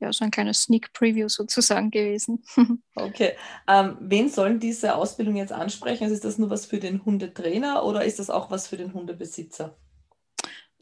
ja, 0.00 0.12
so 0.12 0.24
ein 0.24 0.32
kleines 0.32 0.62
Sneak 0.62 0.92
Preview 0.92 1.28
sozusagen 1.28 1.92
gewesen. 1.92 2.42
okay. 2.96 3.36
Ähm, 3.68 3.96
wen 4.00 4.28
sollen 4.28 4.58
diese 4.58 4.96
Ausbildung 4.96 5.36
jetzt 5.36 5.52
ansprechen? 5.52 6.02
Also 6.02 6.16
ist 6.16 6.24
das 6.24 6.38
nur 6.38 6.50
was 6.50 6.66
für 6.66 6.80
den 6.80 7.04
Hundetrainer 7.04 7.84
oder 7.84 8.04
ist 8.04 8.18
das 8.18 8.30
auch 8.30 8.50
was 8.50 8.66
für 8.66 8.76
den 8.76 8.94
Hundebesitzer? 8.94 9.76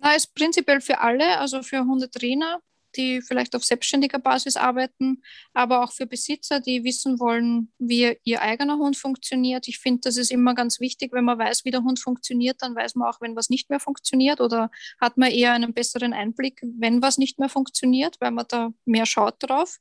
Na, 0.01 0.15
ist 0.15 0.35
prinzipiell 0.35 0.81
für 0.81 1.01
alle, 1.01 1.39
also 1.39 1.63
für 1.63 1.81
Hundetrainer, 1.81 2.61
die 2.97 3.21
vielleicht 3.21 3.55
auf 3.55 3.65
selbstständiger 3.65 4.19
Basis 4.19 4.57
arbeiten, 4.57 5.23
aber 5.53 5.85
auch 5.85 5.93
für 5.93 6.07
Besitzer, 6.07 6.59
die 6.59 6.85
wissen 6.85 7.21
wollen, 7.21 7.71
wie 7.79 8.17
ihr 8.25 8.41
eigener 8.43 8.79
Hund 8.79 8.97
funktioniert. 8.97 9.69
Ich 9.69 9.79
finde, 9.79 10.01
das 10.05 10.17
ist 10.17 10.31
immer 10.33 10.55
ganz 10.55 10.81
wichtig, 10.81 11.13
wenn 11.13 11.25
man 11.25 11.39
weiß, 11.39 11.65
wie 11.65 11.71
der 11.71 11.83
Hund 11.83 12.01
funktioniert, 12.01 12.63
dann 12.63 12.75
weiß 12.75 12.95
man 12.97 13.09
auch, 13.11 13.21
wenn 13.21 13.37
was 13.37 13.51
nicht 13.51 13.69
mehr 13.71 13.79
funktioniert 13.79 14.41
oder 14.41 14.71
hat 15.01 15.19
man 15.19 15.31
eher 15.31 15.53
einen 15.53 15.75
besseren 15.75 16.15
Einblick, 16.15 16.61
wenn 16.63 17.03
was 17.03 17.19
nicht 17.19 17.39
mehr 17.39 17.51
funktioniert, 17.51 18.17
weil 18.21 18.31
man 18.33 18.47
da 18.49 18.71
mehr 18.87 19.07
schaut 19.07 19.37
drauf. 19.39 19.79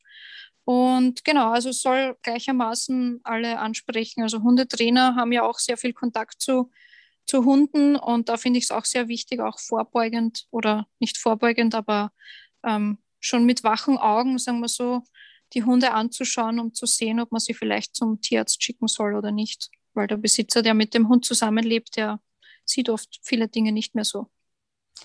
Und 0.66 1.24
genau, 1.26 1.50
also 1.50 1.72
soll 1.72 2.16
gleichermaßen 2.22 3.22
alle 3.24 3.58
ansprechen. 3.58 4.22
Also 4.22 4.44
Hundetrainer 4.44 5.16
haben 5.16 5.32
ja 5.32 5.44
auch 5.44 5.58
sehr 5.58 5.78
viel 5.78 5.94
Kontakt 5.94 6.42
zu, 6.42 6.70
zu 7.30 7.46
Hunden 7.46 7.96
und 7.96 8.28
da 8.28 8.38
finde 8.38 8.58
ich 8.58 8.66
es 8.66 8.72
auch 8.72 8.86
sehr 8.86 9.08
wichtig, 9.08 9.40
auch 9.40 9.60
vorbeugend 9.60 10.48
oder 10.50 10.88
nicht 10.98 11.16
vorbeugend, 11.20 11.76
aber 11.76 12.12
ähm, 12.64 12.98
schon 13.20 13.46
mit 13.46 13.64
wachen 13.64 14.00
Augen, 14.00 14.40
sagen 14.40 14.62
wir 14.62 14.68
so, 14.68 15.04
die 15.54 15.64
Hunde 15.64 15.92
anzuschauen, 15.92 16.60
um 16.60 16.74
zu 16.74 16.88
sehen, 16.88 17.20
ob 17.20 17.32
man 17.32 17.40
sie 17.40 17.54
vielleicht 17.54 17.96
zum 17.96 18.20
Tierarzt 18.20 18.64
schicken 18.64 18.88
soll 18.88 19.14
oder 19.14 19.32
nicht. 19.32 19.70
Weil 19.94 20.08
der 20.08 20.18
Besitzer, 20.18 20.64
der 20.64 20.74
mit 20.74 20.96
dem 20.96 21.08
Hund 21.08 21.24
zusammenlebt, 21.24 21.98
der 21.98 22.20
sieht 22.66 22.90
oft 22.90 23.20
viele 23.22 23.48
Dinge 23.48 23.74
nicht 23.74 23.94
mehr 23.94 24.06
so. 24.06 24.32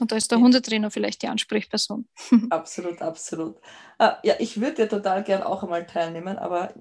Und 0.01 0.11
da 0.11 0.17
ist 0.17 0.31
der 0.31 0.39
ja. 0.39 0.45
Hundetrainer 0.45 0.91
vielleicht 0.91 1.21
die 1.21 1.29
Ansprechperson. 1.29 2.09
Absolut, 2.51 3.03
absolut. 3.03 3.59
Uh, 4.01 4.13
ja, 4.23 4.35
ich 4.39 4.61
würde 4.61 4.83
ja 4.83 4.89
total 4.89 5.23
gern 5.25 5.43
auch 5.43 5.63
einmal 5.63 5.87
teilnehmen, 5.87 6.39
aber 6.39 6.75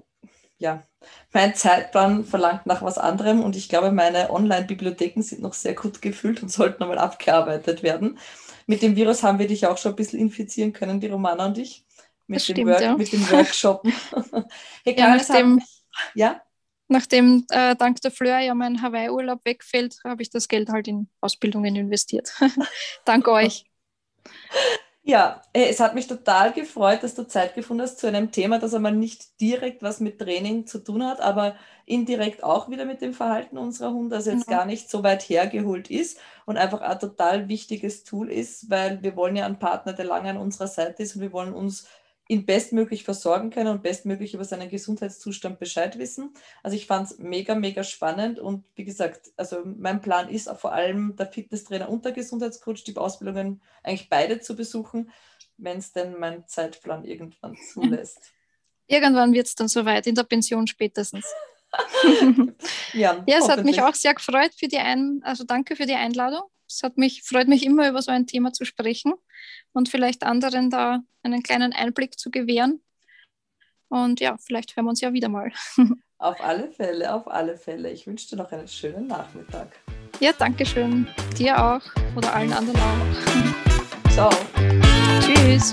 ja, 0.58 0.82
mein 1.32 1.54
Zeitplan 1.54 2.24
verlangt 2.24 2.66
nach 2.66 2.82
was 2.82 2.98
anderem 2.98 3.42
und 3.42 3.56
ich 3.56 3.68
glaube, 3.68 3.92
meine 3.92 4.30
Online-Bibliotheken 4.30 5.22
sind 5.22 5.42
noch 5.42 5.54
sehr 5.54 5.74
gut 5.74 6.00
gefüllt 6.00 6.42
und 6.42 6.48
sollten 6.50 6.82
einmal 6.82 6.98
abgearbeitet 6.98 7.82
werden. 7.82 8.18
Mit 8.66 8.82
dem 8.82 8.96
Virus 8.96 9.22
haben 9.22 9.38
wir 9.38 9.46
dich 9.46 9.66
auch 9.66 9.76
schon 9.76 9.92
ein 9.92 9.96
bisschen 9.96 10.18
infizieren 10.18 10.72
können, 10.72 11.00
die 11.00 11.08
Romana 11.08 11.46
und 11.46 11.58
ich. 11.58 11.84
Mit, 12.26 12.40
dem, 12.48 12.54
stimmt, 12.54 12.70
Work, 12.70 12.80
ja. 12.80 12.96
mit 12.96 13.12
dem 13.12 13.30
Workshoppen. 13.30 13.92
hey, 14.84 14.98
ja, 14.98 15.14
nachdem, 15.14 15.60
ja? 16.14 16.40
nachdem 16.88 17.44
äh, 17.50 17.76
dank 17.76 18.00
der 18.00 18.10
Fleur 18.10 18.38
ja 18.38 18.54
mein 18.54 18.80
Hawaii-Urlaub 18.80 19.44
wegfällt, 19.44 19.98
habe 20.04 20.22
ich 20.22 20.30
das 20.30 20.48
Geld 20.48 20.70
halt 20.70 20.88
in 20.88 21.08
Ausbildungen 21.20 21.76
investiert. 21.76 22.32
dank 23.04 23.28
euch. 23.28 23.66
Ja, 25.06 25.42
es 25.52 25.80
hat 25.80 25.94
mich 25.94 26.06
total 26.06 26.54
gefreut, 26.54 27.02
dass 27.02 27.14
du 27.14 27.24
Zeit 27.24 27.54
gefunden 27.54 27.82
hast 27.82 27.98
zu 27.98 28.06
einem 28.06 28.32
Thema, 28.32 28.58
das 28.58 28.72
einmal 28.72 28.94
nicht 28.94 29.38
direkt 29.38 29.82
was 29.82 30.00
mit 30.00 30.18
Training 30.18 30.66
zu 30.66 30.78
tun 30.78 31.04
hat, 31.04 31.20
aber 31.20 31.56
indirekt 31.84 32.42
auch 32.42 32.70
wieder 32.70 32.86
mit 32.86 33.02
dem 33.02 33.12
Verhalten 33.12 33.58
unserer 33.58 33.92
Hunde, 33.92 34.16
also 34.16 34.30
jetzt 34.30 34.48
mhm. 34.48 34.52
gar 34.52 34.64
nicht 34.64 34.88
so 34.88 35.02
weit 35.02 35.22
hergeholt 35.28 35.90
ist 35.90 36.18
und 36.46 36.56
einfach 36.56 36.80
ein 36.80 36.98
total 36.98 37.48
wichtiges 37.48 38.04
Tool 38.04 38.30
ist, 38.30 38.70
weil 38.70 39.02
wir 39.02 39.14
wollen 39.14 39.36
ja 39.36 39.44
einen 39.44 39.58
Partner, 39.58 39.92
der 39.92 40.06
lange 40.06 40.30
an 40.30 40.38
unserer 40.38 40.68
Seite 40.68 41.02
ist 41.02 41.16
und 41.16 41.20
wir 41.20 41.32
wollen 41.32 41.52
uns 41.52 41.86
ihn 42.28 42.46
bestmöglich 42.46 43.04
versorgen 43.04 43.50
können 43.50 43.68
und 43.68 43.82
bestmöglich 43.82 44.34
über 44.34 44.44
seinen 44.44 44.70
Gesundheitszustand 44.70 45.58
Bescheid 45.58 45.98
wissen. 45.98 46.32
Also 46.62 46.76
ich 46.76 46.86
fand 46.86 47.10
es 47.10 47.18
mega, 47.18 47.54
mega 47.54 47.84
spannend 47.84 48.38
und 48.38 48.64
wie 48.76 48.84
gesagt, 48.84 49.32
also 49.36 49.58
mein 49.64 50.00
Plan 50.00 50.28
ist 50.28 50.48
vor 50.58 50.72
allem 50.72 51.16
der 51.16 51.26
Fitnesstrainer 51.26 51.88
und 51.88 52.04
der 52.04 52.12
Gesundheitscoach, 52.12 52.84
die 52.84 52.96
Ausbildungen 52.96 53.60
eigentlich 53.82 54.08
beide 54.08 54.40
zu 54.40 54.56
besuchen, 54.56 55.10
wenn 55.58 55.78
es 55.78 55.92
denn 55.92 56.18
mein 56.18 56.46
Zeitplan 56.46 57.04
irgendwann 57.04 57.56
zulässt. 57.72 58.32
Irgendwann 58.86 59.32
wird 59.32 59.46
es 59.46 59.54
dann 59.54 59.68
soweit, 59.68 60.06
in 60.06 60.14
der 60.14 60.24
Pension 60.24 60.66
spätestens. 60.66 61.26
ja, 62.92 63.24
ja, 63.26 63.38
es 63.38 63.48
hat 63.48 63.64
mich 63.64 63.82
auch 63.82 63.94
sehr 63.94 64.14
gefreut 64.14 64.52
für 64.56 64.68
die 64.68 64.78
Ein 64.78 65.20
also 65.24 65.44
danke 65.44 65.74
für 65.74 65.86
die 65.86 65.94
Einladung. 65.94 66.42
Es 66.74 66.82
hat 66.82 66.98
mich, 66.98 67.22
freut 67.22 67.46
mich 67.46 67.64
immer, 67.64 67.88
über 67.88 68.02
so 68.02 68.10
ein 68.10 68.26
Thema 68.26 68.52
zu 68.52 68.64
sprechen 68.64 69.14
und 69.72 69.88
vielleicht 69.88 70.24
anderen 70.24 70.70
da 70.70 71.04
einen 71.22 71.44
kleinen 71.44 71.72
Einblick 71.72 72.18
zu 72.18 72.32
gewähren. 72.32 72.82
Und 73.88 74.18
ja, 74.18 74.36
vielleicht 74.38 74.74
hören 74.74 74.86
wir 74.86 74.90
uns 74.90 75.00
ja 75.00 75.12
wieder 75.12 75.28
mal. 75.28 75.52
Auf 76.18 76.40
alle 76.40 76.70
Fälle, 76.70 77.12
auf 77.12 77.28
alle 77.28 77.56
Fälle. 77.56 77.90
Ich 77.90 78.06
wünsche 78.06 78.30
dir 78.30 78.36
noch 78.36 78.50
einen 78.50 78.66
schönen 78.66 79.08
Nachmittag. 79.08 79.68
Ja, 80.20 80.32
danke 80.32 80.64
schön. 80.64 81.06
Dir 81.36 81.62
auch 81.62 81.82
oder 82.16 82.32
allen 82.32 82.52
anderen 82.52 82.80
auch. 82.80 84.10
Ciao. 84.10 84.30
Tschüss. 85.20 85.72